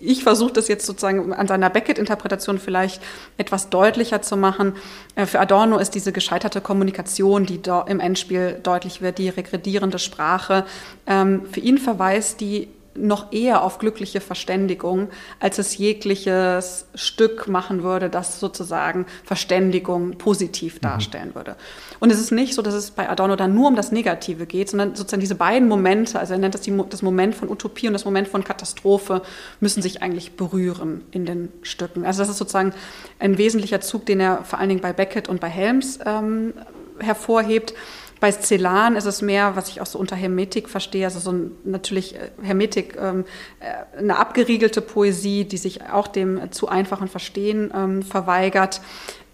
ich 0.00 0.22
versuche 0.24 0.52
das 0.52 0.68
jetzt 0.68 0.86
sozusagen 0.86 1.32
an 1.32 1.46
seiner 1.46 1.70
Beckett-Interpretation 1.70 2.58
vielleicht 2.58 3.02
etwas 3.36 3.68
deutlicher 3.70 4.22
zu 4.22 4.36
machen. 4.36 4.74
Äh, 5.14 5.26
für 5.26 5.40
Adorno 5.40 5.78
ist 5.78 5.94
diese 5.94 6.12
gescheiterte 6.12 6.60
Kommunikation, 6.60 7.46
die 7.46 7.60
im 7.86 8.00
Endspiel 8.00 8.58
deutlich 8.62 9.02
wird, 9.02 9.18
die 9.18 9.28
regredierende 9.28 9.98
Sprache, 9.98 10.64
ähm, 11.06 11.42
für 11.50 11.60
ihn 11.60 11.78
verweist 11.78 12.40
die 12.40 12.68
noch 12.94 13.32
eher 13.32 13.62
auf 13.62 13.78
glückliche 13.78 14.20
Verständigung, 14.20 15.08
als 15.38 15.58
es 15.58 15.76
jegliches 15.76 16.86
Stück 16.94 17.46
machen 17.46 17.82
würde, 17.82 18.10
das 18.10 18.40
sozusagen 18.40 19.06
Verständigung 19.24 20.18
positiv 20.18 20.76
mhm. 20.76 20.80
darstellen 20.80 21.34
würde. 21.34 21.56
Und 22.00 22.10
es 22.10 22.18
ist 22.18 22.32
nicht 22.32 22.54
so, 22.54 22.62
dass 22.62 22.74
es 22.74 22.90
bei 22.90 23.08
Adorno 23.08 23.36
dann 23.36 23.54
nur 23.54 23.68
um 23.68 23.76
das 23.76 23.92
Negative 23.92 24.46
geht, 24.46 24.70
sondern 24.70 24.96
sozusagen 24.96 25.20
diese 25.20 25.36
beiden 25.36 25.68
Momente, 25.68 26.18
also 26.18 26.32
er 26.32 26.38
nennt 26.38 26.54
das 26.54 26.62
die, 26.62 26.76
das 26.88 27.02
Moment 27.02 27.34
von 27.34 27.48
Utopie 27.48 27.86
und 27.86 27.92
das 27.92 28.04
Moment 28.04 28.26
von 28.26 28.42
Katastrophe, 28.42 29.22
müssen 29.60 29.82
sich 29.82 30.02
eigentlich 30.02 30.32
berühren 30.32 31.02
in 31.12 31.26
den 31.26 31.48
Stücken. 31.62 32.04
Also 32.04 32.22
das 32.22 32.28
ist 32.28 32.38
sozusagen 32.38 32.72
ein 33.20 33.38
wesentlicher 33.38 33.80
Zug, 33.80 34.06
den 34.06 34.18
er 34.18 34.44
vor 34.44 34.58
allen 34.58 34.68
Dingen 34.68 34.80
bei 34.80 34.92
Beckett 34.92 35.28
und 35.28 35.40
bei 35.40 35.48
Helms 35.48 36.00
ähm, 36.04 36.54
hervorhebt. 36.98 37.74
Bei 38.20 38.30
Celan 38.30 38.96
ist 38.96 39.06
es 39.06 39.22
mehr, 39.22 39.56
was 39.56 39.70
ich 39.70 39.80
auch 39.80 39.86
so 39.86 39.98
unter 39.98 40.14
Hermetik 40.14 40.68
verstehe, 40.68 41.06
also 41.06 41.18
so 41.18 41.32
ein, 41.32 41.52
natürlich 41.64 42.14
äh, 42.14 42.30
Hermetik, 42.42 42.96
ähm, 43.00 43.24
äh, 43.60 43.98
eine 43.98 44.18
abgeriegelte 44.18 44.82
Poesie, 44.82 45.44
die 45.44 45.56
sich 45.56 45.82
auch 45.90 46.06
dem 46.06 46.52
zu 46.52 46.68
einfachen 46.68 47.08
Verstehen 47.08 47.72
ähm, 47.74 48.02
verweigert. 48.02 48.82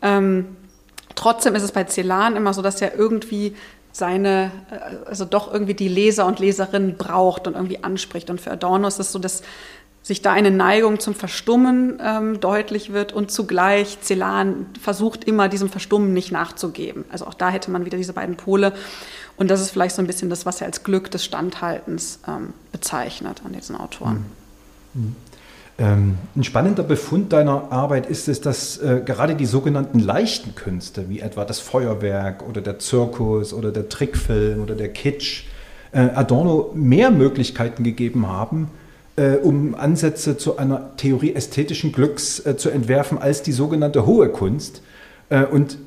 Ähm, 0.02 0.56
trotzdem 1.16 1.56
ist 1.56 1.64
es 1.64 1.72
bei 1.72 1.84
Celan 1.84 2.36
immer 2.36 2.54
so, 2.54 2.62
dass 2.62 2.80
er 2.80 2.94
irgendwie 2.94 3.56
seine, 3.90 4.52
äh, 4.70 5.08
also 5.08 5.24
doch 5.24 5.52
irgendwie 5.52 5.74
die 5.74 5.88
Leser 5.88 6.26
und 6.26 6.38
Leserinnen 6.38 6.96
braucht 6.96 7.48
und 7.48 7.54
irgendwie 7.54 7.82
anspricht. 7.82 8.30
Und 8.30 8.40
für 8.40 8.52
Adorno 8.52 8.86
ist 8.86 9.00
es 9.00 9.10
so, 9.10 9.18
dass 9.18 9.42
sich 10.06 10.22
da 10.22 10.32
eine 10.32 10.52
Neigung 10.52 11.00
zum 11.00 11.16
Verstummen 11.16 12.00
ähm, 12.00 12.38
deutlich 12.38 12.92
wird 12.92 13.12
und 13.12 13.32
zugleich 13.32 13.98
Celan 14.02 14.66
versucht 14.80 15.24
immer 15.24 15.48
diesem 15.48 15.68
Verstummen 15.68 16.12
nicht 16.12 16.30
nachzugeben. 16.30 17.04
Also 17.10 17.26
auch 17.26 17.34
da 17.34 17.50
hätte 17.50 17.72
man 17.72 17.84
wieder 17.84 17.98
diese 17.98 18.12
beiden 18.12 18.36
Pole. 18.36 18.72
Und 19.36 19.50
das 19.50 19.60
ist 19.60 19.70
vielleicht 19.70 19.96
so 19.96 20.02
ein 20.02 20.06
bisschen 20.06 20.30
das, 20.30 20.46
was 20.46 20.60
er 20.60 20.68
als 20.68 20.84
Glück 20.84 21.10
des 21.10 21.24
Standhaltens 21.24 22.20
ähm, 22.28 22.52
bezeichnet 22.70 23.42
an 23.44 23.52
diesen 23.52 23.74
Autoren. 23.74 24.26
Mhm. 24.94 25.02
Mhm. 25.02 25.16
Ähm, 25.78 26.18
ein 26.36 26.44
spannender 26.44 26.84
Befund 26.84 27.32
deiner 27.32 27.72
Arbeit 27.72 28.06
ist 28.06 28.28
es, 28.28 28.40
dass 28.40 28.78
äh, 28.78 29.02
gerade 29.04 29.34
die 29.34 29.44
sogenannten 29.44 29.98
leichten 29.98 30.54
Künste, 30.54 31.08
wie 31.08 31.18
etwa 31.18 31.44
das 31.44 31.58
Feuerwerk 31.58 32.48
oder 32.48 32.60
der 32.60 32.78
Zirkus 32.78 33.52
oder 33.52 33.72
der 33.72 33.88
Trickfilm 33.88 34.62
oder 34.62 34.76
der 34.76 34.92
Kitsch, 34.92 35.46
äh, 35.90 35.98
Adorno 36.14 36.70
mehr 36.74 37.10
Möglichkeiten 37.10 37.82
gegeben 37.82 38.28
haben, 38.28 38.70
äh, 39.16 39.36
um 39.36 39.74
Ansätze 39.74 40.36
zu 40.36 40.58
einer 40.58 40.96
Theorie 40.96 41.34
ästhetischen 41.34 41.92
Glücks 41.92 42.44
äh, 42.44 42.56
zu 42.56 42.70
entwerfen 42.70 43.18
als 43.18 43.42
die 43.42 43.52
sogenannte 43.52 44.06
hohe 44.06 44.28
Kunst. 44.28 44.82
Äh, 45.30 45.44
und 45.44 45.78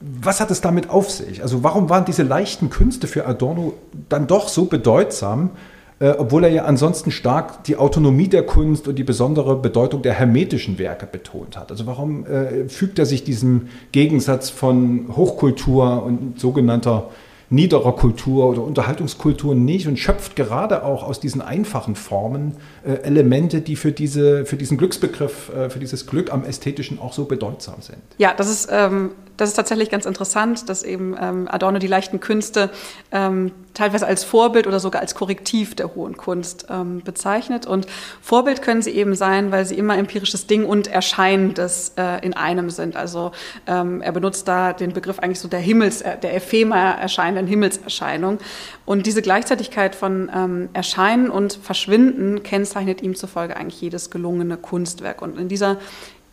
was 0.00 0.40
hat 0.40 0.50
es 0.50 0.60
damit 0.60 0.90
auf 0.90 1.10
sich? 1.10 1.42
Also 1.42 1.62
warum 1.62 1.88
waren 1.88 2.04
diese 2.04 2.22
leichten 2.22 2.70
Künste 2.70 3.06
für 3.06 3.26
Adorno 3.26 3.74
dann 4.08 4.26
doch 4.26 4.48
so 4.48 4.66
bedeutsam, 4.66 5.50
äh, 5.98 6.10
obwohl 6.10 6.44
er 6.44 6.50
ja 6.50 6.64
ansonsten 6.64 7.10
stark 7.10 7.64
die 7.64 7.76
Autonomie 7.76 8.28
der 8.28 8.44
Kunst 8.44 8.86
und 8.88 8.96
die 8.96 9.04
besondere 9.04 9.56
Bedeutung 9.56 10.02
der 10.02 10.12
hermetischen 10.12 10.78
Werke 10.78 11.06
betont 11.06 11.56
hat? 11.56 11.70
Also 11.70 11.86
warum 11.86 12.26
äh, 12.26 12.68
fügt 12.68 12.98
er 12.98 13.06
sich 13.06 13.24
diesem 13.24 13.68
Gegensatz 13.92 14.50
von 14.50 15.06
Hochkultur 15.16 16.02
und 16.02 16.38
sogenannter 16.38 17.10
niederer 17.48 17.92
Kultur 17.92 18.46
oder 18.46 18.62
Unterhaltungskultur 18.62 19.54
nicht 19.54 19.86
und 19.86 19.98
schöpft 19.98 20.36
gerade 20.36 20.84
auch 20.84 21.02
aus 21.02 21.20
diesen 21.20 21.40
einfachen 21.40 21.94
Formen 21.94 22.56
äh, 22.84 22.94
Elemente, 23.02 23.60
die 23.60 23.76
für, 23.76 23.92
diese, 23.92 24.44
für 24.46 24.56
diesen 24.56 24.78
Glücksbegriff, 24.78 25.50
äh, 25.54 25.70
für 25.70 25.78
dieses 25.78 26.06
Glück 26.06 26.32
am 26.32 26.44
Ästhetischen 26.44 26.98
auch 26.98 27.12
so 27.12 27.24
bedeutsam 27.24 27.80
sind. 27.80 27.98
Ja, 28.18 28.34
das 28.36 28.50
ist, 28.50 28.68
ähm, 28.72 29.12
das 29.36 29.50
ist 29.50 29.54
tatsächlich 29.54 29.90
ganz 29.90 30.06
interessant, 30.06 30.68
dass 30.68 30.82
eben 30.82 31.16
ähm, 31.20 31.48
Adorno 31.50 31.78
die 31.78 31.86
leichten 31.86 32.20
Künste 32.20 32.70
ähm, 33.12 33.52
teilweise 33.74 34.06
als 34.06 34.24
Vorbild 34.24 34.66
oder 34.66 34.80
sogar 34.80 35.02
als 35.02 35.14
Korrektiv 35.14 35.74
der 35.74 35.94
hohen 35.94 36.16
Kunst 36.16 36.66
ähm, 36.70 37.02
bezeichnet. 37.02 37.66
Und 37.66 37.86
Vorbild 38.22 38.62
können 38.62 38.82
sie 38.82 38.92
eben 38.92 39.14
sein, 39.14 39.52
weil 39.52 39.66
sie 39.66 39.76
immer 39.76 39.98
empirisches 39.98 40.46
Ding 40.46 40.64
und 40.64 40.86
Erscheinendes 40.86 41.92
äh, 41.96 42.24
in 42.24 42.34
einem 42.34 42.70
sind. 42.70 42.96
Also 42.96 43.32
ähm, 43.66 44.00
er 44.00 44.12
benutzt 44.12 44.48
da 44.48 44.72
den 44.72 44.92
Begriff 44.92 45.18
eigentlich 45.18 45.40
so 45.40 45.48
der 45.48 45.60
Himmels, 45.60 46.00
äh, 46.02 46.16
der 46.18 46.34
ephemer 46.34 46.76
erscheinenden 46.76 47.46
Himmelserscheinung. 47.46 48.38
Und 48.86 49.06
diese 49.06 49.20
Gleichzeitigkeit 49.20 49.94
von 49.94 50.30
ähm, 50.34 50.68
Erscheinen 50.72 51.30
und 51.30 51.54
Verschwinden 51.62 52.42
kennzeichnet 52.42 53.02
ihm 53.02 53.14
zufolge 53.14 53.56
eigentlich 53.56 53.80
jedes 53.80 54.10
gelungene 54.10 54.56
Kunstwerk. 54.56 55.20
Und 55.20 55.38
in 55.38 55.48
dieser 55.48 55.76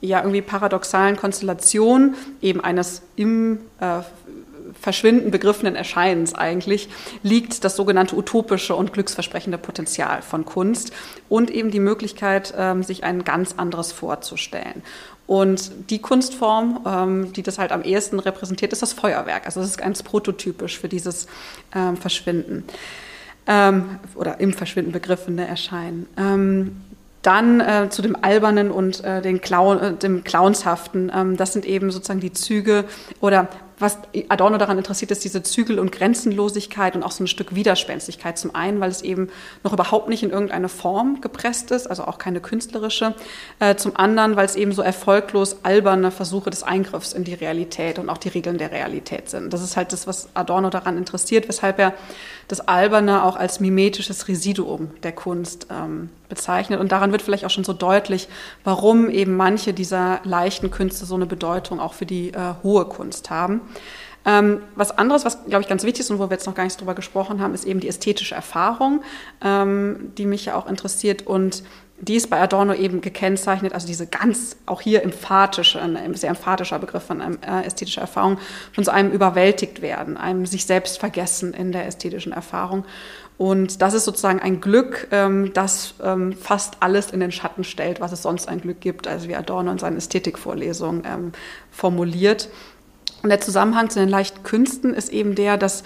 ja 0.04 0.20
irgendwie 0.20 0.42
paradoxalen 0.42 1.16
Konstellation 1.16 2.16
eben 2.42 2.62
eines 2.62 3.02
im 3.16 3.60
äh, 3.80 4.02
Verschwinden 4.80 5.32
begriffenen 5.32 5.76
Erscheinens 5.76 6.34
eigentlich 6.36 6.90
liegt 7.22 7.64
das 7.64 7.76
sogenannte 7.76 8.16
utopische 8.18 8.76
und 8.76 8.92
glücksversprechende 8.92 9.58
Potenzial 9.58 10.22
von 10.22 10.46
Kunst 10.46 10.92
und 11.30 11.52
eben 11.52 11.72
die 11.72 11.80
Möglichkeit, 11.80 12.54
ähm, 12.58 12.84
sich 12.84 13.04
ein 13.04 13.24
ganz 13.24 13.56
anderes 13.56 13.92
vorzustellen. 13.92 14.84
Und 15.26 15.72
die 15.90 16.00
Kunstform, 16.00 16.82
ähm, 16.86 17.34
die 17.34 17.44
das 17.44 17.60
halt 17.60 17.72
am 17.72 17.84
ehesten 17.84 18.20
repräsentiert, 18.20 18.74
ist 18.74 18.82
das 18.82 18.92
Feuerwerk. 18.92 19.46
Also 19.46 19.62
das 19.62 19.70
ist 19.70 19.78
ganz 19.78 20.04
prototypisch 20.04 20.78
für 20.78 20.90
dieses 20.90 21.28
ähm, 21.74 21.98
Verschwinden 21.98 22.66
oder 24.16 24.40
im 24.40 24.54
Verschwinden 24.54 24.94
begriffene 24.94 25.46
Erscheinen. 25.46 26.08
Dann 27.24 27.60
äh, 27.60 27.90
zu 27.90 28.02
dem 28.02 28.16
Albernen 28.22 28.70
und 28.70 29.04
äh, 29.04 29.22
den 29.22 29.42
Clown, 29.42 29.80
äh, 29.80 29.94
dem 29.94 30.24
Clownshaften. 30.24 31.12
Ähm, 31.14 31.38
das 31.38 31.54
sind 31.54 31.66
eben 31.66 31.90
sozusagen 31.90 32.20
die 32.20 32.34
Züge 32.34 32.86
oder 33.20 33.50
was 33.80 33.98
Adorno 34.30 34.58
daran 34.58 34.78
interessiert, 34.78 35.12
ist 35.12 35.24
diese 35.24 35.44
Zügel- 35.44 35.80
und 35.80 35.92
Grenzenlosigkeit 35.92 36.96
und 36.96 37.04
auch 37.04 37.12
so 37.12 37.24
ein 37.24 37.28
Stück 37.28 37.56
Widerspenstigkeit. 37.56 38.38
Zum 38.38 38.56
einen, 38.56 38.80
weil 38.80 38.90
es 38.90 39.02
eben 39.02 39.30
noch 39.64 39.74
überhaupt 39.74 40.10
nicht 40.10 40.24
in 40.24 40.30
irgendeine 40.30 40.70
Form 40.70 41.22
gepresst 41.22 41.72
ist, 41.72 41.88
also 41.88 42.06
auch 42.06 42.18
keine 42.18 42.40
künstlerische. 42.40 43.16
Äh, 43.60 43.76
zum 43.76 43.96
anderen, 43.98 44.36
weil 44.36 44.46
es 44.46 44.56
eben 44.56 44.72
so 44.72 44.82
erfolglos 44.82 45.58
alberne 45.64 46.12
Versuche 46.12 46.50
des 46.50 46.64
Eingriffs 46.64 47.14
in 47.14 47.24
die 47.24 47.34
Realität 47.34 48.00
und 48.00 48.10
auch 48.10 48.18
die 48.18 48.30
Regeln 48.30 48.58
der 48.58 48.72
Realität 48.72 49.30
sind. 49.30 49.52
Das 49.54 49.62
ist 49.62 49.76
halt 49.76 49.92
das, 49.92 50.08
was 50.08 50.30
Adorno 50.34 50.70
daran 50.70 50.98
interessiert, 50.98 51.48
weshalb 51.48 51.80
er 51.80 51.94
das 52.48 52.62
Alberne 52.68 53.24
auch 53.24 53.36
als 53.36 53.60
mimetisches 53.60 54.28
Residuum 54.28 54.92
der 55.04 55.12
Kunst 55.14 55.68
ähm, 55.72 56.10
bezeichnet. 56.30 56.80
Und 56.80 56.92
daran 56.92 57.12
wird 57.12 57.22
vielleicht 57.22 57.46
auch 57.46 57.50
schon 57.50 57.64
so 57.64 57.74
deutlich, 57.74 58.28
warum 58.64 59.10
eben 59.10 59.36
manche 59.36 59.74
dieser 59.74 60.22
leichten 60.24 60.72
Künste 60.72 61.06
so 61.06 61.16
eine 61.16 61.26
Bedeutung 61.26 61.80
auch 61.80 61.94
für 61.94 62.06
die 62.06 62.30
äh, 62.30 62.54
hohe 62.64 62.86
Kunst 62.86 63.30
haben. 63.30 63.62
Ähm, 64.26 64.62
was 64.76 64.98
anderes, 64.98 65.26
was 65.26 65.46
glaube 65.46 65.64
ich 65.64 65.68
ganz 65.68 65.84
wichtig 65.84 66.02
ist 66.02 66.12
und 66.12 66.20
wo 66.20 66.30
wir 66.30 66.32
jetzt 66.32 66.48
noch 66.48 66.56
gar 66.56 66.64
nicht 66.64 66.80
drüber 66.80 66.96
gesprochen 66.96 67.42
haben, 67.42 67.54
ist 67.54 67.66
eben 67.66 67.82
die 67.82 67.90
ästhetische 67.90 68.36
Erfahrung, 68.36 69.04
ähm, 69.44 70.12
die 70.18 70.26
mich 70.26 70.46
ja 70.46 70.56
auch 70.56 70.68
interessiert 70.68 71.28
und 71.28 71.64
die 72.00 72.16
ist 72.16 72.30
bei 72.30 72.42
Adorno 72.42 72.74
eben 72.74 73.02
gekennzeichnet, 73.02 73.74
also 73.74 73.88
diese 73.88 74.08
ganz, 74.08 74.58
auch 74.66 74.82
hier 74.82 75.04
emphatische, 75.04 75.82
ein 75.82 76.14
sehr 76.16 76.30
emphatischer 76.30 76.80
Begriff 76.80 77.04
von 77.04 77.22
einem, 77.22 77.38
äh, 77.42 77.66
ästhetischer 77.66 78.02
Erfahrung, 78.02 78.40
von 78.74 78.84
so 78.84 78.92
einem 78.92 79.12
überwältigt 79.12 79.82
werden, 79.82 80.18
einem 80.18 80.46
sich 80.46 80.66
selbst 80.66 81.00
vergessen 81.00 81.54
in 81.54 81.72
der 81.72 81.86
ästhetischen 81.86 82.34
Erfahrung. 82.34 82.84
Und 83.44 83.82
das 83.82 83.94
ist 83.94 84.06
sozusagen 84.06 84.40
ein 84.40 84.62
Glück, 84.62 85.10
ähm, 85.12 85.52
das 85.54 85.96
ähm, 86.02 86.32
fast 86.32 86.78
alles 86.80 87.12
in 87.12 87.20
den 87.20 87.34
Schatten 87.34 87.66
stellt, 87.66 88.00
was 88.00 88.14
es 88.14 88.22
sonst 88.22 88.48
ein 88.48 88.62
Glück 88.62 88.80
gibt, 88.80 89.06
also 89.06 89.28
wie 89.28 89.36
Adorno 89.36 89.70
in 89.70 89.80
seinen 89.80 89.98
Ästhetikvorlesungen 89.98 91.04
ähm, 91.06 91.32
formuliert. 91.70 92.48
Und 93.22 93.28
der 93.28 93.42
Zusammenhang 93.42 93.90
zu 93.90 94.00
den 94.00 94.08
leichten 94.08 94.44
Künsten 94.44 94.94
ist 94.94 95.10
eben 95.10 95.36
der, 95.36 95.58
dass 95.58 95.84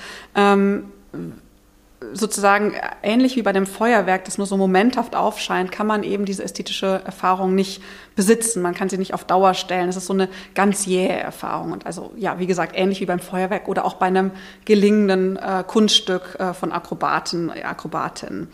sozusagen 2.14 2.76
ähnlich 3.02 3.36
wie 3.38 3.42
bei 3.42 3.54
dem 3.54 3.66
Feuerwerk, 3.66 4.26
das 4.26 4.38
nur 4.38 4.46
so 4.46 4.56
momenthaft 4.56 5.16
aufscheint, 5.16 5.72
kann 5.72 5.88
man 5.88 6.04
eben 6.04 6.26
diese 6.26 6.44
ästhetische 6.44 7.02
Erfahrung 7.04 7.56
nicht 7.56 7.82
besitzen. 8.16 8.62
Man 8.62 8.76
kann 8.76 8.88
sie 8.88 9.00
nicht 9.00 9.16
auf 9.16 9.24
Dauer 9.24 9.56
stellen. 9.56 9.90
Es 9.90 9.96
ist 9.96 10.06
so 10.06 10.14
eine 10.14 10.30
ganz 10.54 10.86
jähe 10.86 11.10
Erfahrung. 11.10 11.72
Und 11.72 11.88
also, 11.88 12.12
ja, 12.16 12.38
wie 12.38 12.46
gesagt, 12.46 12.74
ähnlich 12.76 13.02
wie 13.02 13.08
beim 13.08 13.20
Feuerwerk 13.20 13.68
oder 13.68 13.84
auch 13.84 13.96
bei 13.96 14.06
einem 14.06 14.32
gelingenden 14.66 15.38
äh, 15.38 15.64
Kunststück 15.66 16.36
äh, 16.40 16.54
von 16.54 16.72
Akrobaten, 16.72 17.50
äh, 17.50 17.64
Akrobatinnen. 17.64 18.50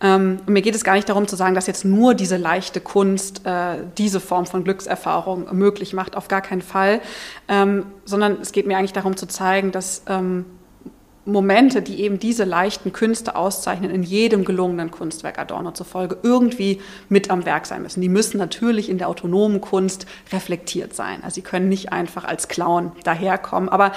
Ähm, 0.00 0.40
mir 0.46 0.62
geht 0.62 0.76
es 0.76 0.84
gar 0.84 0.94
nicht 0.94 1.08
darum 1.08 1.26
zu 1.26 1.34
sagen, 1.34 1.54
dass 1.56 1.66
jetzt 1.66 1.84
nur 1.84 2.14
diese 2.14 2.36
leichte 2.36 2.80
Kunst 2.80 3.44
äh, 3.44 3.78
diese 3.98 4.20
Form 4.20 4.46
von 4.46 4.62
Glückserfahrung 4.62 5.48
möglich 5.56 5.94
macht, 5.94 6.16
auf 6.16 6.28
gar 6.28 6.42
keinen 6.42 6.62
Fall, 6.62 7.00
ähm, 7.48 7.86
sondern 8.04 8.40
es 8.40 8.52
geht 8.52 8.66
mir 8.66 8.76
eigentlich 8.76 8.92
darum 8.92 9.16
zu 9.16 9.26
zeigen, 9.26 9.72
dass 9.72 10.02
ähm, 10.08 10.44
Momente, 11.26 11.80
die 11.80 12.02
eben 12.02 12.18
diese 12.18 12.44
leichten 12.44 12.92
Künste 12.92 13.34
auszeichnen, 13.34 13.90
in 13.90 14.02
jedem 14.02 14.44
gelungenen 14.44 14.90
Kunstwerk 14.90 15.38
Adorno 15.38 15.72
zufolge 15.72 16.18
irgendwie 16.22 16.80
mit 17.08 17.30
am 17.30 17.46
Werk 17.46 17.66
sein 17.66 17.82
müssen. 17.82 18.02
Die 18.02 18.10
müssen 18.10 18.36
natürlich 18.36 18.90
in 18.90 18.98
der 18.98 19.08
autonomen 19.08 19.60
Kunst 19.60 20.06
reflektiert 20.32 20.94
sein. 20.94 21.22
Also 21.22 21.36
sie 21.36 21.42
können 21.42 21.68
nicht 21.68 21.92
einfach 21.92 22.24
als 22.24 22.48
Clown 22.48 22.92
daherkommen. 23.04 23.70
Aber 23.70 23.92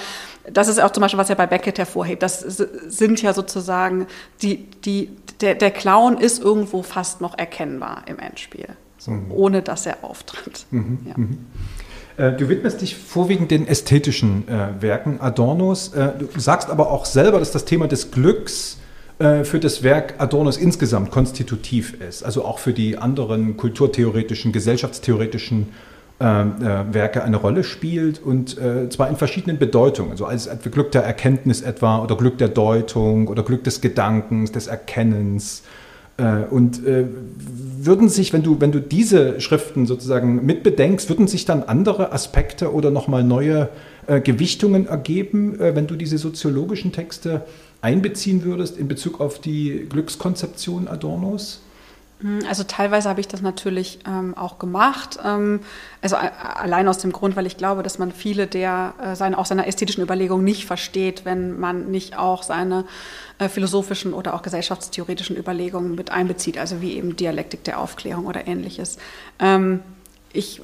das 0.50 0.70
ist 0.70 0.80
auch 0.80 0.92
zum 0.92 1.02
Beispiel, 1.02 1.20
was 1.20 1.30
er 1.30 1.36
bei 1.36 1.48
Beckett 1.48 1.78
hervorhebt. 1.78 2.24
Das 2.24 2.40
sind 2.40 3.22
ja 3.22 3.34
sozusagen 3.34 4.08
die, 4.42 4.66
die, 4.86 5.10
der, 5.42 5.56
der 5.56 5.72
Clown 5.72 6.18
ist 6.18 6.42
irgendwo 6.42 6.82
fast 6.82 7.20
noch 7.20 7.38
erkennbar 7.38 8.04
im 8.08 8.20
Endspiel, 8.20 8.70
so, 8.98 9.12
mhm. 9.12 9.32
ohne 9.32 9.62
dass 9.62 9.86
er 9.86 9.98
auftritt. 10.04 10.66
Mhm, 10.72 11.00
ja. 11.06 11.14
mhm. 11.18 11.46
Äh, 12.18 12.34
du 12.34 12.50
widmest 12.50 12.82
dich 12.82 12.96
vorwiegend 12.96 13.52
den 13.52 13.68
ästhetischen 13.68 14.48
äh, 14.48 14.82
Werken 14.82 15.22
Adornos. 15.22 15.94
Äh, 15.94 16.10
du 16.20 16.28
sagst 16.40 16.70
aber 16.70 16.92
auch 16.92 17.06
selber, 17.06 17.40
dass 17.40 17.52
das 17.52 17.66
Thema 17.66 17.88
des 17.88 18.12
Glücks 18.12 18.78
äh, 19.20 19.44
für 19.44 19.60
das 19.60 19.84
Werk 19.84 20.16
Adornos 20.18 20.58
insgesamt 20.58 21.12
konstitutiv 21.12 22.02
ist, 22.02 22.24
also 22.24 22.44
auch 22.44 22.60
für 22.60 22.74
die 22.74 22.98
anderen 22.98 23.56
kulturtheoretischen, 23.56 24.52
gesellschaftstheoretischen 24.52 25.70
äh, 26.20 26.26
Werke 26.26 27.24
eine 27.24 27.38
Rolle 27.38 27.64
spielt 27.64 28.20
und 28.20 28.58
zwar 28.90 29.08
in 29.08 29.18
verschiedenen 29.18 29.60
Bedeutungen, 29.60 30.10
also 30.10 30.26
als 30.26 30.50
Glück 30.72 30.92
der 30.92 31.04
Erkenntnis 31.04 31.62
etwa 31.62 32.00
oder 32.00 32.18
Glück 32.18 32.40
der 32.40 32.48
Deutung 32.48 33.28
oder 33.28 33.44
Glück 33.44 33.64
des 33.64 33.82
Gedankens, 33.82 34.52
des 34.52 34.66
Erkennens 34.66 35.60
äh, 35.60 35.64
und 36.50 36.86
äh, 36.86 37.06
würden 37.80 38.10
sich, 38.10 38.34
wenn 38.34 38.44
du, 38.44 38.60
wenn 38.60 38.72
du 38.72 38.80
diese 38.80 39.40
Schriften 39.40 39.86
sozusagen 39.86 40.46
mitbedenkst, 40.46 41.10
würden 41.10 41.28
sich 41.28 41.46
dann 41.46 41.64
andere 41.64 42.12
Aspekte 42.12 42.74
oder 42.74 42.90
nochmal 42.90 43.24
neue 43.24 43.70
äh, 44.08 44.20
Gewichtungen 44.20 44.88
ergeben, 44.88 45.60
wenn 45.60 45.88
du 45.88 45.96
diese 45.96 46.18
soziologischen 46.18 46.92
Texte 46.92 47.44
einbeziehen 47.82 48.44
würdest 48.44 48.78
in 48.78 48.88
Bezug 48.88 49.22
auf 49.22 49.40
die 49.40 49.86
Glückskonzeption 49.90 50.88
Adornos? 50.88 51.62
Hm, 52.20 52.40
also 52.48 52.64
teilweise 52.64 53.10
habe 53.10 53.20
ich 53.20 53.28
das 53.28 53.42
natürlich 53.42 54.00
ähm, 54.08 54.36
auch 54.36 54.58
gemacht. 54.58 55.20
Ähm, 55.24 55.60
also 56.02 56.16
allein 56.16 56.88
aus 56.88 56.98
dem 56.98 57.12
Grund, 57.12 57.36
weil 57.36 57.46
ich 57.46 57.58
glaube, 57.58 57.84
dass 57.84 58.00
man 58.00 58.12
viele 58.12 58.48
der 58.48 58.94
äh, 59.02 59.16
seine, 59.16 59.38
auch 59.38 59.46
seiner 59.46 59.68
ästhetischen 59.68 60.04
Überlegungen 60.04 60.44
nicht 60.44 60.66
versteht, 60.66 61.26
wenn 61.26 61.60
man 61.60 61.92
nicht 61.92 62.18
auch 62.18 62.44
seine 62.44 62.86
äh, 63.38 63.50
philosophischen 63.50 64.14
oder 64.14 64.34
auch 64.34 64.42
gesellschaftstheoretischen 64.42 65.38
Überlegungen 65.38 65.96
mit 65.96 66.12
einbezieht, 66.12 66.58
also 66.58 66.82
wie 66.82 66.94
eben 66.94 67.16
Dialektik 67.16 67.64
der 67.64 67.80
Aufklärung 67.80 68.26
oder 68.26 68.48
ähnliches. 68.48 68.98
Ähm, 69.40 69.82
ich 70.34 70.62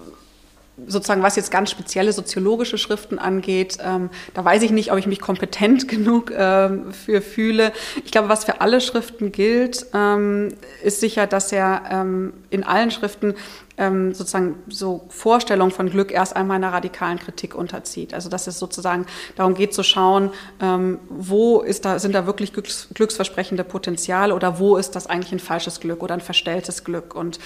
sozusagen, 0.88 1.22
was 1.22 1.36
jetzt 1.36 1.52
ganz 1.52 1.70
spezielle 1.70 2.12
soziologische 2.14 2.78
Schriften 2.78 3.20
angeht, 3.20 3.78
ähm, 3.84 4.10
da 4.34 4.44
weiß 4.44 4.64
ich 4.64 4.72
nicht, 4.72 4.92
ob 4.92 4.98
ich 4.98 5.08
mich 5.08 5.22
kompetent 5.22 5.88
genug 5.88 6.32
ähm, 6.36 6.92
für 6.92 7.22
fühle. 7.22 7.72
Ich 8.04 8.12
glaube, 8.12 8.30
was 8.30 8.46
für 8.46 8.62
alle 8.62 8.82
Schriften 8.82 9.32
gilt, 9.32 9.86
ähm, 9.94 10.50
ist 10.84 11.00
sicher, 11.00 11.28
dass 11.28 11.52
er 11.52 11.84
ähm, 11.92 12.34
in 12.50 12.64
allen 12.64 12.92
Schriften 12.92 13.36
ähm, 13.78 14.14
sozusagen 14.14 14.56
so 14.68 15.06
Vorstellungen 15.10 15.72
von 15.72 15.90
Glück 15.90 16.12
erst 16.12 16.36
einmal 16.36 16.58
einer 16.58 16.74
radikalen 16.74 17.20
Kritik 17.20 17.56
unterzieht. 17.56 18.14
Also 18.14 18.30
dass 18.30 18.48
es 18.48 18.60
sozusagen 18.60 19.06
darum 19.36 19.56
geht 19.56 19.74
zu 19.74 19.84
schauen, 19.84 20.32
ähm, 20.62 21.00
wo 21.10 21.62
ist 21.62 21.86
da, 21.86 22.00
sind 22.00 22.14
da 22.14 22.26
wirklich 22.26 22.54
glücks, 22.54 22.90
glücksversprechende 22.94 23.64
Potenziale 23.64 24.36
oder 24.36 24.60
wo 24.60 24.78
ist 24.78 24.96
das 24.96 25.08
eigentlich 25.08 25.32
ein 25.32 25.40
falsches 25.40 25.80
Glück 25.80 26.04
oder 26.04 26.14
ein 26.14 26.22
verstelltes 26.22 26.84
Glück. 26.84 27.16
Und 27.16 27.40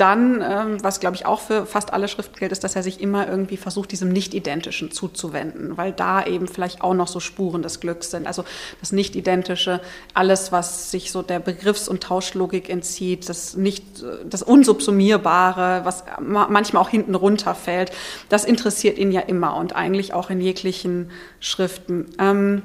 dann, 0.00 0.42
ähm, 0.42 0.82
was 0.82 0.98
glaube 0.98 1.16
ich 1.16 1.26
auch 1.26 1.40
für 1.40 1.66
fast 1.66 1.92
alle 1.92 2.08
Schriften 2.08 2.36
gilt, 2.38 2.52
ist, 2.52 2.64
dass 2.64 2.74
er 2.74 2.82
sich 2.82 3.00
immer 3.00 3.28
irgendwie 3.28 3.58
versucht, 3.58 3.92
diesem 3.92 4.08
Nicht-Identischen 4.08 4.90
zuzuwenden, 4.90 5.76
weil 5.76 5.92
da 5.92 6.24
eben 6.24 6.48
vielleicht 6.48 6.80
auch 6.80 6.94
noch 6.94 7.08
so 7.08 7.20
Spuren 7.20 7.62
des 7.62 7.80
Glücks 7.80 8.10
sind. 8.10 8.26
Also 8.26 8.44
das 8.80 8.92
Nicht-Identische, 8.92 9.80
alles, 10.14 10.52
was 10.52 10.90
sich 10.90 11.12
so 11.12 11.22
der 11.22 11.38
Begriffs- 11.38 11.88
und 11.88 12.02
Tauschlogik 12.02 12.70
entzieht, 12.70 13.28
das 13.28 13.56
nicht, 13.56 13.84
das 14.24 14.42
Unsubsumierbare, 14.42 15.84
was 15.84 16.04
manchmal 16.20 16.82
auch 16.82 16.88
hinten 16.88 17.14
runterfällt, 17.14 17.92
das 18.30 18.44
interessiert 18.44 18.96
ihn 18.96 19.12
ja 19.12 19.20
immer 19.20 19.56
und 19.56 19.76
eigentlich 19.76 20.14
auch 20.14 20.30
in 20.30 20.40
jeglichen 20.40 21.10
Schriften. 21.40 22.06
Ähm, 22.18 22.62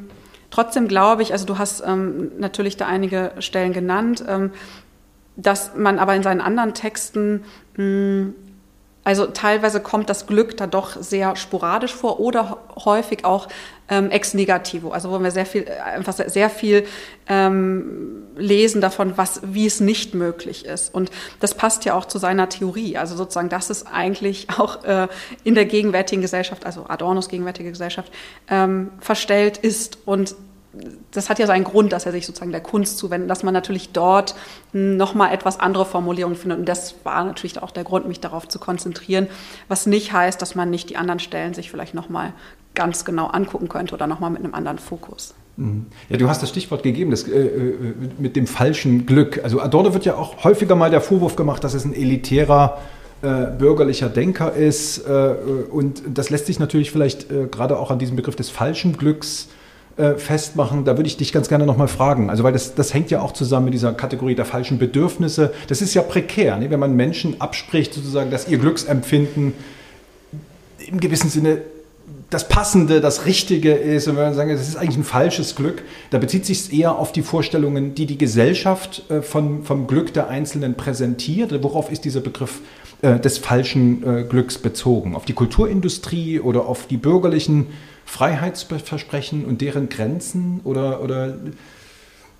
Trotzdem 0.51 0.87
glaube 0.87 1.21
ich, 1.21 1.33
also 1.33 1.45
du 1.45 1.57
hast 1.57 1.83
ähm, 1.85 2.31
natürlich 2.37 2.77
da 2.77 2.85
einige 2.87 3.33
Stellen 3.39 3.73
genannt, 3.73 4.23
ähm, 4.25 4.51
dass 5.35 5.75
man 5.75 5.99
aber 5.99 6.15
in 6.15 6.23
seinen 6.23 6.41
anderen 6.41 6.73
Texten 6.73 7.43
mh, 7.75 7.83
hm, 7.83 8.33
also 9.05 9.27
teilweise 9.27 9.81
kommt 9.81 10.09
das 10.09 10.25
Glück 10.25 10.57
da 10.57 10.65
doch 10.65 10.99
sehr 10.99 11.35
sporadisch 11.35 11.93
vor 11.93 12.19
oder 12.19 12.57
häufig 12.75 13.23
auch 13.23 13.47
ähm, 13.87 14.09
ex 14.09 14.33
negativo, 14.33 14.89
also 14.89 15.11
wo 15.11 15.19
wir 15.19 15.29
sehr 15.29 15.45
viel, 15.45 15.67
einfach 15.69 16.13
sehr 16.13 16.49
viel 16.49 16.87
ähm, 17.29 18.23
lesen 18.35 18.81
davon, 18.81 19.15
was, 19.15 19.41
wie 19.43 19.67
es 19.67 19.79
nicht 19.79 20.15
möglich 20.15 20.65
ist. 20.65 20.91
Und 20.91 21.11
das 21.39 21.53
passt 21.53 21.85
ja 21.85 21.93
auch 21.93 22.05
zu 22.05 22.17
seiner 22.17 22.49
Theorie. 22.49 22.97
Also 22.97 23.15
sozusagen, 23.15 23.49
dass 23.49 23.69
es 23.69 23.85
eigentlich 23.85 24.47
auch 24.57 24.83
äh, 24.83 25.07
in 25.43 25.53
der 25.53 25.65
gegenwärtigen 25.65 26.23
Gesellschaft, 26.23 26.65
also 26.65 26.87
Adornos 26.87 27.29
gegenwärtige 27.29 27.69
Gesellschaft, 27.69 28.11
ähm, 28.49 28.89
verstellt 28.99 29.59
ist 29.59 29.99
und 30.05 30.35
das 31.11 31.29
hat 31.29 31.39
ja 31.39 31.47
seinen 31.47 31.63
Grund, 31.63 31.93
dass 31.93 32.05
er 32.05 32.11
sich 32.11 32.25
sozusagen 32.25 32.51
der 32.51 32.61
Kunst 32.61 32.97
zuwendet, 32.97 33.29
dass 33.29 33.43
man 33.43 33.53
natürlich 33.53 33.89
dort 33.89 34.35
nochmal 34.73 35.33
etwas 35.33 35.59
andere 35.59 35.85
Formulierungen 35.85 36.37
findet. 36.37 36.59
Und 36.59 36.65
das 36.69 36.95
war 37.03 37.23
natürlich 37.23 37.61
auch 37.61 37.71
der 37.71 37.83
Grund, 37.83 38.07
mich 38.07 38.19
darauf 38.19 38.47
zu 38.47 38.59
konzentrieren, 38.59 39.27
was 39.67 39.85
nicht 39.85 40.11
heißt, 40.11 40.41
dass 40.41 40.55
man 40.55 40.69
nicht 40.69 40.89
die 40.89 40.97
anderen 40.97 41.19
Stellen 41.19 41.53
sich 41.53 41.71
vielleicht 41.71 41.93
nochmal 41.93 42.33
ganz 42.73 43.05
genau 43.05 43.27
angucken 43.27 43.69
könnte 43.69 43.93
oder 43.95 44.07
nochmal 44.07 44.29
mit 44.29 44.43
einem 44.43 44.53
anderen 44.53 44.79
Fokus. 44.79 45.33
Mhm. 45.55 45.85
Ja, 46.09 46.17
du 46.17 46.27
hast 46.27 46.41
das 46.41 46.49
Stichwort 46.49 46.83
gegeben, 46.83 47.11
das, 47.11 47.25
äh, 47.27 47.39
äh, 47.39 47.93
mit 48.17 48.35
dem 48.35 48.47
falschen 48.47 49.05
Glück. 49.05 49.41
Also 49.43 49.61
Adorno 49.61 49.93
wird 49.93 50.03
ja 50.03 50.15
auch 50.15 50.43
häufiger 50.43 50.75
mal 50.75 50.91
der 50.91 50.99
Vorwurf 50.99 51.37
gemacht, 51.37 51.63
dass 51.63 51.73
es 51.73 51.85
ein 51.85 51.93
elitärer 51.93 52.79
äh, 53.21 53.45
bürgerlicher 53.57 54.09
Denker 54.09 54.53
ist. 54.53 55.07
Äh, 55.07 55.35
und 55.71 56.03
das 56.13 56.29
lässt 56.29 56.47
sich 56.47 56.59
natürlich 56.59 56.91
vielleicht 56.91 57.31
äh, 57.31 57.47
gerade 57.49 57.79
auch 57.79 57.91
an 57.91 57.99
diesem 57.99 58.17
Begriff 58.17 58.35
des 58.35 58.49
falschen 58.49 58.97
Glücks 58.97 59.45
äh, 59.45 59.64
festmachen, 60.17 60.83
da 60.83 60.97
würde 60.97 61.07
ich 61.07 61.15
dich 61.15 61.31
ganz 61.31 61.47
gerne 61.47 61.65
nochmal 61.65 61.87
fragen. 61.87 62.29
Also, 62.29 62.43
weil 62.43 62.51
das, 62.51 62.75
das 62.75 62.93
hängt 62.93 63.11
ja 63.11 63.21
auch 63.21 63.31
zusammen 63.31 63.65
mit 63.65 63.73
dieser 63.73 63.93
Kategorie 63.93 64.35
der 64.35 64.43
falschen 64.43 64.77
Bedürfnisse. 64.77 65.53
Das 65.67 65.81
ist 65.81 65.93
ja 65.93 66.01
prekär, 66.01 66.57
ne? 66.57 66.69
wenn 66.69 66.81
man 66.81 66.97
Menschen 66.97 67.39
abspricht, 67.39 67.93
sozusagen, 67.93 68.29
dass 68.29 68.49
ihr 68.49 68.57
Glücksempfinden 68.57 69.53
im 70.87 70.99
gewissen 70.99 71.29
Sinne 71.29 71.61
das 72.29 72.47
Passende, 72.47 73.01
das 73.01 73.25
Richtige 73.25 73.73
ist. 73.73 74.07
Und 74.07 74.17
wenn 74.17 74.23
man 74.23 74.33
sagt, 74.33 74.51
das 74.51 74.67
ist 74.67 74.75
eigentlich 74.75 74.97
ein 74.97 75.03
falsches 75.03 75.55
Glück, 75.55 75.83
da 76.09 76.17
bezieht 76.17 76.45
sich 76.45 76.59
es 76.59 76.69
eher 76.69 76.97
auf 76.97 77.11
die 77.11 77.21
Vorstellungen, 77.21 77.95
die 77.95 78.05
die 78.05 78.17
Gesellschaft 78.17 79.09
äh, 79.09 79.21
von, 79.21 79.63
vom 79.63 79.87
Glück 79.87 80.13
der 80.13 80.27
Einzelnen 80.27 80.75
präsentiert. 80.75 81.51
Worauf 81.63 81.91
ist 81.91 82.05
dieser 82.05 82.21
Begriff 82.21 82.61
äh, 83.01 83.19
des 83.19 83.37
falschen 83.37 84.03
äh, 84.03 84.23
Glücks 84.23 84.57
bezogen? 84.57 85.15
Auf 85.15 85.25
die 85.25 85.33
Kulturindustrie 85.33 86.39
oder 86.39 86.65
auf 86.65 86.87
die 86.87 86.97
bürgerlichen 86.97 87.67
Freiheitsversprechen 88.05 89.45
und 89.45 89.61
deren 89.61 89.89
Grenzen 89.89 90.61
oder, 90.63 91.01
oder 91.01 91.35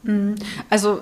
Mhm. 0.06 0.36
Also 0.70 1.02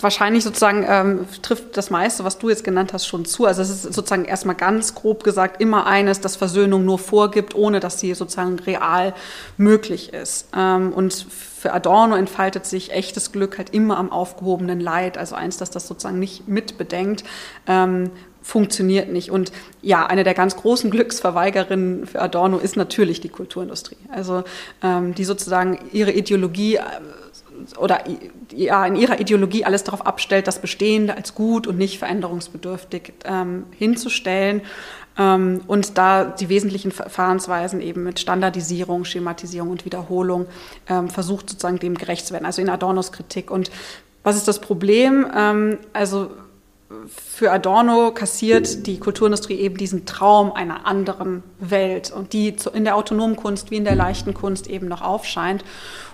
wahrscheinlich 0.00 0.44
sozusagen 0.44 0.84
ähm, 0.86 1.26
trifft 1.40 1.76
das 1.76 1.88
meiste, 1.88 2.24
was 2.24 2.38
du 2.38 2.50
jetzt 2.50 2.62
genannt 2.62 2.92
hast, 2.92 3.06
schon 3.06 3.24
zu. 3.24 3.46
Also 3.46 3.62
es 3.62 3.70
ist 3.70 3.82
sozusagen 3.94 4.26
erstmal 4.26 4.54
ganz 4.54 4.94
grob 4.94 5.24
gesagt 5.24 5.60
immer 5.62 5.86
eines, 5.86 6.20
das 6.20 6.36
Versöhnung 6.36 6.84
nur 6.84 6.98
vorgibt, 6.98 7.54
ohne 7.54 7.80
dass 7.80 8.00
sie 8.00 8.12
sozusagen 8.12 8.58
real 8.58 9.14
möglich 9.56 10.12
ist. 10.12 10.48
Ähm, 10.54 10.92
und 10.92 11.26
für 11.58 11.72
Adorno 11.72 12.16
entfaltet 12.16 12.66
sich 12.66 12.92
echtes 12.92 13.32
Glück 13.32 13.56
halt 13.56 13.70
immer 13.70 13.96
am 13.96 14.12
aufgehobenen 14.12 14.78
Leid. 14.78 15.16
Also 15.16 15.34
eins, 15.34 15.56
dass 15.56 15.70
das 15.70 15.88
sozusagen 15.88 16.18
nicht 16.18 16.46
mitbedenkt. 16.46 17.24
Ähm, 17.66 18.10
funktioniert 18.48 19.10
nicht. 19.10 19.30
Und 19.30 19.52
ja, 19.82 20.06
eine 20.06 20.24
der 20.24 20.32
ganz 20.32 20.56
großen 20.56 20.90
Glücksverweigerinnen 20.90 22.06
für 22.06 22.22
Adorno 22.22 22.56
ist 22.56 22.76
natürlich 22.76 23.20
die 23.20 23.28
Kulturindustrie. 23.28 23.98
Also 24.10 24.42
ähm, 24.82 25.14
die 25.14 25.24
sozusagen 25.24 25.78
ihre 25.92 26.12
Ideologie 26.12 26.76
äh, 26.76 26.82
oder 27.76 28.04
ja, 28.50 28.86
in 28.86 28.96
ihrer 28.96 29.20
Ideologie 29.20 29.66
alles 29.66 29.84
darauf 29.84 30.06
abstellt, 30.06 30.46
das 30.46 30.62
Bestehende 30.62 31.14
als 31.14 31.34
gut 31.34 31.66
und 31.66 31.76
nicht 31.76 31.98
veränderungsbedürftig 31.98 33.12
ähm, 33.26 33.64
hinzustellen. 33.76 34.62
Ähm, 35.18 35.60
und 35.66 35.98
da 35.98 36.24
die 36.24 36.48
wesentlichen 36.48 36.90
Verfahrensweisen 36.90 37.82
eben 37.82 38.02
mit 38.02 38.18
Standardisierung, 38.18 39.04
Schematisierung 39.04 39.68
und 39.68 39.84
Wiederholung 39.84 40.46
ähm, 40.88 41.10
versucht 41.10 41.50
sozusagen 41.50 41.80
dem 41.80 41.96
gerecht 41.96 42.24
zu 42.24 42.32
werden, 42.32 42.46
also 42.46 42.62
in 42.62 42.70
Adornos 42.70 43.12
Kritik. 43.12 43.50
Und 43.50 43.70
was 44.22 44.36
ist 44.36 44.48
das 44.48 44.58
Problem? 44.58 45.26
Ähm, 45.36 45.80
also 45.92 46.30
für 47.08 47.52
Adorno 47.52 48.12
kassiert 48.12 48.86
die 48.86 48.98
Kulturindustrie 48.98 49.56
eben 49.56 49.76
diesen 49.76 50.06
Traum 50.06 50.52
einer 50.52 50.86
anderen 50.86 51.42
Welt 51.58 52.10
und 52.10 52.32
die 52.32 52.56
in 52.72 52.84
der 52.84 52.96
autonomen 52.96 53.36
Kunst 53.36 53.70
wie 53.70 53.76
in 53.76 53.84
der 53.84 53.94
leichten 53.94 54.32
Kunst 54.32 54.68
eben 54.68 54.88
noch 54.88 55.02
aufscheint. 55.02 55.64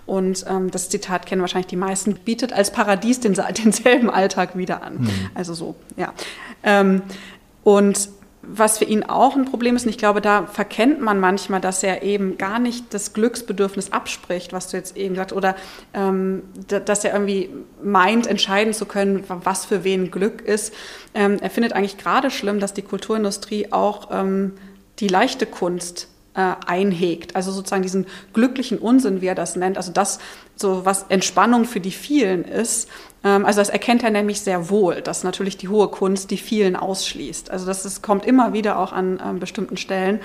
Und 0.05 0.45
ähm, 0.49 0.71
das 0.71 0.91
Zitat 0.91 1.27
kennen 1.27 1.41
wahrscheinlich 1.41 1.69
die 1.69 1.77
meisten, 1.77 2.15
bietet 2.15 2.53
als 2.53 2.73
Paradies 2.73 3.21
den, 3.21 3.35
denselben 3.65 4.11
Alltag 4.11 4.57
wieder 4.57 4.83
an. 4.83 5.03
Mhm. 5.03 5.11
Also 5.35 5.55
so, 5.55 5.77
ja. 5.97 6.13
Ähm, 6.65 7.03
und 7.63 8.11
was 8.49 8.79
für 8.79 8.85
ihn 8.85 9.03
auch 9.03 9.37
ein 9.37 9.45
Problem 9.45 9.77
ist, 9.77 9.85
und 9.85 9.91
ich 9.91 9.99
glaube, 9.99 10.21
da 10.21 10.47
verkennt 10.47 11.01
man 11.01 11.21
manchmal, 11.21 11.61
dass 11.61 11.83
er 11.83 12.03
eben 12.03 12.39
gar 12.39 12.59
nicht 12.59 12.93
das 12.95 13.13
Glücksbedürfnis 13.13 13.93
abspricht, 13.93 14.53
was 14.53 14.69
du 14.69 14.77
jetzt 14.77 14.97
eben 14.97 15.15
sagst, 15.15 15.35
oder 15.35 15.57
ähm, 15.93 16.43
dass 16.69 17.05
er 17.05 17.13
irgendwie 17.13 17.51
meint, 17.83 18.27
entscheiden 18.27 18.75
zu 18.75 18.87
können, 18.87 19.25
was 19.29 19.65
für 19.65 19.85
wen 19.85 20.11
Glück 20.11 20.43
ist. 20.43 20.73
Ähm, 21.15 21.39
er 21.41 21.51
findet 21.51 21.73
eigentlich 21.73 21.99
gerade 21.99 22.31
schlimm, 22.31 22.61
dass 22.61 22.75
die 22.75 22.83
Kulturindustrie 22.83 23.73
auch 23.73 24.09
ähm, 24.11 24.53
die 25.01 25.09
leichte 25.09 25.47
Kunst 25.47 26.09
einhegt. 26.41 27.37
Also 27.37 27.53
sozusagen 27.53 27.83
diesen 27.83 28.07
glücklichen 28.33 28.79
Unsinn, 28.79 29.21
wie 29.21 29.27
er 29.27 29.35
das 29.35 29.57
nennt, 29.57 29.77
also 29.77 29.93
das, 29.93 30.19
so 30.57 30.85
was 30.85 31.05
Entspannung 31.09 31.65
für 31.65 31.81
die 31.81 31.91
vielen 31.91 32.45
ist. 32.45 32.89
Ähm, 33.25 33.45
also 33.45 33.61
das 33.61 33.71
erkennt 33.71 34.03
er 34.03 34.11
nämlich 34.11 34.41
sehr 34.41 34.71
wohl, 34.71 35.01
dass 35.01 35.25
natürlich 35.25 35.57
die 35.57 35.69
hohe 35.69 35.89
Kunst 35.89 36.31
die 36.31 36.37
vielen 36.37 36.77
ausschließt. 36.77 37.51
Also 37.51 37.67
das 37.67 37.85
ist, 37.85 38.03
kommt 38.03 38.27
immer 38.27 38.53
wieder 38.53 38.79
auch 38.79 38.93
an 38.93 39.21
ähm, 39.25 39.41
bestimmten 39.41 39.77
Stellen. 39.77 40.21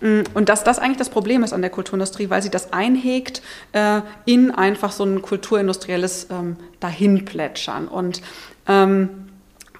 Mm, 0.00 0.20
und 0.34 0.48
dass 0.48 0.64
das 0.64 0.78
eigentlich 0.78 0.98
das 0.98 1.10
Problem 1.10 1.42
ist 1.42 1.52
an 1.52 1.60
der 1.60 1.70
Kulturindustrie, 1.70 2.30
weil 2.30 2.42
sie 2.42 2.50
das 2.50 2.72
einhegt 2.72 3.42
äh, 3.72 4.00
in 4.24 4.50
einfach 4.50 4.92
so 4.92 5.04
ein 5.04 5.22
kulturindustrielles 5.22 6.28
ähm, 6.30 6.56
Dahinplätschern. 6.80 7.88
Und 7.88 8.22
ähm, 8.66 9.27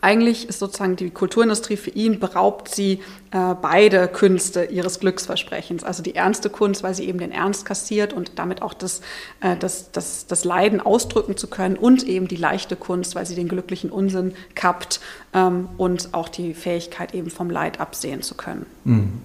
eigentlich 0.01 0.49
ist 0.49 0.59
sozusagen 0.59 0.97
die 0.97 1.11
Kulturindustrie 1.11 1.77
für 1.77 1.91
ihn, 1.91 2.21
beraubt 2.21 2.69
sie 2.69 3.01
äh, 3.31 3.55
beide 3.61 4.09
Künste 4.09 4.65
ihres 4.65 5.01
Glücksversprechens. 5.01 5.85
Also 5.85 6.03
die 6.03 6.15
ernste 6.15 6.51
Kunst, 6.51 6.83
weil 6.83 6.95
sie 6.95 7.09
eben 7.09 7.19
den 7.19 7.33
Ernst 7.33 7.65
kassiert 7.65 8.13
und 8.13 8.33
damit 8.37 8.63
auch 8.63 8.75
das, 8.75 9.01
äh, 9.41 9.57
das, 9.57 9.91
das, 9.93 10.27
das 10.27 10.45
Leiden 10.45 10.81
ausdrücken 10.81 11.37
zu 11.37 11.49
können 11.49 11.77
und 11.77 12.05
eben 12.05 12.29
die 12.29 12.37
leichte 12.37 12.77
Kunst, 12.77 13.15
weil 13.15 13.27
sie 13.27 13.35
den 13.35 13.49
glücklichen 13.49 13.91
Unsinn 13.91 14.35
kappt 14.55 15.01
ähm, 15.35 15.69
und 15.77 16.15
auch 16.15 16.29
die 16.29 16.55
Fähigkeit 16.55 17.15
eben 17.15 17.31
vom 17.31 17.51
Leid 17.51 17.81
absehen 17.81 18.23
zu 18.23 18.35
können. 18.35 18.67
Mhm. 18.85 19.23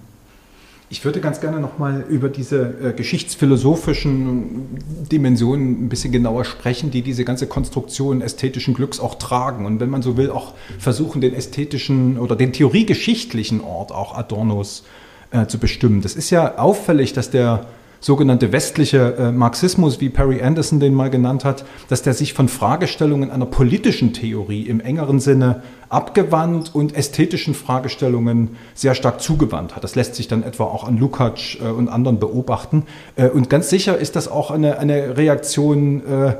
Ich 0.94 1.04
würde 1.04 1.18
ganz 1.18 1.40
gerne 1.40 1.58
nochmal 1.58 2.04
über 2.08 2.28
diese 2.28 2.72
äh, 2.80 2.92
geschichtsphilosophischen 2.92 4.78
Dimensionen 5.10 5.86
ein 5.86 5.88
bisschen 5.88 6.12
genauer 6.12 6.44
sprechen, 6.44 6.92
die 6.92 7.02
diese 7.02 7.24
ganze 7.24 7.48
Konstruktion 7.48 8.20
ästhetischen 8.20 8.74
Glücks 8.74 9.00
auch 9.00 9.16
tragen. 9.16 9.66
Und 9.66 9.80
wenn 9.80 9.90
man 9.90 10.02
so 10.02 10.16
will, 10.16 10.30
auch 10.30 10.52
versuchen, 10.78 11.20
den 11.20 11.34
ästhetischen 11.34 12.16
oder 12.16 12.36
den 12.36 12.52
theoriegeschichtlichen 12.52 13.60
Ort 13.60 13.90
auch 13.90 14.16
Adornos 14.16 14.84
äh, 15.32 15.46
zu 15.46 15.58
bestimmen. 15.58 16.00
Das 16.00 16.14
ist 16.14 16.30
ja 16.30 16.58
auffällig, 16.58 17.12
dass 17.12 17.28
der 17.28 17.66
sogenannte 18.04 18.52
westliche 18.52 19.14
äh, 19.16 19.32
Marxismus, 19.32 19.98
wie 19.98 20.10
Perry 20.10 20.42
Anderson 20.42 20.78
den 20.78 20.92
mal 20.92 21.08
genannt 21.08 21.42
hat, 21.42 21.64
dass 21.88 22.02
der 22.02 22.12
sich 22.12 22.34
von 22.34 22.48
Fragestellungen 22.48 23.30
einer 23.30 23.46
politischen 23.46 24.12
Theorie 24.12 24.64
im 24.64 24.80
engeren 24.80 25.20
Sinne 25.20 25.62
abgewandt 25.88 26.74
und 26.74 26.94
ästhetischen 26.94 27.54
Fragestellungen 27.54 28.56
sehr 28.74 28.94
stark 28.94 29.22
zugewandt 29.22 29.74
hat. 29.74 29.84
Das 29.84 29.94
lässt 29.94 30.16
sich 30.16 30.28
dann 30.28 30.42
etwa 30.42 30.64
auch 30.64 30.84
an 30.84 30.98
Lukács 30.98 31.56
äh, 31.58 31.70
und 31.70 31.88
anderen 31.88 32.18
beobachten. 32.18 32.82
Äh, 33.16 33.28
und 33.28 33.48
ganz 33.48 33.70
sicher 33.70 33.96
ist 33.96 34.16
das 34.16 34.28
auch 34.28 34.50
eine, 34.50 34.78
eine 34.78 35.16
Reaktion 35.16 36.02
äh, 36.06 36.34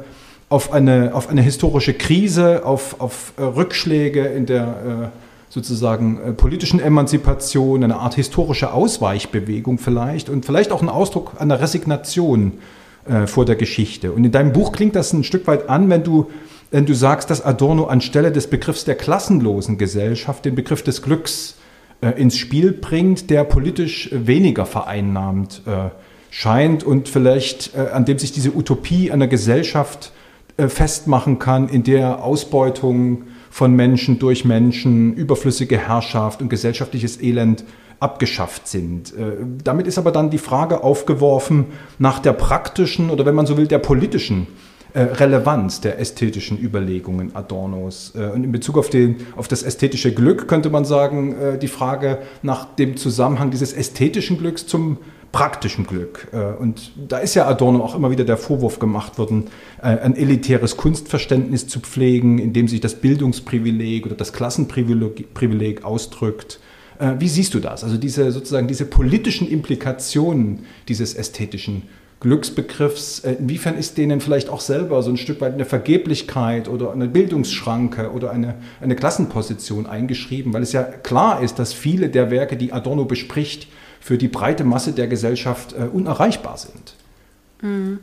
auf, 0.50 0.70
eine, 0.70 1.14
auf 1.14 1.30
eine 1.30 1.40
historische 1.40 1.94
Krise, 1.94 2.66
auf, 2.66 3.00
auf 3.00 3.32
äh, 3.38 3.42
Rückschläge 3.42 4.26
in 4.26 4.44
der 4.44 5.10
äh, 5.14 5.33
sozusagen 5.54 6.18
äh, 6.18 6.32
politischen 6.32 6.80
Emanzipation, 6.80 7.84
eine 7.84 7.96
Art 7.96 8.16
historische 8.16 8.72
Ausweichbewegung 8.72 9.78
vielleicht 9.78 10.28
und 10.28 10.44
vielleicht 10.44 10.72
auch 10.72 10.82
ein 10.82 10.88
Ausdruck 10.88 11.34
einer 11.38 11.60
Resignation 11.60 12.54
äh, 13.06 13.28
vor 13.28 13.44
der 13.44 13.54
Geschichte. 13.54 14.10
Und 14.10 14.24
in 14.24 14.32
deinem 14.32 14.52
Buch 14.52 14.72
klingt 14.72 14.96
das 14.96 15.12
ein 15.12 15.22
Stück 15.22 15.46
weit 15.46 15.68
an, 15.68 15.88
wenn 15.90 16.02
du, 16.02 16.28
wenn 16.72 16.86
du 16.86 16.94
sagst, 16.94 17.30
dass 17.30 17.40
Adorno 17.40 17.84
anstelle 17.84 18.32
des 18.32 18.48
Begriffs 18.48 18.84
der 18.84 18.96
klassenlosen 18.96 19.78
Gesellschaft 19.78 20.44
den 20.44 20.56
Begriff 20.56 20.82
des 20.82 21.02
Glücks 21.02 21.54
äh, 22.00 22.20
ins 22.20 22.36
Spiel 22.36 22.72
bringt, 22.72 23.30
der 23.30 23.44
politisch 23.44 24.10
weniger 24.12 24.66
vereinnahmt 24.66 25.62
äh, 25.66 25.90
scheint 26.30 26.82
und 26.82 27.08
vielleicht 27.08 27.76
äh, 27.76 27.92
an 27.92 28.04
dem 28.04 28.18
sich 28.18 28.32
diese 28.32 28.56
Utopie 28.56 29.12
einer 29.12 29.28
Gesellschaft 29.28 30.10
äh, 30.56 30.66
festmachen 30.66 31.38
kann, 31.38 31.68
in 31.68 31.84
der 31.84 32.24
Ausbeutung 32.24 33.22
von 33.54 33.72
Menschen 33.76 34.18
durch 34.18 34.44
Menschen, 34.44 35.14
überflüssige 35.14 35.78
Herrschaft 35.78 36.42
und 36.42 36.48
gesellschaftliches 36.48 37.22
Elend 37.22 37.62
abgeschafft 38.00 38.66
sind. 38.66 39.16
Äh, 39.16 39.36
damit 39.62 39.86
ist 39.86 39.96
aber 39.96 40.10
dann 40.10 40.28
die 40.28 40.38
Frage 40.38 40.82
aufgeworfen 40.82 41.66
nach 42.00 42.18
der 42.18 42.32
praktischen 42.32 43.10
oder 43.10 43.24
wenn 43.26 43.36
man 43.36 43.46
so 43.46 43.56
will, 43.56 43.68
der 43.68 43.78
politischen 43.78 44.48
äh, 44.92 45.02
Relevanz 45.02 45.80
der 45.80 46.00
ästhetischen 46.00 46.60
Überlegungen 46.60 47.36
Adornos. 47.36 48.14
Äh, 48.16 48.30
und 48.30 48.42
in 48.42 48.50
Bezug 48.50 48.76
auf, 48.76 48.90
den, 48.90 49.18
auf 49.36 49.46
das 49.46 49.62
ästhetische 49.62 50.12
Glück 50.12 50.48
könnte 50.48 50.68
man 50.68 50.84
sagen, 50.84 51.36
die 51.62 51.68
Frage 51.68 52.18
nach 52.42 52.74
dem 52.74 52.96
Zusammenhang 52.96 53.52
dieses 53.52 53.72
ästhetischen 53.72 54.36
Glücks 54.36 54.66
zum 54.66 54.98
praktischen 55.34 55.84
Glück. 55.84 56.28
Äh, 56.32 56.62
und 56.62 56.92
da 57.08 57.18
ist 57.18 57.34
ja 57.34 57.46
Adorno 57.46 57.82
auch 57.82 57.96
immer 57.96 58.12
wieder 58.12 58.24
der 58.24 58.36
Vorwurf 58.36 58.78
gemacht 58.78 59.18
worden, 59.18 59.48
äh, 59.82 59.86
ein 59.86 60.16
elitäres 60.16 60.76
Kunstverständnis 60.76 61.66
zu 61.66 61.80
pflegen, 61.80 62.38
in 62.38 62.52
dem 62.52 62.68
sich 62.68 62.80
das 62.80 62.94
Bildungsprivileg 62.94 64.06
oder 64.06 64.14
das 64.14 64.32
Klassenprivileg 64.32 65.84
ausdrückt. 65.84 66.60
Äh, 67.00 67.14
wie 67.18 67.28
siehst 67.28 67.52
du 67.52 67.58
das? 67.58 67.82
Also 67.82 67.96
diese 67.96 68.30
sozusagen 68.30 68.68
diese 68.68 68.84
politischen 68.84 69.48
Implikationen 69.48 70.66
dieses 70.86 71.14
ästhetischen 71.14 71.82
Glücksbegriffs, 72.20 73.18
inwiefern 73.18 73.76
ist 73.76 73.98
denen 73.98 74.20
vielleicht 74.20 74.48
auch 74.48 74.60
selber 74.60 75.02
so 75.02 75.10
ein 75.10 75.16
Stück 75.18 75.40
weit 75.42 75.54
eine 75.54 75.66
Vergeblichkeit 75.66 76.68
oder 76.68 76.92
eine 76.92 77.08
Bildungsschranke 77.08 78.12
oder 78.12 78.30
eine, 78.30 78.54
eine 78.80 78.96
Klassenposition 78.96 79.86
eingeschrieben, 79.86 80.54
weil 80.54 80.62
es 80.62 80.72
ja 80.72 80.84
klar 80.84 81.42
ist, 81.42 81.58
dass 81.58 81.74
viele 81.74 82.08
der 82.08 82.30
Werke, 82.30 82.56
die 82.56 82.72
Adorno 82.72 83.04
bespricht, 83.04 83.66
für 84.04 84.18
die 84.18 84.28
breite 84.28 84.64
Masse 84.64 84.92
der 84.92 85.06
Gesellschaft 85.06 85.72
äh, 85.72 85.84
unerreichbar 85.84 86.58
sind. 86.58 86.94
Mhm. 87.62 88.00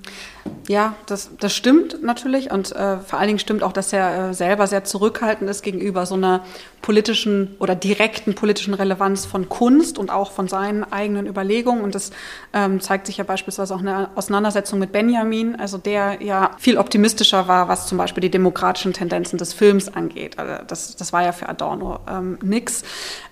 Ja, 0.67 0.95
das, 1.05 1.29
das 1.39 1.55
stimmt 1.55 2.01
natürlich 2.01 2.49
und 2.49 2.71
äh, 2.71 2.97
vor 2.97 3.19
allen 3.19 3.27
Dingen 3.27 3.37
stimmt 3.37 3.61
auch, 3.61 3.71
dass 3.71 3.93
er 3.93 4.29
äh, 4.29 4.33
selber 4.33 4.65
sehr 4.65 4.83
zurückhaltend 4.83 5.47
ist 5.47 5.61
gegenüber 5.61 6.07
so 6.07 6.15
einer 6.15 6.43
politischen 6.81 7.55
oder 7.59 7.75
direkten 7.75 8.33
politischen 8.33 8.73
Relevanz 8.73 9.27
von 9.27 9.47
Kunst 9.47 9.99
und 9.99 10.09
auch 10.09 10.31
von 10.31 10.47
seinen 10.47 10.83
eigenen 10.91 11.27
Überlegungen. 11.27 11.83
Und 11.83 11.93
das 11.93 12.09
ähm, 12.51 12.81
zeigt 12.81 13.05
sich 13.05 13.17
ja 13.17 13.23
beispielsweise 13.23 13.75
auch 13.75 13.81
eine 13.81 14.09
Auseinandersetzung 14.15 14.79
mit 14.79 14.91
Benjamin, 14.91 15.55
also 15.55 15.77
der 15.77 16.23
ja 16.23 16.55
viel 16.57 16.79
optimistischer 16.79 17.47
war, 17.47 17.67
was 17.67 17.85
zum 17.85 17.99
Beispiel 17.99 18.21
die 18.21 18.31
demokratischen 18.31 18.93
Tendenzen 18.93 19.37
des 19.37 19.53
Films 19.53 19.87
angeht. 19.93 20.39
Also 20.39 20.63
das, 20.65 20.95
das 20.95 21.13
war 21.13 21.23
ja 21.23 21.31
für 21.31 21.47
Adorno 21.47 21.99
ähm, 22.09 22.39
nix. 22.41 22.81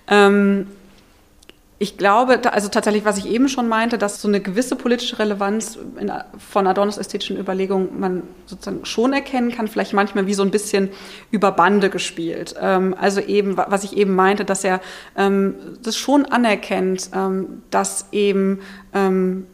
Ähm, 0.06 0.68
ich 1.82 1.96
glaube, 1.96 2.52
also 2.52 2.68
tatsächlich, 2.68 3.06
was 3.06 3.16
ich 3.16 3.26
eben 3.26 3.48
schon 3.48 3.66
meinte, 3.66 3.96
dass 3.96 4.20
so 4.20 4.28
eine 4.28 4.42
gewisse 4.42 4.76
politische 4.76 5.18
Relevanz 5.18 5.78
in, 5.98 6.12
von 6.36 6.66
Adornos 6.66 6.98
ästhetischen 6.98 7.38
Überlegungen 7.38 7.98
man 7.98 8.22
sozusagen 8.44 8.84
schon 8.84 9.14
erkennen 9.14 9.50
kann, 9.50 9.66
vielleicht 9.66 9.94
manchmal 9.94 10.26
wie 10.26 10.34
so 10.34 10.42
ein 10.42 10.50
bisschen 10.50 10.90
über 11.30 11.52
Bande 11.52 11.88
gespielt. 11.88 12.54
Ähm, 12.60 12.94
also 13.00 13.22
eben, 13.22 13.56
was 13.56 13.82
ich 13.82 13.96
eben 13.96 14.14
meinte, 14.14 14.44
dass 14.44 14.62
er 14.62 14.82
ähm, 15.16 15.54
das 15.82 15.96
schon 15.96 16.26
anerkennt, 16.26 17.08
ähm, 17.14 17.62
dass 17.70 18.08
eben 18.12 18.60
ähm, 18.92 19.46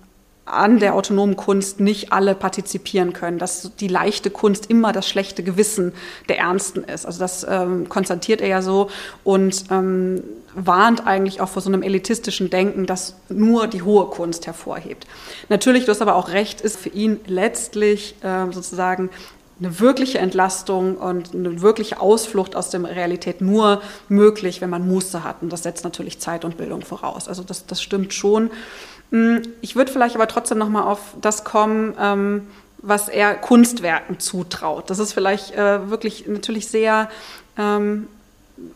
an 0.46 0.78
der 0.78 0.94
autonomen 0.94 1.36
Kunst 1.36 1.80
nicht 1.80 2.12
alle 2.12 2.34
partizipieren 2.34 3.12
können, 3.12 3.38
dass 3.38 3.72
die 3.80 3.88
leichte 3.88 4.30
Kunst 4.30 4.70
immer 4.70 4.92
das 4.92 5.08
schlechte 5.08 5.42
Gewissen 5.42 5.92
der 6.28 6.38
Ernsten 6.38 6.84
ist. 6.84 7.04
Also 7.04 7.18
das 7.18 7.44
ähm, 7.48 7.88
konstatiert 7.88 8.40
er 8.40 8.48
ja 8.48 8.62
so 8.62 8.88
und 9.24 9.64
ähm, 9.70 10.22
warnt 10.54 11.06
eigentlich 11.06 11.40
auch 11.40 11.48
vor 11.48 11.62
so 11.62 11.68
einem 11.68 11.82
elitistischen 11.82 12.48
Denken, 12.48 12.86
das 12.86 13.16
nur 13.28 13.66
die 13.66 13.82
hohe 13.82 14.06
Kunst 14.06 14.46
hervorhebt. 14.46 15.06
Natürlich, 15.48 15.84
du 15.84 15.90
hast 15.90 16.00
aber 16.00 16.14
auch 16.14 16.30
recht, 16.30 16.60
ist 16.60 16.78
für 16.78 16.88
ihn 16.88 17.20
letztlich 17.26 18.14
äh, 18.22 18.50
sozusagen 18.52 19.10
eine 19.58 19.80
wirkliche 19.80 20.18
Entlastung 20.18 20.96
und 20.96 21.34
eine 21.34 21.62
wirkliche 21.62 22.00
Ausflucht 22.00 22.56
aus 22.56 22.70
der 22.70 22.84
Realität 22.84 23.40
nur 23.40 23.80
möglich, 24.08 24.60
wenn 24.60 24.68
man 24.68 24.86
Muße 24.86 25.24
hat. 25.24 25.36
Und 25.40 25.50
das 25.50 25.62
setzt 25.62 25.82
natürlich 25.82 26.18
Zeit 26.18 26.44
und 26.44 26.58
Bildung 26.58 26.82
voraus. 26.82 27.26
Also 27.26 27.42
das, 27.42 27.64
das 27.66 27.82
stimmt 27.82 28.12
schon. 28.12 28.50
Hm, 29.10 29.42
ich 29.60 29.76
würde 29.76 29.92
vielleicht 29.92 30.14
aber 30.14 30.28
trotzdem 30.28 30.58
noch 30.58 30.68
mal 30.68 30.82
auf 30.82 31.00
das 31.20 31.44
kommen, 31.44 31.94
ähm, 32.00 32.48
was 32.78 33.08
er 33.08 33.34
Kunstwerken 33.34 34.20
zutraut. 34.20 34.90
Das 34.90 34.98
ist 34.98 35.12
vielleicht 35.12 35.54
äh, 35.54 35.90
wirklich 35.90 36.26
natürlich 36.26 36.68
sehr 36.68 37.08
ähm, 37.58 38.06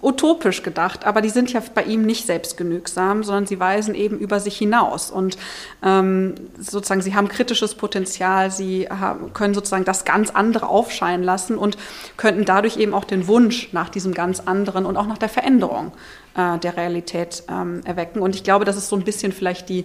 utopisch 0.02 0.62
gedacht, 0.62 1.06
aber 1.06 1.22
die 1.22 1.30
sind 1.30 1.52
ja 1.52 1.62
bei 1.74 1.84
ihm 1.84 2.02
nicht 2.02 2.26
selbstgenügsam, 2.26 3.24
sondern 3.24 3.46
sie 3.46 3.58
weisen 3.58 3.94
eben 3.94 4.18
über 4.18 4.38
sich 4.38 4.58
hinaus 4.58 5.10
und 5.10 5.38
ähm, 5.82 6.34
sozusagen 6.58 7.00
sie 7.00 7.14
haben 7.14 7.28
kritisches 7.28 7.74
Potenzial, 7.74 8.50
sie 8.50 8.88
haben, 8.90 9.32
können 9.32 9.54
sozusagen 9.54 9.84
das 9.86 10.04
ganz 10.04 10.30
andere 10.30 10.68
aufscheinen 10.68 11.24
lassen 11.24 11.56
und 11.56 11.78
könnten 12.18 12.44
dadurch 12.44 12.76
eben 12.76 12.92
auch 12.92 13.04
den 13.04 13.26
Wunsch 13.26 13.72
nach 13.72 13.88
diesem 13.88 14.12
ganz 14.12 14.40
anderen 14.40 14.84
und 14.84 14.96
auch 14.98 15.06
nach 15.06 15.18
der 15.18 15.30
Veränderung 15.30 15.92
äh, 16.36 16.58
der 16.58 16.76
Realität 16.76 17.42
ähm, 17.48 17.80
erwecken. 17.84 18.20
Und 18.20 18.34
ich 18.34 18.44
glaube, 18.44 18.64
das 18.64 18.76
ist 18.76 18.88
so 18.88 18.96
ein 18.96 19.02
bisschen 19.02 19.32
vielleicht 19.32 19.68
die 19.68 19.84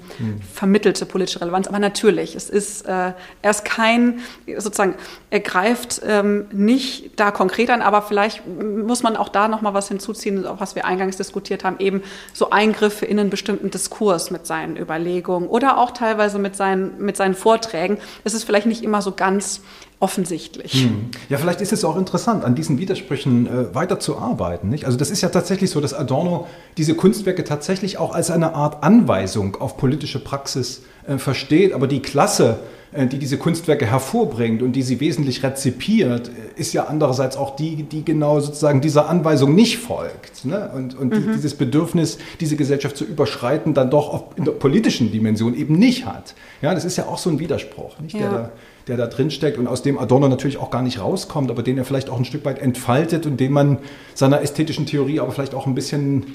vermittelte 0.54 1.06
politische 1.06 1.42
Relevanz. 1.42 1.68
Aber 1.68 1.80
natürlich, 1.80 2.36
es 2.36 2.50
ist, 2.50 2.86
äh, 2.86 3.14
er 3.42 3.52
ist 3.52 3.66
kein, 3.66 4.20
sozusagen, 4.58 4.96
er 5.30 5.40
greift 5.40 6.02
ähm, 6.06 6.46
nicht 6.52 7.20
da 7.20 7.32
konkret 7.32 7.70
an, 7.70 7.82
aber 7.82 8.02
vielleicht 8.02 8.44
muss 8.48 9.04
man 9.04 9.16
auch 9.18 9.30
da 9.30 9.48
nochmal 9.48 9.74
was 9.74 9.88
hinzuziehen, 9.88 10.46
was 10.58 10.76
wir 10.76 10.86
eingangs 10.86 11.18
diskutiert 11.18 11.64
haben, 11.64 11.80
eben 11.80 12.04
so 12.34 12.50
Eingriffe 12.52 13.06
in 13.06 13.20
einen 13.20 13.30
bestimmten 13.30 13.72
Diskurs 13.72 14.32
mit 14.32 14.46
seinen 14.46 14.78
Überlegungen 14.78 15.50
oder 15.50 15.78
auch 15.78 15.92
teilweise 15.92 16.40
mit 16.40 16.56
seinen, 16.56 17.04
mit 17.04 17.18
seinen 17.18 17.36
Vorträgen. 17.36 17.98
Es 18.24 18.34
ist 18.34 18.44
vielleicht 18.44 18.68
nicht 18.68 18.84
immer 18.84 19.02
so 19.02 19.12
ganz 19.12 19.62
offensichtlich. 20.06 20.84
Hm. 20.84 21.10
Ja, 21.30 21.40
vielleicht 21.40 21.62
ist 21.62 21.74
es 21.74 21.84
auch 21.84 21.98
interessant, 21.98 22.46
an 22.46 22.54
diesen 22.54 22.78
Widersprüchen 22.78 23.48
äh, 23.48 23.74
weiterzuarbeiten. 23.74 24.70
Nicht? 24.70 24.86
Also 24.86 25.00
das 25.00 25.10
ist 25.10 25.22
ja 25.22 25.30
tatsächlich 25.30 25.72
so, 25.72 25.82
dass 25.82 25.96
Adorno 25.96 26.46
diese 26.78 26.94
Kunstwerke 26.94 27.44
tatsächlich 27.44 27.98
auch 27.98 28.14
als 28.14 28.30
eine 28.30 28.54
Art 28.54 28.84
Anweisung 28.84 29.56
auf 29.56 29.78
politische 29.78 30.24
Praxis 30.24 30.84
äh, 31.08 31.18
versteht. 31.18 31.74
Aber 31.74 31.88
die 31.88 32.04
Klasse, 32.04 32.60
die 32.96 33.20
diese 33.20 33.38
Kunstwerke 33.38 33.86
hervorbringt 33.86 34.62
und 34.62 34.74
die 34.74 34.82
sie 34.82 35.00
wesentlich 35.00 35.44
rezipiert, 35.44 36.30
äh, 36.30 36.60
ist 36.60 36.74
ja 36.74 36.86
andererseits 36.86 37.38
auch 37.38 37.56
die, 37.56 37.84
die 37.84 38.06
genau 38.06 38.40
sozusagen 38.40 38.82
dieser 38.82 39.10
Anweisung 39.10 39.56
nicht 39.56 39.78
folgt. 39.78 40.46
Ne? 40.46 40.72
Und, 40.74 40.98
und 40.98 41.14
mhm. 41.14 41.34
dieses 41.34 41.56
Bedürfnis, 41.56 42.18
diese 42.40 42.56
Gesellschaft 42.56 42.98
zu 42.98 43.04
überschreiten, 43.04 43.74
dann 43.74 43.90
doch 43.90 44.36
in 44.36 44.46
der 44.46 44.54
politischen 44.54 45.12
Dimension 45.12 45.56
eben 45.56 45.76
nicht 45.76 46.06
hat. 46.06 46.36
Ja, 46.62 46.74
das 46.74 46.86
ist 46.86 46.98
ja 46.98 47.06
auch 47.06 47.18
so 47.18 47.30
ein 47.30 47.40
Widerspruch, 47.40 48.00
nicht? 48.00 48.16
Ja. 48.16 48.20
Der 48.20 48.30
da 48.30 48.52
der 48.88 48.98
da 48.98 49.08
drin 49.08 49.32
steckt 49.32 49.58
und 49.58 49.68
aus 49.68 49.82
dem 49.82 49.98
Adorno 49.98 50.28
natürlich 50.28 50.58
auch 50.58 50.70
gar 50.70 50.84
nicht 50.84 51.00
rauskommt, 51.00 51.50
aber 51.50 51.64
den 51.64 51.78
er 51.78 51.86
vielleicht 51.86 52.10
auch 52.10 52.18
ein 52.18 52.26
Stück 52.26 52.46
weit 52.46 52.60
entfaltet 52.60 53.26
und 53.26 53.40
den 53.40 53.52
man 53.52 53.80
seiner 54.14 54.42
ästhetischen 54.42 54.86
Theorie 54.86 55.20
aber 55.20 55.32
vielleicht 55.32 55.56
auch 55.56 55.66
ein 55.66 55.76
bisschen 55.76 56.26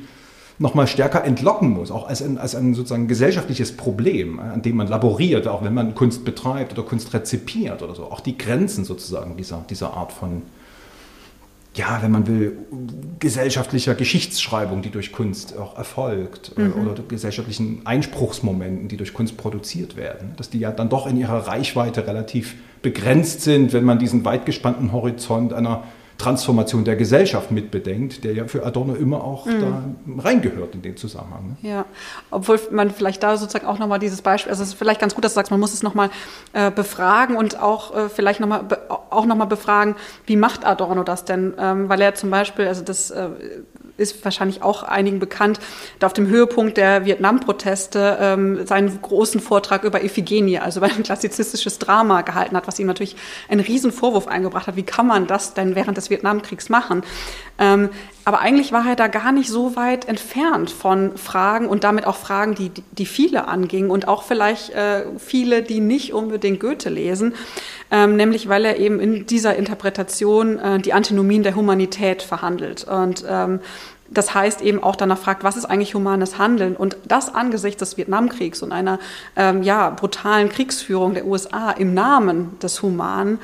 noch 0.61 0.75
mal 0.75 0.87
stärker 0.87 1.25
entlocken 1.25 1.71
muss, 1.71 1.91
auch 1.91 2.07
als 2.07 2.23
ein, 2.23 2.37
als 2.37 2.55
ein 2.55 2.75
sozusagen 2.75 3.09
gesellschaftliches 3.09 3.77
Problem, 3.77 4.39
an 4.39 4.61
dem 4.61 4.77
man 4.77 4.89
laboriert, 4.89 5.49
auch 5.49 5.65
wenn 5.65 5.73
man 5.73 5.95
Kunst 5.95 6.25
betreibt 6.27 6.73
oder 6.75 6.83
Kunst 6.83 7.15
rezipiert 7.15 7.83
oder 7.83 7.95
so. 7.95 8.05
Auch 8.05 8.21
die 8.21 8.37
Grenzen 8.37 8.85
sozusagen 8.85 9.39
dieser, 9.39 9.65
dieser 9.71 9.95
Art 9.95 10.13
von 10.13 10.43
ja, 11.75 12.01
wenn 12.03 12.11
man 12.11 12.27
will, 12.27 12.59
gesellschaftlicher 13.21 13.95
Geschichtsschreibung, 13.95 14.83
die 14.83 14.91
durch 14.91 15.13
Kunst 15.13 15.57
auch 15.57 15.79
erfolgt, 15.79 16.53
äh, 16.59 16.63
mhm. 16.63 16.89
oder 16.89 17.01
gesellschaftlichen 17.07 17.83
Einspruchsmomenten, 17.85 18.89
die 18.89 18.97
durch 18.97 19.15
Kunst 19.15 19.37
produziert 19.37 19.97
werden, 19.97 20.33
dass 20.37 20.51
die 20.51 20.59
ja 20.59 20.73
dann 20.73 20.89
doch 20.89 21.07
in 21.07 21.17
ihrer 21.17 21.47
Reichweite 21.47 22.07
relativ 22.07 22.57
begrenzt 22.83 23.43
sind, 23.43 23.73
wenn 23.73 23.85
man 23.85 23.99
diesen 23.99 24.25
weit 24.25 24.47
gespannten 24.47 24.93
Horizont 24.93 25.53
einer 25.53 25.85
Transformation 26.21 26.85
der 26.85 26.97
Gesellschaft 26.97 27.51
mitbedenkt, 27.51 28.25
der 28.25 28.35
ja 28.35 28.45
für 28.47 28.65
Adorno 28.67 28.95
immer 28.95 29.25
auch 29.25 29.47
mhm. 29.47 29.61
da 29.61 30.23
reingehört 30.23 30.75
in 30.75 30.83
den 30.83 30.97
Zusammenhang. 30.97 31.57
Ne? 31.63 31.69
Ja, 31.69 31.85
obwohl 32.31 32.61
man 32.71 32.91
vielleicht 32.91 33.23
da 33.23 33.37
sozusagen 33.39 33.67
auch 33.67 33.79
nochmal 33.79 33.99
dieses 33.99 34.21
Beispiel, 34.21 34.51
also 34.51 34.63
es 34.63 34.71
ist 34.71 34.75
vielleicht 34.75 35.01
ganz 35.01 35.15
gut, 35.15 35.25
dass 35.25 35.33
du 35.33 35.37
sagst, 35.37 35.51
man 35.51 35.59
muss 35.59 35.73
es 35.73 35.83
nochmal 35.83 36.11
äh, 36.53 36.71
befragen 36.71 37.37
und 37.37 37.59
auch 37.61 37.97
äh, 37.97 38.09
vielleicht 38.09 38.41
nochmal 38.41 38.65
auch 39.09 39.25
noch 39.25 39.41
befragen, 39.47 39.97
wie 40.27 40.37
macht 40.37 40.67
Adorno 40.67 41.03
das 41.03 41.25
denn? 41.25 41.55
Ähm, 41.59 41.89
weil 41.89 42.01
er 42.03 42.15
zum 42.15 42.31
Beispiel, 42.31 42.67
also 42.67 42.85
das 42.85 43.11
äh, 43.11 43.31
ist 44.01 44.25
wahrscheinlich 44.25 44.63
auch 44.63 44.83
einigen 44.83 45.19
bekannt, 45.19 45.61
da 45.99 46.07
auf 46.07 46.13
dem 46.13 46.27
Höhepunkt 46.27 46.77
der 46.77 47.05
Vietnam-Proteste 47.05 48.19
ähm, 48.21 48.67
seinen 48.67 49.01
großen 49.01 49.41
Vortrag 49.41 49.85
über 49.85 50.03
Iphigenie, 50.03 50.59
also 50.59 50.81
über 50.81 50.87
ein 50.87 51.03
klassizistisches 51.03 51.79
Drama 51.79 52.23
gehalten 52.23 52.57
hat, 52.57 52.67
was 52.67 52.79
ihm 52.79 52.87
natürlich 52.87 53.17
einen 53.49 53.61
riesen 53.61 53.93
Vorwurf 53.93 54.27
eingebracht 54.27 54.67
hat. 54.67 54.77
Wie 54.77 54.83
kann 54.83 55.07
man 55.07 55.27
das 55.27 55.55
denn 55.55 55.75
während 55.75 55.97
des 55.97 56.11
Vietnamkriegs 56.11 56.69
machen? 56.69 57.03
Ähm, 57.59 57.91
aber 58.25 58.41
eigentlich 58.41 58.73
war 58.73 58.87
er 58.87 58.97
da 58.97 59.09
gar 59.09 59.33
nicht 59.33 59.49
so 59.49 59.77
weit 59.77 60.07
entfernt 60.07 60.71
von 60.71 61.17
Fragen 61.17 61.69
und 61.69 61.85
damit 61.85 62.07
auch 62.07 62.17
Fragen, 62.17 62.55
die, 62.55 62.71
die 62.93 63.07
viele 63.07 63.49
angingen 63.49 63.91
und 63.91 64.09
auch 64.09 64.23
vielleicht 64.23 64.71
äh, 64.71 65.05
viele, 65.19 65.63
die 65.63 65.81
nicht 65.81 66.13
unbedingt 66.13 66.61
Goethe 66.61 66.91
lesen, 66.91 67.35
ähm, 67.91 68.17
nämlich 68.17 68.49
weil 68.49 68.65
er 68.65 68.79
eben 68.79 69.01
in 69.01 69.27
dieser 69.27 69.57
Interpretation 69.57 70.59
äh, 70.59 70.79
die 70.79 70.93
Antinomien 70.93 71.43
der 71.43 71.57
Humanität 71.57 72.23
verhandelt. 72.23 72.85
Und 72.85 73.25
ähm, 73.29 73.61
das 74.11 74.35
heißt 74.35 74.61
eben 74.61 74.83
auch 74.83 74.97
danach 74.97 75.19
fragt, 75.19 75.45
was 75.45 75.57
ist 75.57 75.65
eigentlich 75.65 75.95
humanes 75.95 76.39
Handeln? 76.39 76.77
Und 76.77 76.97
das 77.05 77.33
angesichts 77.33 77.79
des 77.79 77.97
Vietnamkriegs 77.97 78.63
und 78.63 78.73
einer 78.73 78.99
ähm, 79.37 79.63
ja, 79.63 79.91
brutalen 79.91 80.49
Kriegsführung 80.49 81.15
der 81.15 81.27
USA 81.27 81.71
im 81.71 81.95
Namen 81.95 82.59
des 82.61 82.83
Humanen 82.83 83.39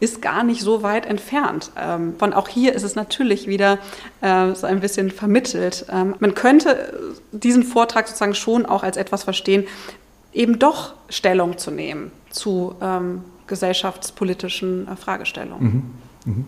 ist 0.00 0.20
gar 0.20 0.42
nicht 0.42 0.62
so 0.62 0.82
weit 0.82 1.06
entfernt. 1.06 1.70
Ähm, 1.80 2.14
von 2.18 2.32
auch 2.32 2.48
hier 2.48 2.74
ist 2.74 2.82
es 2.82 2.96
natürlich 2.96 3.46
wieder 3.46 3.78
äh, 4.20 4.52
so 4.52 4.66
ein 4.66 4.80
bisschen 4.80 5.10
vermittelt. 5.10 5.86
Ähm, 5.90 6.16
man 6.18 6.34
könnte 6.34 7.12
diesen 7.30 7.62
Vortrag 7.62 8.08
sozusagen 8.08 8.34
schon 8.34 8.66
auch 8.66 8.82
als 8.82 8.96
etwas 8.96 9.22
verstehen, 9.22 9.64
eben 10.32 10.58
doch 10.58 10.94
Stellung 11.08 11.56
zu 11.56 11.70
nehmen 11.70 12.10
zu 12.30 12.74
ähm, 12.82 13.22
gesellschaftspolitischen 13.46 14.88
äh, 14.88 14.96
Fragestellungen. 14.96 15.92
Mhm. 16.24 16.32
Mhm. 16.32 16.44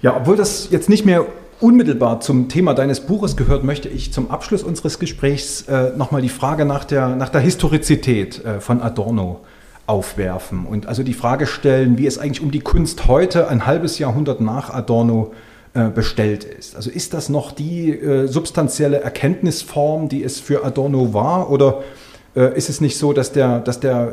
Ja, 0.00 0.16
obwohl 0.16 0.36
das 0.36 0.70
jetzt 0.70 0.88
nicht 0.88 1.04
mehr 1.04 1.26
unmittelbar 1.60 2.20
zum 2.20 2.48
Thema 2.48 2.74
deines 2.74 3.00
Buches 3.00 3.36
gehört, 3.36 3.62
möchte 3.62 3.88
ich 3.88 4.12
zum 4.12 4.30
Abschluss 4.30 4.64
unseres 4.64 4.98
Gesprächs 4.98 5.62
äh, 5.62 5.92
nochmal 5.96 6.20
die 6.20 6.28
Frage 6.28 6.64
nach 6.64 6.84
der, 6.84 7.10
nach 7.10 7.28
der 7.28 7.40
Historizität 7.40 8.44
äh, 8.44 8.60
von 8.60 8.82
Adorno 8.82 9.40
aufwerfen 9.86 10.66
und 10.66 10.86
also 10.86 11.02
die 11.02 11.14
Frage 11.14 11.46
stellen, 11.46 11.98
wie 11.98 12.06
es 12.06 12.18
eigentlich 12.18 12.40
um 12.42 12.50
die 12.50 12.60
Kunst 12.60 13.06
heute, 13.06 13.48
ein 13.48 13.66
halbes 13.66 13.98
Jahrhundert 13.98 14.40
nach 14.40 14.70
Adorno, 14.70 15.32
äh, 15.74 15.88
bestellt 15.88 16.44
ist. 16.44 16.76
Also 16.76 16.90
ist 16.90 17.14
das 17.14 17.28
noch 17.28 17.50
die 17.50 17.90
äh, 17.90 18.26
substanzielle 18.26 19.00
Erkenntnisform, 19.00 20.08
die 20.08 20.22
es 20.22 20.38
für 20.38 20.64
Adorno 20.64 21.14
war, 21.14 21.50
oder 21.50 21.82
ist 22.34 22.70
es 22.70 22.80
nicht 22.80 22.96
so, 22.96 23.12
dass 23.12 23.32
der, 23.32 23.60
dass 23.60 23.80
der 23.80 24.12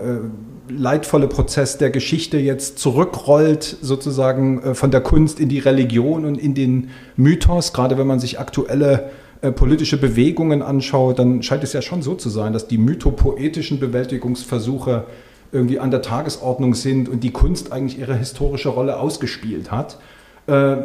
äh, 0.70 0.72
leidvolle 0.72 1.28
Prozess 1.28 1.78
der 1.78 1.90
Geschichte 1.90 2.38
jetzt 2.38 2.80
zurückrollt, 2.80 3.78
sozusagen 3.82 4.62
äh, 4.62 4.76
von 4.76 4.92
der 4.92 5.02
Kunst 5.02 5.40
in 5.40 5.50
die 5.50 5.60
Religion 5.60 6.26
und 6.26 6.38
in 6.38 6.54
den 6.54 6.90
Mythos, 7.16 7.74
gerade 7.74 7.98
wenn 7.98 8.08
man 8.08 8.20
sich 8.20 8.40
aktuelle 8.40 9.10
äh, 9.42 9.52
politische 9.52 9.98
Bewegungen 9.98 10.62
anschaut, 10.62 11.20
dann 11.20 11.44
scheint 11.44 11.64
es 11.64 11.74
ja 11.74 11.82
schon 11.82 12.02
so 12.02 12.16
zu 12.16 12.30
sein, 12.30 12.54
dass 12.54 12.68
die 12.68 12.78
mythopoetischen 12.78 13.80
Bewältigungsversuche 13.80 15.06
irgendwie 15.52 15.80
an 15.80 15.90
der 15.90 16.02
Tagesordnung 16.02 16.76
sind 16.76 17.10
und 17.10 17.24
die 17.24 17.32
Kunst 17.32 17.72
eigentlich 17.72 18.00
ihre 18.00 18.16
historische 18.16 18.70
Rolle 18.70 19.00
ausgespielt 19.00 19.72
hat. 19.72 19.98
Äh, 20.46 20.76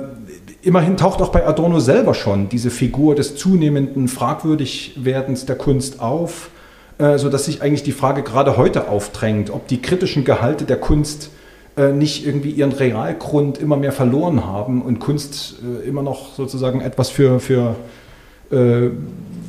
immerhin 0.63 0.97
taucht 0.97 1.21
auch 1.21 1.31
bei 1.31 1.47
Adorno 1.47 1.81
selber 1.81 2.15
schon 2.15 2.49
diese 2.49 2.71
Figur 2.71 3.15
des 3.15 3.37
zunehmenden 3.37 4.09
Fragwürdigwerdens 4.09 5.47
der 5.47 5.57
Kunst 5.57 6.01
auf, 6.01 6.51
äh, 6.99 7.19
sodass 7.19 7.47
sich 7.47 7.63
eigentlich 7.63 7.83
die 7.83 7.93
Frage 7.93 8.23
gerade 8.23 8.57
heute 8.57 8.89
aufdrängt, 8.89 9.51
ob 9.51 9.67
die 9.69 9.83
kritischen 9.83 10.25
Gehalte 10.25 10.65
der 10.65 10.77
Kunst 10.77 11.31
äh, 11.77 11.91
nicht 11.91 12.25
irgendwie 12.25 12.51
ihren 12.51 12.71
Realgrund 12.71 13.59
immer 13.59 13.77
mehr 13.77 13.91
verloren 13.91 14.47
haben 14.47 14.81
und 14.81 15.01
Kunst 15.01 15.57
äh, 15.61 15.89
immer 15.89 16.03
noch 16.03 16.35
sozusagen 16.35 16.81
etwas 16.81 17.11
für, 17.11 17.41
für 17.41 17.75
äh, 18.53 18.91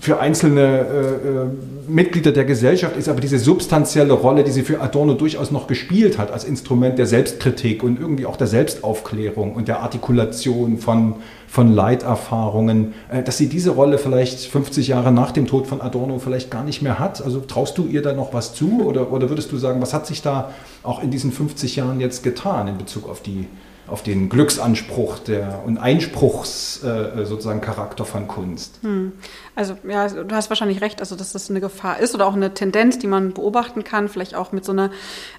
für 0.01 0.19
einzelne 0.19 1.49
Mitglieder 1.87 2.31
der 2.31 2.45
Gesellschaft 2.45 2.95
ist, 2.95 3.09
aber 3.09 3.21
diese 3.21 3.39
substanzielle 3.39 4.13
Rolle, 4.13 4.43
die 4.43 4.51
sie 4.51 4.61
für 4.61 4.79
Adorno 4.81 5.13
durchaus 5.13 5.49
noch 5.49 5.65
gespielt 5.65 6.19
hat 6.19 6.31
als 6.31 6.43
Instrument 6.43 6.99
der 6.99 7.07
Selbstkritik 7.07 7.81
und 7.81 7.99
irgendwie 7.99 8.27
auch 8.27 8.35
der 8.35 8.45
Selbstaufklärung 8.45 9.55
und 9.55 9.67
der 9.67 9.79
Artikulation 9.79 10.77
von, 10.77 11.15
von 11.47 11.73
Leiterfahrungen, 11.73 12.93
äh, 13.09 13.23
dass 13.23 13.37
sie 13.37 13.47
diese 13.47 13.71
Rolle 13.71 13.97
vielleicht 13.97 14.39
50 14.39 14.87
Jahre 14.87 15.11
nach 15.11 15.31
dem 15.31 15.47
Tod 15.47 15.67
von 15.67 15.81
Adorno 15.81 16.19
vielleicht 16.19 16.51
gar 16.51 16.63
nicht 16.63 16.81
mehr 16.81 16.99
hat. 16.99 17.21
Also 17.21 17.39
traust 17.39 17.77
du 17.77 17.85
ihr 17.85 18.01
da 18.01 18.13
noch 18.13 18.33
was 18.33 18.53
zu 18.53 18.85
oder, 18.85 19.11
oder 19.11 19.29
würdest 19.29 19.51
du 19.51 19.57
sagen, 19.57 19.81
was 19.81 19.93
hat 19.93 20.07
sich 20.07 20.21
da 20.21 20.51
auch 20.83 21.01
in 21.01 21.11
diesen 21.11 21.31
50 21.31 21.75
Jahren 21.75 21.99
jetzt 21.99 22.23
getan 22.23 22.67
in 22.67 22.77
Bezug 22.77 23.09
auf 23.09 23.21
die 23.21 23.47
auf 23.87 24.01
den 24.01 24.29
Glücksanspruch 24.29 25.19
der, 25.19 25.61
und 25.65 25.77
Einspruchs 25.77 26.83
äh, 26.83 27.25
sozusagen 27.25 27.61
Charakter 27.61 28.03
von 28.03 28.27
Kunst. 28.27 28.79
Hm. 28.81 29.11
Also 29.55 29.77
ja, 29.87 30.07
du 30.07 30.35
hast 30.35 30.49
wahrscheinlich 30.49 30.81
recht, 30.81 30.99
also 31.01 31.15
dass 31.15 31.33
das 31.33 31.49
eine 31.49 31.61
Gefahr 31.61 31.99
ist 31.99 32.15
oder 32.15 32.25
auch 32.25 32.35
eine 32.35 32.53
Tendenz, 32.53 32.97
die 32.97 33.07
man 33.07 33.33
beobachten 33.33 33.83
kann, 33.83 34.09
vielleicht 34.09 34.33
auch 34.35 34.51
mit 34.51 34.65
so 34.65 34.71
einer 34.71 34.89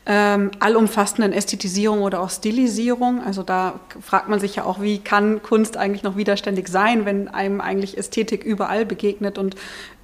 ähm, 0.07 0.53
allumfassenden 0.61 1.33
Ästhetisierung 1.33 2.03
oder 2.03 2.21
auch 2.21 2.31
Stilisierung. 2.31 3.23
Also 3.25 3.43
da 3.43 3.81
fragt 4.01 4.29
man 4.29 4.39
sich 4.39 4.57
ja 4.57 4.65
auch, 4.65 4.81
wie 4.81 4.99
kann 4.99 5.43
Kunst 5.43 5.77
eigentlich 5.77 6.05
noch 6.05 6.17
widerständig 6.17 6.69
sein, 6.69 7.05
wenn 7.05 7.29
einem 7.29 7.61
eigentlich 7.61 7.99
Ästhetik 7.99 8.45
überall 8.45 8.87
begegnet 8.87 9.39
und 9.39 9.57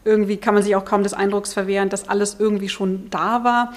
irgendwie 0.04 0.36
kann 0.36 0.54
man 0.54 0.64
sich 0.64 0.74
auch 0.74 0.84
kaum 0.84 1.04
des 1.04 1.14
Eindrucks 1.14 1.52
verwehren, 1.52 1.88
dass 1.88 2.08
alles 2.08 2.36
irgendwie 2.38 2.68
schon 2.68 3.08
da 3.10 3.44
war 3.44 3.72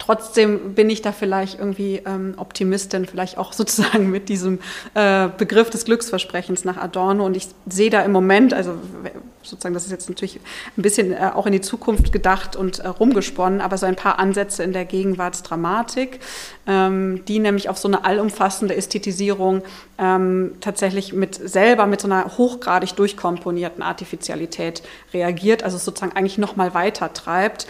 trotzdem 0.00 0.74
bin 0.74 0.90
ich 0.90 1.02
da 1.02 1.12
vielleicht 1.12 1.58
irgendwie 1.58 2.02
ähm, 2.04 2.34
Optimistin, 2.36 3.06
vielleicht 3.06 3.38
auch 3.38 3.52
sozusagen 3.60 4.10
mit 4.10 4.28
diesem 4.28 4.58
äh, 4.94 5.28
Begriff 5.28 5.70
des 5.70 5.84
Glücksversprechens 5.84 6.64
nach 6.64 6.76
Adorno. 6.76 7.24
Und 7.24 7.36
ich 7.36 7.48
sehe 7.68 7.90
da 7.90 8.02
im 8.02 8.10
Moment, 8.10 8.52
also 8.52 8.74
sozusagen, 9.42 9.74
das 9.74 9.84
ist 9.84 9.92
jetzt 9.92 10.08
natürlich 10.08 10.40
ein 10.76 10.82
bisschen 10.82 11.12
äh, 11.12 11.30
auch 11.34 11.46
in 11.46 11.52
die 11.52 11.60
Zukunft 11.60 12.12
gedacht 12.12 12.56
und 12.56 12.80
äh, 12.80 12.88
rumgesponnen, 12.88 13.60
aber 13.60 13.78
so 13.78 13.86
ein 13.86 13.96
paar 13.96 14.18
Ansätze 14.18 14.62
in 14.62 14.72
der 14.72 14.84
Gegenwartsdramatik, 14.84 16.20
ähm, 16.66 17.24
die 17.26 17.38
nämlich 17.38 17.68
auf 17.68 17.78
so 17.78 17.88
eine 17.88 18.04
allumfassende 18.04 18.74
Ästhetisierung 18.74 19.62
ähm, 19.98 20.52
tatsächlich 20.60 21.12
mit 21.12 21.34
selber 21.34 21.86
mit 21.86 22.00
so 22.00 22.08
einer 22.08 22.38
hochgradig 22.38 22.94
durchkomponierten 22.96 23.82
Artificialität 23.82 24.82
reagiert, 25.12 25.62
also 25.62 25.78
sozusagen 25.78 26.16
eigentlich 26.16 26.38
noch 26.38 26.56
mal 26.56 26.74
weiter 26.74 27.12
treibt 27.12 27.66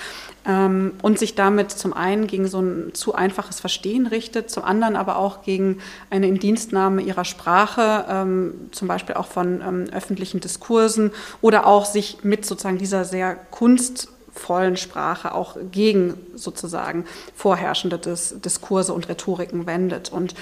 ähm, 0.47 0.93
und 1.03 1.19
sich 1.19 1.35
damit 1.35 1.71
zum 1.71 1.93
einen 1.93 2.27
gegen 2.27 2.49
so 2.49 2.61
ein 2.61 2.95
zu 2.95 3.15
einfaches 3.15 3.61
Verstehen 3.61 4.07
richtet, 4.07 4.51
zum 4.51 4.65
anderen 4.65 4.97
aber 4.97 5.17
auch 5.17 5.43
gegen 5.43 5.79
eine 6.09 6.29
Indienstnahme 6.29 7.03
ihrer 7.03 7.25
Sprache, 7.25 8.07
ähm, 8.09 8.55
zum 8.73 8.89
Beispiel 8.89 9.17
auch 9.17 9.27
von 9.27 9.61
ähm, 9.61 9.87
öffentlichen 9.93 10.41
Diskursen 10.41 11.13
oder 11.41 11.67
auch 11.67 11.85
sich 11.85 12.19
mit 12.23 12.47
sozusagen 12.47 12.79
dieser 12.79 13.05
sehr 13.05 13.35
kunstvollen 13.51 14.77
Sprache 14.77 15.35
auch 15.35 15.57
gegen 15.71 16.15
sozusagen 16.35 17.05
vorherrschende 17.35 17.99
Dis 17.99 18.35
Diskurse 18.41 18.95
und 18.95 19.09
Rhetoriken 19.09 19.67
wendet. 19.67 20.11
Und 20.11 20.35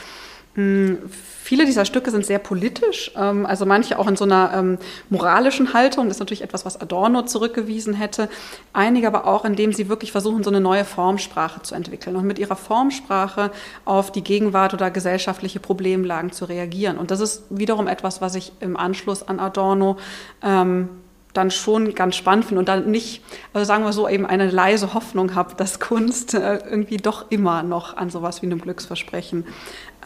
viele 0.59 1.65
dieser 1.65 1.85
Stücke 1.85 2.11
sind 2.11 2.27
sehr 2.27 2.39
politisch, 2.39 3.13
ähm, 3.17 3.47
also 3.47 3.65
manche 3.65 3.99
auch 3.99 4.09
in 4.09 4.17
so 4.17 4.25
einer 4.25 4.53
ähm, 4.55 4.79
moralischen 5.09 5.73
Haltung. 5.73 6.07
Das 6.07 6.17
ist 6.17 6.21
natürlich 6.21 6.43
etwas, 6.43 6.67
was 6.67 6.81
Adorno 6.81 7.23
zurückgewiesen 7.23 7.95
hätte. 7.95 8.29
Einige 8.73 9.07
aber 9.07 9.27
auch, 9.27 9.45
indem 9.45 9.73
sie 9.73 9.89
wirklich 9.89 10.13
versuchen, 10.13 10.43
so 10.43 10.51
eine 10.51 10.61
neue 10.61 10.85
Formsprache 10.85 11.63
zu 11.63 11.75
entwickeln 11.75 12.17
und 12.17 12.27
mit 12.27 12.39
ihrer 12.39 12.57
Formsprache 12.57 13.51
auf 13.85 14.11
die 14.11 14.23
Gegenwart 14.23 14.75
oder 14.75 14.91
gesellschaftliche 14.91 15.61
Problemlagen 15.61 16.33
zu 16.33 16.45
reagieren. 16.45 16.99
Und 16.99 17.11
das 17.11 17.21
ist 17.21 17.45
wiederum 17.51 17.87
etwas, 17.87 18.21
was 18.21 18.35
ich 18.35 18.53
im 18.61 18.77
Anschluss 18.77 19.27
an 19.27 19.41
Adorno 19.41 19.97
ähm, 20.43 20.89
dann 21.39 21.51
schon 21.51 21.95
ganz 21.95 22.17
spannend 22.17 22.45
finde 22.45 22.61
und 22.61 22.69
dann 22.69 22.91
nicht, 22.91 23.23
also 23.53 23.65
sagen 23.65 23.85
wir 23.85 23.93
so, 23.93 24.09
eben 24.09 24.27
eine 24.27 24.51
leise 24.51 24.93
Hoffnung 24.93 25.35
habe, 25.35 25.55
dass 25.55 25.81
Kunst 25.81 26.35
äh, 26.35 26.57
irgendwie 26.57 26.99
doch 26.99 27.31
immer 27.31 27.63
noch 27.63 27.97
an 27.97 28.11
sowas 28.11 28.43
wie 28.43 28.47
einem 28.47 28.61
Glücksversprechen 28.61 29.47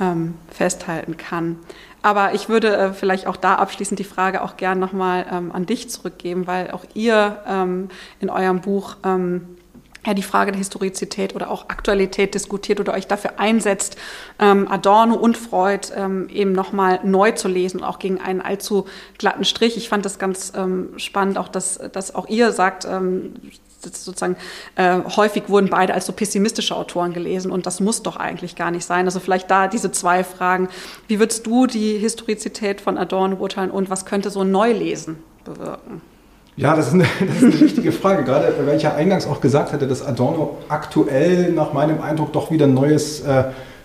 ähm, 0.00 0.34
festhalten 0.50 1.16
kann. 1.16 1.58
Aber 2.02 2.34
ich 2.34 2.48
würde 2.48 2.76
äh, 2.76 2.92
vielleicht 2.92 3.26
auch 3.26 3.36
da 3.36 3.54
abschließend 3.54 3.98
die 3.98 4.04
Frage 4.04 4.42
auch 4.42 4.56
gern 4.56 4.78
nochmal 4.78 5.26
ähm, 5.30 5.52
an 5.52 5.66
dich 5.66 5.88
zurückgeben, 5.88 6.46
weil 6.46 6.70
auch 6.72 6.84
ihr 6.94 7.38
ähm, 7.46 7.88
in 8.20 8.28
eurem 8.28 8.60
Buch 8.60 8.96
ähm, 9.04 9.56
ja, 10.05 10.14
die 10.14 10.22
Frage 10.22 10.50
der 10.50 10.59
Historizität 10.59 11.34
oder 11.34 11.50
auch 11.50 11.68
Aktualität 11.68 12.34
diskutiert 12.34 12.80
oder 12.80 12.94
euch 12.94 13.07
dafür 13.07 13.38
einsetzt, 13.38 13.96
ähm, 14.38 14.66
Adorno 14.68 15.14
und 15.14 15.36
Freud 15.36 15.88
ähm, 15.94 16.28
eben 16.28 16.53
nochmal 16.53 17.00
neu 17.05 17.32
zu 17.32 17.48
lesen 17.48 17.80
und 17.80 17.86
auch 17.86 17.98
gegen 17.98 18.20
einen 18.20 18.40
allzu 18.40 18.86
glatten 19.18 19.44
Strich. 19.44 19.76
Ich 19.76 19.88
fand 19.88 20.05
das 20.05 20.18
ganz 20.18 20.53
ähm, 20.57 20.90
spannend, 20.96 21.38
auch 21.38 21.48
dass, 21.48 21.78
dass 21.92 22.14
auch 22.14 22.28
ihr 22.28 22.53
sagt, 22.53 22.84
ähm, 22.84 23.34
sozusagen 23.80 24.36
äh, 24.76 25.00
häufig 25.16 25.48
wurden 25.48 25.68
beide 25.68 25.94
als 25.94 26.07
so 26.07 26.12
pessimistische 26.12 26.76
Autoren 26.76 27.12
gelesen 27.12 27.50
und 27.50 27.66
das 27.66 27.80
muss 27.80 28.03
doch 28.03 28.16
eigentlich 28.16 28.55
gar 28.57 28.70
nicht 28.70 28.84
sein. 28.84 29.07
Also 29.07 29.20
vielleicht 29.20 29.50
da 29.50 29.66
diese 29.68 29.90
zwei 29.90 30.24
Fragen. 30.24 30.68
Wie 31.09 31.18
würdest 31.18 31.46
du 31.46 31.66
die 31.66 31.98
Historizität 31.98 32.80
von 32.80 32.98
Adorno 32.98 33.36
beurteilen 33.36 33.70
und 33.70 33.90
was 33.90 34.05
könnte 34.05 34.30
so 34.30 34.40
ein 34.40 34.50
Neulesen 34.50 35.18
bewirken? 35.44 36.00
Ja, 36.57 36.76
das 36.76 36.88
ist, 36.88 36.94
eine, 36.94 37.05
das 37.26 37.36
ist 37.36 37.44
eine 37.44 37.61
wichtige 37.61 37.92
Frage, 37.92 38.24
gerade 38.24 38.53
weil 38.66 38.76
ich 38.76 38.82
ja 38.82 38.94
eingangs 38.94 39.26
auch 39.26 39.40
gesagt 39.40 39.72
hatte, 39.72 39.86
dass 39.86 40.05
Adorno 40.05 40.59
aktuell 40.68 41.53
nach 41.53 41.72
meinem 41.72 42.00
Eindruck 42.00 42.32
doch 42.32 42.50
wieder 42.50 42.66
ein 42.66 42.74
neues, 42.74 43.20
äh, 43.20 43.44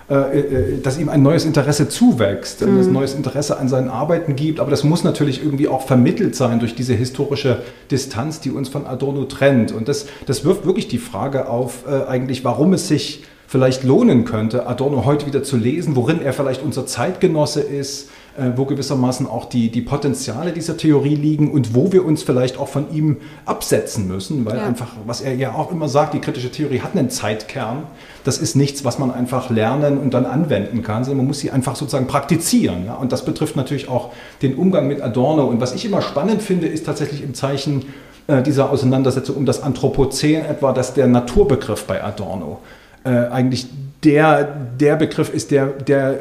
äh, 0.09 0.15
äh 0.15 0.81
dass 0.81 0.97
ihm 0.99 1.09
ein 1.09 1.21
neues 1.23 1.45
Interesse 1.45 1.87
zuwächst, 1.87 2.65
mhm. 2.65 2.79
ein 2.79 2.91
neues 2.91 3.13
Interesse 3.13 3.57
an 3.57 3.69
seinen 3.69 3.89
Arbeiten 3.89 4.35
gibt, 4.35 4.59
aber 4.59 4.69
das 4.69 4.83
muss 4.83 5.03
natürlich 5.03 5.41
irgendwie 5.41 5.69
auch 5.69 5.87
vermittelt 5.87 6.35
sein 6.35 6.59
durch 6.59 6.75
diese 6.75 6.93
historische 6.93 7.61
Distanz, 7.89 8.41
die 8.41 8.51
uns 8.51 8.67
von 8.67 8.85
Adorno 8.85 9.23
trennt. 9.25 9.71
Und 9.71 9.87
das, 9.87 10.07
das 10.25 10.43
wirft 10.43 10.65
wirklich 10.65 10.89
die 10.89 10.97
Frage 10.97 11.47
auf, 11.47 11.85
äh, 11.87 12.05
eigentlich, 12.07 12.43
warum 12.43 12.73
es 12.73 12.89
sich 12.89 13.23
vielleicht 13.47 13.85
lohnen 13.85 14.25
könnte, 14.25 14.67
Adorno 14.67 15.05
heute 15.05 15.25
wieder 15.25 15.41
zu 15.41 15.55
lesen, 15.55 15.95
worin 15.95 16.21
er 16.21 16.33
vielleicht 16.33 16.61
unser 16.61 16.85
Zeitgenosse 16.85 17.61
ist, 17.61 18.09
wo 18.55 18.65
gewissermaßen 18.65 19.25
auch 19.27 19.45
die, 19.45 19.69
die 19.69 19.81
Potenziale 19.81 20.51
dieser 20.51 20.77
Theorie 20.77 21.15
liegen 21.15 21.51
und 21.51 21.73
wo 21.73 21.91
wir 21.91 22.05
uns 22.05 22.21
vielleicht 22.21 22.57
auch 22.57 22.67
von 22.67 22.93
ihm 22.93 23.17
absetzen 23.45 24.07
müssen, 24.07 24.45
weil 24.45 24.57
ja. 24.57 24.65
einfach, 24.65 24.89
was 25.05 25.21
er 25.21 25.33
ja 25.35 25.55
auch 25.55 25.71
immer 25.71 25.89
sagt, 25.89 26.13
die 26.13 26.19
kritische 26.19 26.51
Theorie 26.51 26.81
hat 26.81 26.95
einen 26.95 27.09
Zeitkern. 27.09 27.83
Das 28.23 28.37
ist 28.37 28.55
nichts, 28.55 28.85
was 28.85 28.99
man 28.99 29.09
einfach 29.09 29.49
lernen 29.49 29.97
und 29.97 30.13
dann 30.13 30.25
anwenden 30.25 30.83
kann, 30.83 31.03
sondern 31.03 31.17
man 31.17 31.27
muss 31.27 31.39
sie 31.39 31.49
einfach 31.49 31.75
sozusagen 31.75 32.07
praktizieren. 32.07 32.85
Ja? 32.85 32.95
Und 32.95 33.11
das 33.11 33.25
betrifft 33.25 33.55
natürlich 33.55 33.89
auch 33.89 34.11
den 34.41 34.55
Umgang 34.55 34.87
mit 34.87 35.01
Adorno. 35.01 35.45
Und 35.45 35.59
was 35.59 35.73
ich 35.73 35.85
immer 35.85 36.01
spannend 36.01 36.41
finde, 36.43 36.67
ist 36.67 36.85
tatsächlich 36.85 37.23
im 37.23 37.33
Zeichen 37.33 37.85
äh, 38.27 38.43
dieser 38.43 38.69
Auseinandersetzung 38.69 39.35
um 39.37 39.45
das 39.45 39.63
Anthropozän 39.63 40.45
etwa, 40.45 40.73
dass 40.73 40.93
der 40.93 41.07
Naturbegriff 41.07 41.85
bei 41.85 42.03
Adorno 42.03 42.59
äh, 43.03 43.09
eigentlich 43.09 43.67
der, 44.03 44.43
der 44.43 44.95
Begriff 44.95 45.33
ist, 45.33 45.51
der, 45.51 45.67
der 45.67 46.19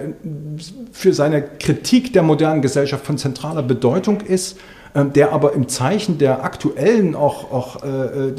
für 0.93 1.13
seine 1.13 1.43
Kritik 1.43 2.13
der 2.13 2.23
modernen 2.23 2.63
Gesellschaft 2.63 3.05
von 3.05 3.19
zentraler 3.19 3.63
Bedeutung 3.63 4.21
ist, 4.23 4.59
ähm, 4.95 5.13
der 5.13 5.33
aber 5.33 5.53
im 5.53 5.69
Zeichen 5.69 6.19
der 6.19 6.43
aktuellen 6.43 7.15
auch, 7.15 7.53
auch 7.53 7.85
äh, 7.85 7.89
äh, 7.89 8.33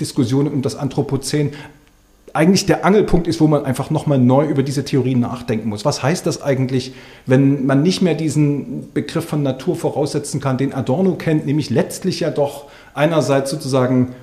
Diskussionen 0.00 0.52
um 0.52 0.62
das 0.62 0.74
Anthropozän 0.74 1.52
eigentlich 2.32 2.66
der 2.66 2.84
Angelpunkt 2.84 3.26
ist, 3.28 3.40
wo 3.40 3.46
man 3.46 3.64
einfach 3.64 3.88
nochmal 3.88 4.18
neu 4.18 4.44
über 4.46 4.62
diese 4.62 4.84
Theorien 4.84 5.20
nachdenken 5.20 5.70
muss. 5.70 5.86
Was 5.86 6.02
heißt 6.02 6.26
das 6.26 6.42
eigentlich, 6.42 6.92
wenn 7.24 7.64
man 7.64 7.82
nicht 7.82 8.02
mehr 8.02 8.14
diesen 8.14 8.92
Begriff 8.92 9.24
von 9.24 9.42
Natur 9.42 9.74
voraussetzen 9.74 10.40
kann, 10.40 10.58
den 10.58 10.74
Adorno 10.74 11.14
kennt, 11.14 11.46
nämlich 11.46 11.70
letztlich 11.70 12.20
ja 12.20 12.30
doch 12.30 12.66
einerseits 12.92 13.50
sozusagen 13.50 14.14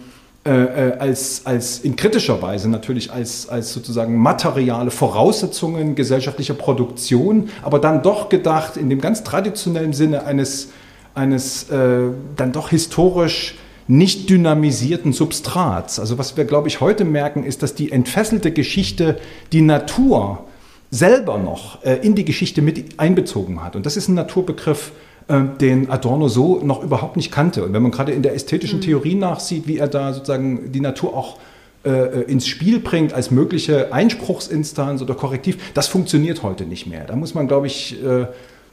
äh, 0.46 0.90
äh, 0.90 0.98
als, 0.98 1.46
als 1.46 1.80
in 1.80 1.96
kritischer 1.96 2.42
Weise 2.42 2.70
natürlich 2.70 3.14
als, 3.14 3.48
als 3.48 3.72
sozusagen 3.72 4.18
materiale 4.18 4.92
Voraussetzungen 4.92 5.96
gesellschaftlicher 5.96 6.54
Produktion, 6.54 7.50
aber 7.62 7.80
dann 7.80 8.02
doch 8.02 8.28
gedacht 8.28 8.76
in 8.76 8.90
dem 8.90 9.00
ganz 9.00 9.24
traditionellen 9.24 9.94
Sinne 9.94 10.26
eines, 10.26 10.72
eines 11.16 11.70
äh, 11.70 12.10
dann 12.36 12.52
doch 12.52 12.70
historisch 12.70 13.56
nicht 13.88 14.30
dynamisierten 14.30 15.14
Substrats. 15.14 15.98
Also 15.98 16.18
was 16.18 16.36
wir, 16.36 16.44
glaube 16.44 16.68
ich, 16.68 16.82
heute 16.82 17.06
merken, 17.06 17.46
ist, 17.46 17.64
dass 17.64 17.74
die 17.74 17.94
entfesselte 17.94 18.52
Geschichte 18.52 19.20
die 19.54 19.62
Natur 19.62 20.44
selber 20.92 21.38
noch 21.38 21.84
äh, 21.86 21.96
in 22.02 22.16
die 22.16 22.26
Geschichte 22.26 22.62
mit 22.62 23.00
einbezogen 23.00 23.64
hat. 23.64 23.78
Und 23.78 23.86
das 23.86 23.96
ist 23.96 24.10
ein 24.10 24.16
Naturbegriff, 24.16 24.92
den 25.28 25.90
Adorno 25.90 26.28
so 26.28 26.60
noch 26.64 26.84
überhaupt 26.84 27.16
nicht 27.16 27.32
kannte. 27.32 27.64
Und 27.64 27.74
wenn 27.74 27.82
man 27.82 27.92
gerade 27.92 28.12
in 28.12 28.24
der 28.24 28.36
ästhetischen 28.36 28.80
mhm. 28.80 28.84
Theorie 28.84 29.16
nachsieht, 29.16 29.68
wie 29.68 29.78
er 29.78 29.88
da 29.88 30.14
sozusagen 30.14 30.72
die 30.72 30.82
Natur 30.82 31.16
auch 31.16 31.38
äh, 31.86 32.24
ins 32.24 32.48
Spiel 32.48 32.80
bringt 32.80 33.14
als 33.14 33.32
mögliche 33.32 33.94
Einspruchsinstanz 33.94 35.02
oder 35.02 35.16
Korrektiv, 35.16 35.58
das 35.74 35.88
funktioniert 35.88 36.44
heute 36.44 36.66
nicht 36.66 36.88
mehr. 36.88 37.06
Da 37.06 37.16
muss 37.16 37.34
man, 37.36 37.48
glaube 37.48 37.68
ich, 37.68 38.04
äh, 38.04 38.28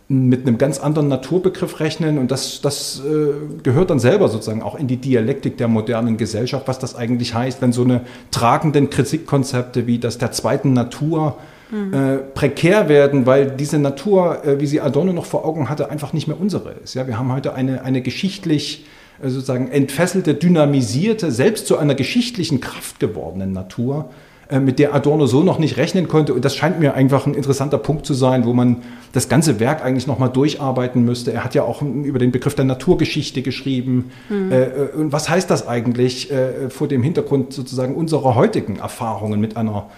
mit 0.08 0.44
einem 0.44 0.58
ganz 0.58 0.80
anderen 0.80 1.06
Naturbegriff 1.06 1.78
rechnen 1.78 2.18
und 2.18 2.32
das, 2.32 2.60
das 2.60 3.00
äh, 3.00 3.62
gehört 3.62 3.90
dann 3.90 4.00
selber 4.00 4.28
sozusagen 4.28 4.60
auch 4.60 4.74
in 4.74 4.88
die 4.88 4.96
Dialektik 4.96 5.56
der 5.56 5.68
modernen 5.68 6.16
Gesellschaft, 6.16 6.66
was 6.66 6.80
das 6.80 6.96
eigentlich 6.96 7.32
heißt, 7.32 7.62
wenn 7.62 7.72
so 7.72 7.84
eine 7.84 8.00
tragenden 8.32 8.90
Kritikkonzepte 8.90 9.86
wie 9.86 10.00
das 10.00 10.18
der 10.18 10.32
zweiten 10.32 10.72
Natur 10.72 11.36
mhm. 11.70 11.94
äh, 11.94 12.16
prekär 12.18 12.88
werden, 12.88 13.26
weil 13.26 13.50
diese 13.50 13.78
Natur, 13.78 14.44
äh, 14.44 14.60
wie 14.60 14.66
sie 14.66 14.80
Adorno 14.80 15.12
noch 15.12 15.26
vor 15.26 15.44
Augen 15.44 15.68
hatte, 15.68 15.90
einfach 15.90 16.12
nicht 16.12 16.28
mehr 16.28 16.40
unsere 16.40 16.72
ist. 16.82 16.94
Ja, 16.94 17.06
wir 17.06 17.18
haben 17.18 17.32
heute 17.32 17.54
eine, 17.54 17.84
eine 17.84 18.02
geschichtlich 18.02 18.86
äh, 19.22 19.28
sozusagen 19.28 19.70
entfesselte, 19.70 20.34
dynamisierte, 20.34 21.30
selbst 21.30 21.66
zu 21.66 21.78
einer 21.78 21.94
geschichtlichen 21.94 22.60
Kraft 22.60 23.00
gewordene 23.00 23.46
Natur, 23.46 24.10
äh, 24.48 24.60
mit 24.60 24.78
der 24.78 24.94
Adorno 24.94 25.26
so 25.26 25.42
noch 25.42 25.58
nicht 25.58 25.76
rechnen 25.76 26.08
konnte. 26.08 26.34
Und 26.34 26.44
das 26.44 26.56
scheint 26.56 26.80
mir 26.80 26.94
einfach 26.94 27.26
ein 27.26 27.34
interessanter 27.34 27.78
Punkt 27.78 28.06
zu 28.06 28.14
sein, 28.14 28.44
wo 28.44 28.52
man 28.52 28.78
das 29.12 29.28
ganze 29.28 29.60
Werk 29.60 29.84
eigentlich 29.84 30.06
nochmal 30.06 30.30
durcharbeiten 30.30 31.04
müsste. 31.04 31.32
Er 31.32 31.44
hat 31.44 31.54
ja 31.54 31.62
auch 31.62 31.82
über 31.82 32.18
den 32.18 32.32
Begriff 32.32 32.54
der 32.54 32.64
Naturgeschichte 32.64 33.42
geschrieben. 33.42 34.10
Mhm. 34.28 34.52
Und 34.96 35.12
was 35.12 35.28
heißt 35.28 35.50
das 35.50 35.66
eigentlich 35.66 36.32
vor 36.68 36.86
dem 36.86 37.02
Hintergrund 37.02 37.52
sozusagen 37.52 37.96
unserer 37.96 38.36
heutigen 38.36 38.76
Erfahrungen 38.76 39.40
mit 39.40 39.56
einer 39.56 39.88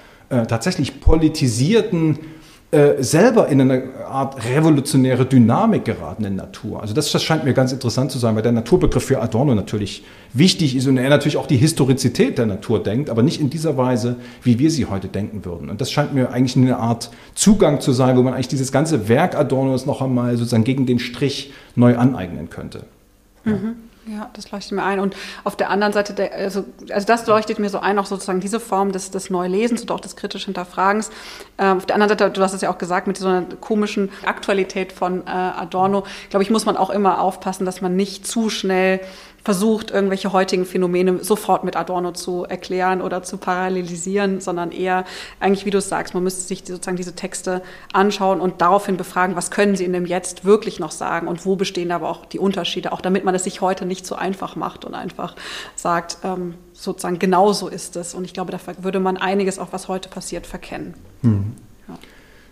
tatsächlich 0.46 1.00
politisierten 1.00 2.18
äh, 2.72 3.02
selber 3.02 3.48
in 3.48 3.60
eine 3.60 3.82
Art 4.06 4.42
revolutionäre 4.46 5.26
Dynamik 5.26 5.84
geratenen 5.84 6.36
Natur. 6.36 6.80
Also 6.80 6.94
das, 6.94 7.12
das 7.12 7.22
scheint 7.22 7.44
mir 7.44 7.52
ganz 7.52 7.70
interessant 7.70 8.10
zu 8.10 8.18
sein, 8.18 8.34
weil 8.34 8.40
der 8.42 8.52
Naturbegriff 8.52 9.04
für 9.04 9.20
Adorno 9.20 9.54
natürlich 9.54 10.04
wichtig 10.32 10.74
ist 10.74 10.86
und 10.86 10.96
er 10.96 11.10
natürlich 11.10 11.36
auch 11.36 11.46
die 11.46 11.58
Historizität 11.58 12.38
der 12.38 12.46
Natur 12.46 12.82
denkt, 12.82 13.10
aber 13.10 13.22
nicht 13.22 13.42
in 13.42 13.50
dieser 13.50 13.76
Weise, 13.76 14.16
wie 14.42 14.58
wir 14.58 14.70
sie 14.70 14.86
heute 14.86 15.08
denken 15.08 15.44
würden. 15.44 15.68
Und 15.68 15.82
das 15.82 15.92
scheint 15.92 16.14
mir 16.14 16.30
eigentlich 16.30 16.56
eine 16.56 16.78
Art 16.78 17.10
Zugang 17.34 17.82
zu 17.82 17.92
sein, 17.92 18.16
wo 18.16 18.22
man 18.22 18.32
eigentlich 18.32 18.48
dieses 18.48 18.72
ganze 18.72 19.06
Werk 19.06 19.36
Adornos 19.36 19.84
noch 19.84 20.00
einmal 20.00 20.38
sozusagen 20.38 20.64
gegen 20.64 20.86
den 20.86 20.98
Strich 20.98 21.52
neu 21.76 21.98
aneignen 21.98 22.48
könnte. 22.48 22.84
Mhm. 23.44 23.52
Ja, 23.52 23.91
das 24.32 24.50
leuchtet 24.50 24.72
mir 24.72 24.82
ein. 24.82 25.00
Und 25.00 25.14
auf 25.44 25.56
der 25.56 25.70
anderen 25.70 25.92
Seite, 25.92 26.12
der, 26.12 26.32
also, 26.34 26.64
also 26.90 27.06
das 27.06 27.26
leuchtet 27.26 27.58
mir 27.58 27.68
so 27.68 27.78
ein, 27.78 27.98
auch 27.98 28.06
sozusagen 28.06 28.40
diese 28.40 28.60
Form 28.60 28.92
des, 28.92 29.10
des 29.10 29.30
Neulesens 29.30 29.82
und 29.82 29.90
auch 29.90 30.00
des 30.00 30.16
kritischen 30.16 30.46
Hinterfragens. 30.46 31.10
Ähm, 31.58 31.78
auf 31.78 31.86
der 31.86 31.94
anderen 31.94 32.10
Seite, 32.10 32.30
du 32.30 32.42
hast 32.42 32.52
es 32.52 32.62
ja 32.62 32.70
auch 32.70 32.78
gesagt, 32.78 33.06
mit 33.06 33.16
so 33.16 33.28
einer 33.28 33.44
komischen 33.60 34.10
Aktualität 34.24 34.92
von 34.92 35.26
äh, 35.26 35.30
Adorno, 35.30 36.04
glaube 36.30 36.42
ich, 36.42 36.50
muss 36.50 36.66
man 36.66 36.76
auch 36.76 36.90
immer 36.90 37.20
aufpassen, 37.20 37.64
dass 37.64 37.80
man 37.80 37.94
nicht 37.94 38.26
zu 38.26 38.50
schnell 38.50 39.00
versucht, 39.44 39.90
irgendwelche 39.90 40.32
heutigen 40.32 40.64
Phänomene 40.64 41.22
sofort 41.24 41.64
mit 41.64 41.76
Adorno 41.76 42.12
zu 42.12 42.44
erklären 42.44 43.02
oder 43.02 43.22
zu 43.22 43.38
parallelisieren, 43.38 44.40
sondern 44.40 44.70
eher 44.70 45.04
eigentlich, 45.40 45.66
wie 45.66 45.70
du 45.70 45.78
es 45.78 45.88
sagst, 45.88 46.14
man 46.14 46.22
müsste 46.22 46.42
sich 46.42 46.60
sozusagen 46.60 46.96
diese 46.96 47.14
Texte 47.14 47.62
anschauen 47.92 48.40
und 48.40 48.60
daraufhin 48.60 48.96
befragen, 48.96 49.34
was 49.34 49.50
können 49.50 49.74
sie 49.74 49.84
in 49.84 49.92
dem 49.92 50.06
Jetzt 50.06 50.44
wirklich 50.44 50.78
noch 50.78 50.92
sagen 50.92 51.26
und 51.26 51.44
wo 51.44 51.56
bestehen 51.56 51.90
aber 51.90 52.08
auch 52.08 52.24
die 52.24 52.38
Unterschiede, 52.38 52.92
auch 52.92 53.00
damit 53.00 53.24
man 53.24 53.34
es 53.34 53.44
sich 53.44 53.60
heute 53.60 53.84
nicht 53.84 54.06
so 54.06 54.14
einfach 54.14 54.54
macht 54.54 54.84
und 54.84 54.94
einfach 54.94 55.34
sagt, 55.74 56.18
ähm, 56.22 56.54
sozusagen 56.72 57.18
genau 57.18 57.52
so 57.52 57.68
ist 57.68 57.96
es. 57.96 58.14
Und 58.14 58.24
ich 58.24 58.34
glaube, 58.34 58.52
da 58.52 58.58
würde 58.78 59.00
man 59.00 59.16
einiges, 59.16 59.58
auch 59.58 59.72
was 59.72 59.88
heute 59.88 60.08
passiert, 60.08 60.46
verkennen. 60.46 60.94
Mhm. 61.22 61.56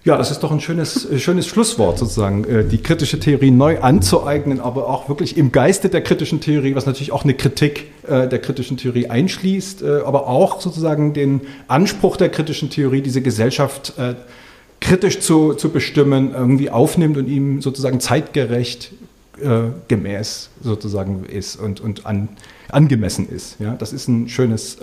Ja, 0.03 0.17
das 0.17 0.31
ist 0.31 0.41
doch 0.41 0.51
ein 0.51 0.61
schönes, 0.61 1.11
äh, 1.11 1.19
schönes 1.19 1.47
Schlusswort 1.47 1.99
sozusagen, 1.99 2.45
äh, 2.45 2.65
die 2.65 2.79
kritische 2.79 3.21
Theorie 3.21 3.51
neu 3.51 3.81
anzueignen, 3.81 4.59
aber 4.59 4.89
auch 4.89 5.11
wirklich 5.11 5.37
im 5.37 5.53
Geiste 5.53 5.91
der 5.91 6.01
kritischen 6.01 6.41
Theorie, 6.41 6.75
was 6.75 6.87
natürlich 6.87 7.13
auch 7.13 7.25
eine 7.25 7.35
Kritik 7.35 7.91
äh, 8.09 8.27
der 8.27 8.39
kritischen 8.39 8.79
Theorie 8.79 9.09
einschließt, 9.09 9.83
aber 9.83 10.27
auch 10.27 10.61
sozusagen 10.61 11.13
den 11.13 11.43
Anspruch 11.69 12.17
der 12.17 12.31
kritischen 12.31 12.71
Theorie, 12.71 13.03
diese 13.03 13.23
Gesellschaft 13.23 13.95
kritisch 14.81 15.21
zu, 15.21 15.55
zu 15.55 15.71
bestimmen, 15.71 16.33
irgendwie 16.35 16.71
aufnimmt 16.71 17.17
und 17.17 17.29
ihm 17.29 17.61
sozusagen 17.61 18.01
zeitgerecht 18.01 18.93
gemäß 19.89 20.51
sozusagen 20.63 21.25
ist 21.25 21.57
und, 21.57 21.81
und 21.81 22.05
an, 22.05 22.29
angemessen 22.69 23.29
ist. 23.29 23.57
Ja, 23.59 23.75
das 23.75 23.93
ist 23.93 24.09
ein 24.09 24.29
schönes 24.29 24.79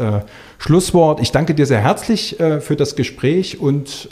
Schlusswort. 0.58 1.22
Ich 1.22 1.32
danke 1.32 1.54
dir 1.54 1.66
sehr 1.66 1.82
herzlich 1.82 2.38
für 2.38 2.76
das 2.76 2.96
Gespräch 2.96 3.60
und 3.60 4.10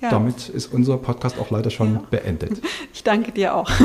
ja. 0.00 0.10
Damit 0.10 0.48
ist 0.48 0.72
unser 0.72 0.96
Podcast 0.96 1.38
auch 1.38 1.50
leider 1.50 1.70
schon 1.70 1.94
ja. 1.94 2.02
beendet. 2.10 2.60
Ich 2.92 3.04
danke 3.04 3.32
dir 3.32 3.54
auch. 3.54 3.70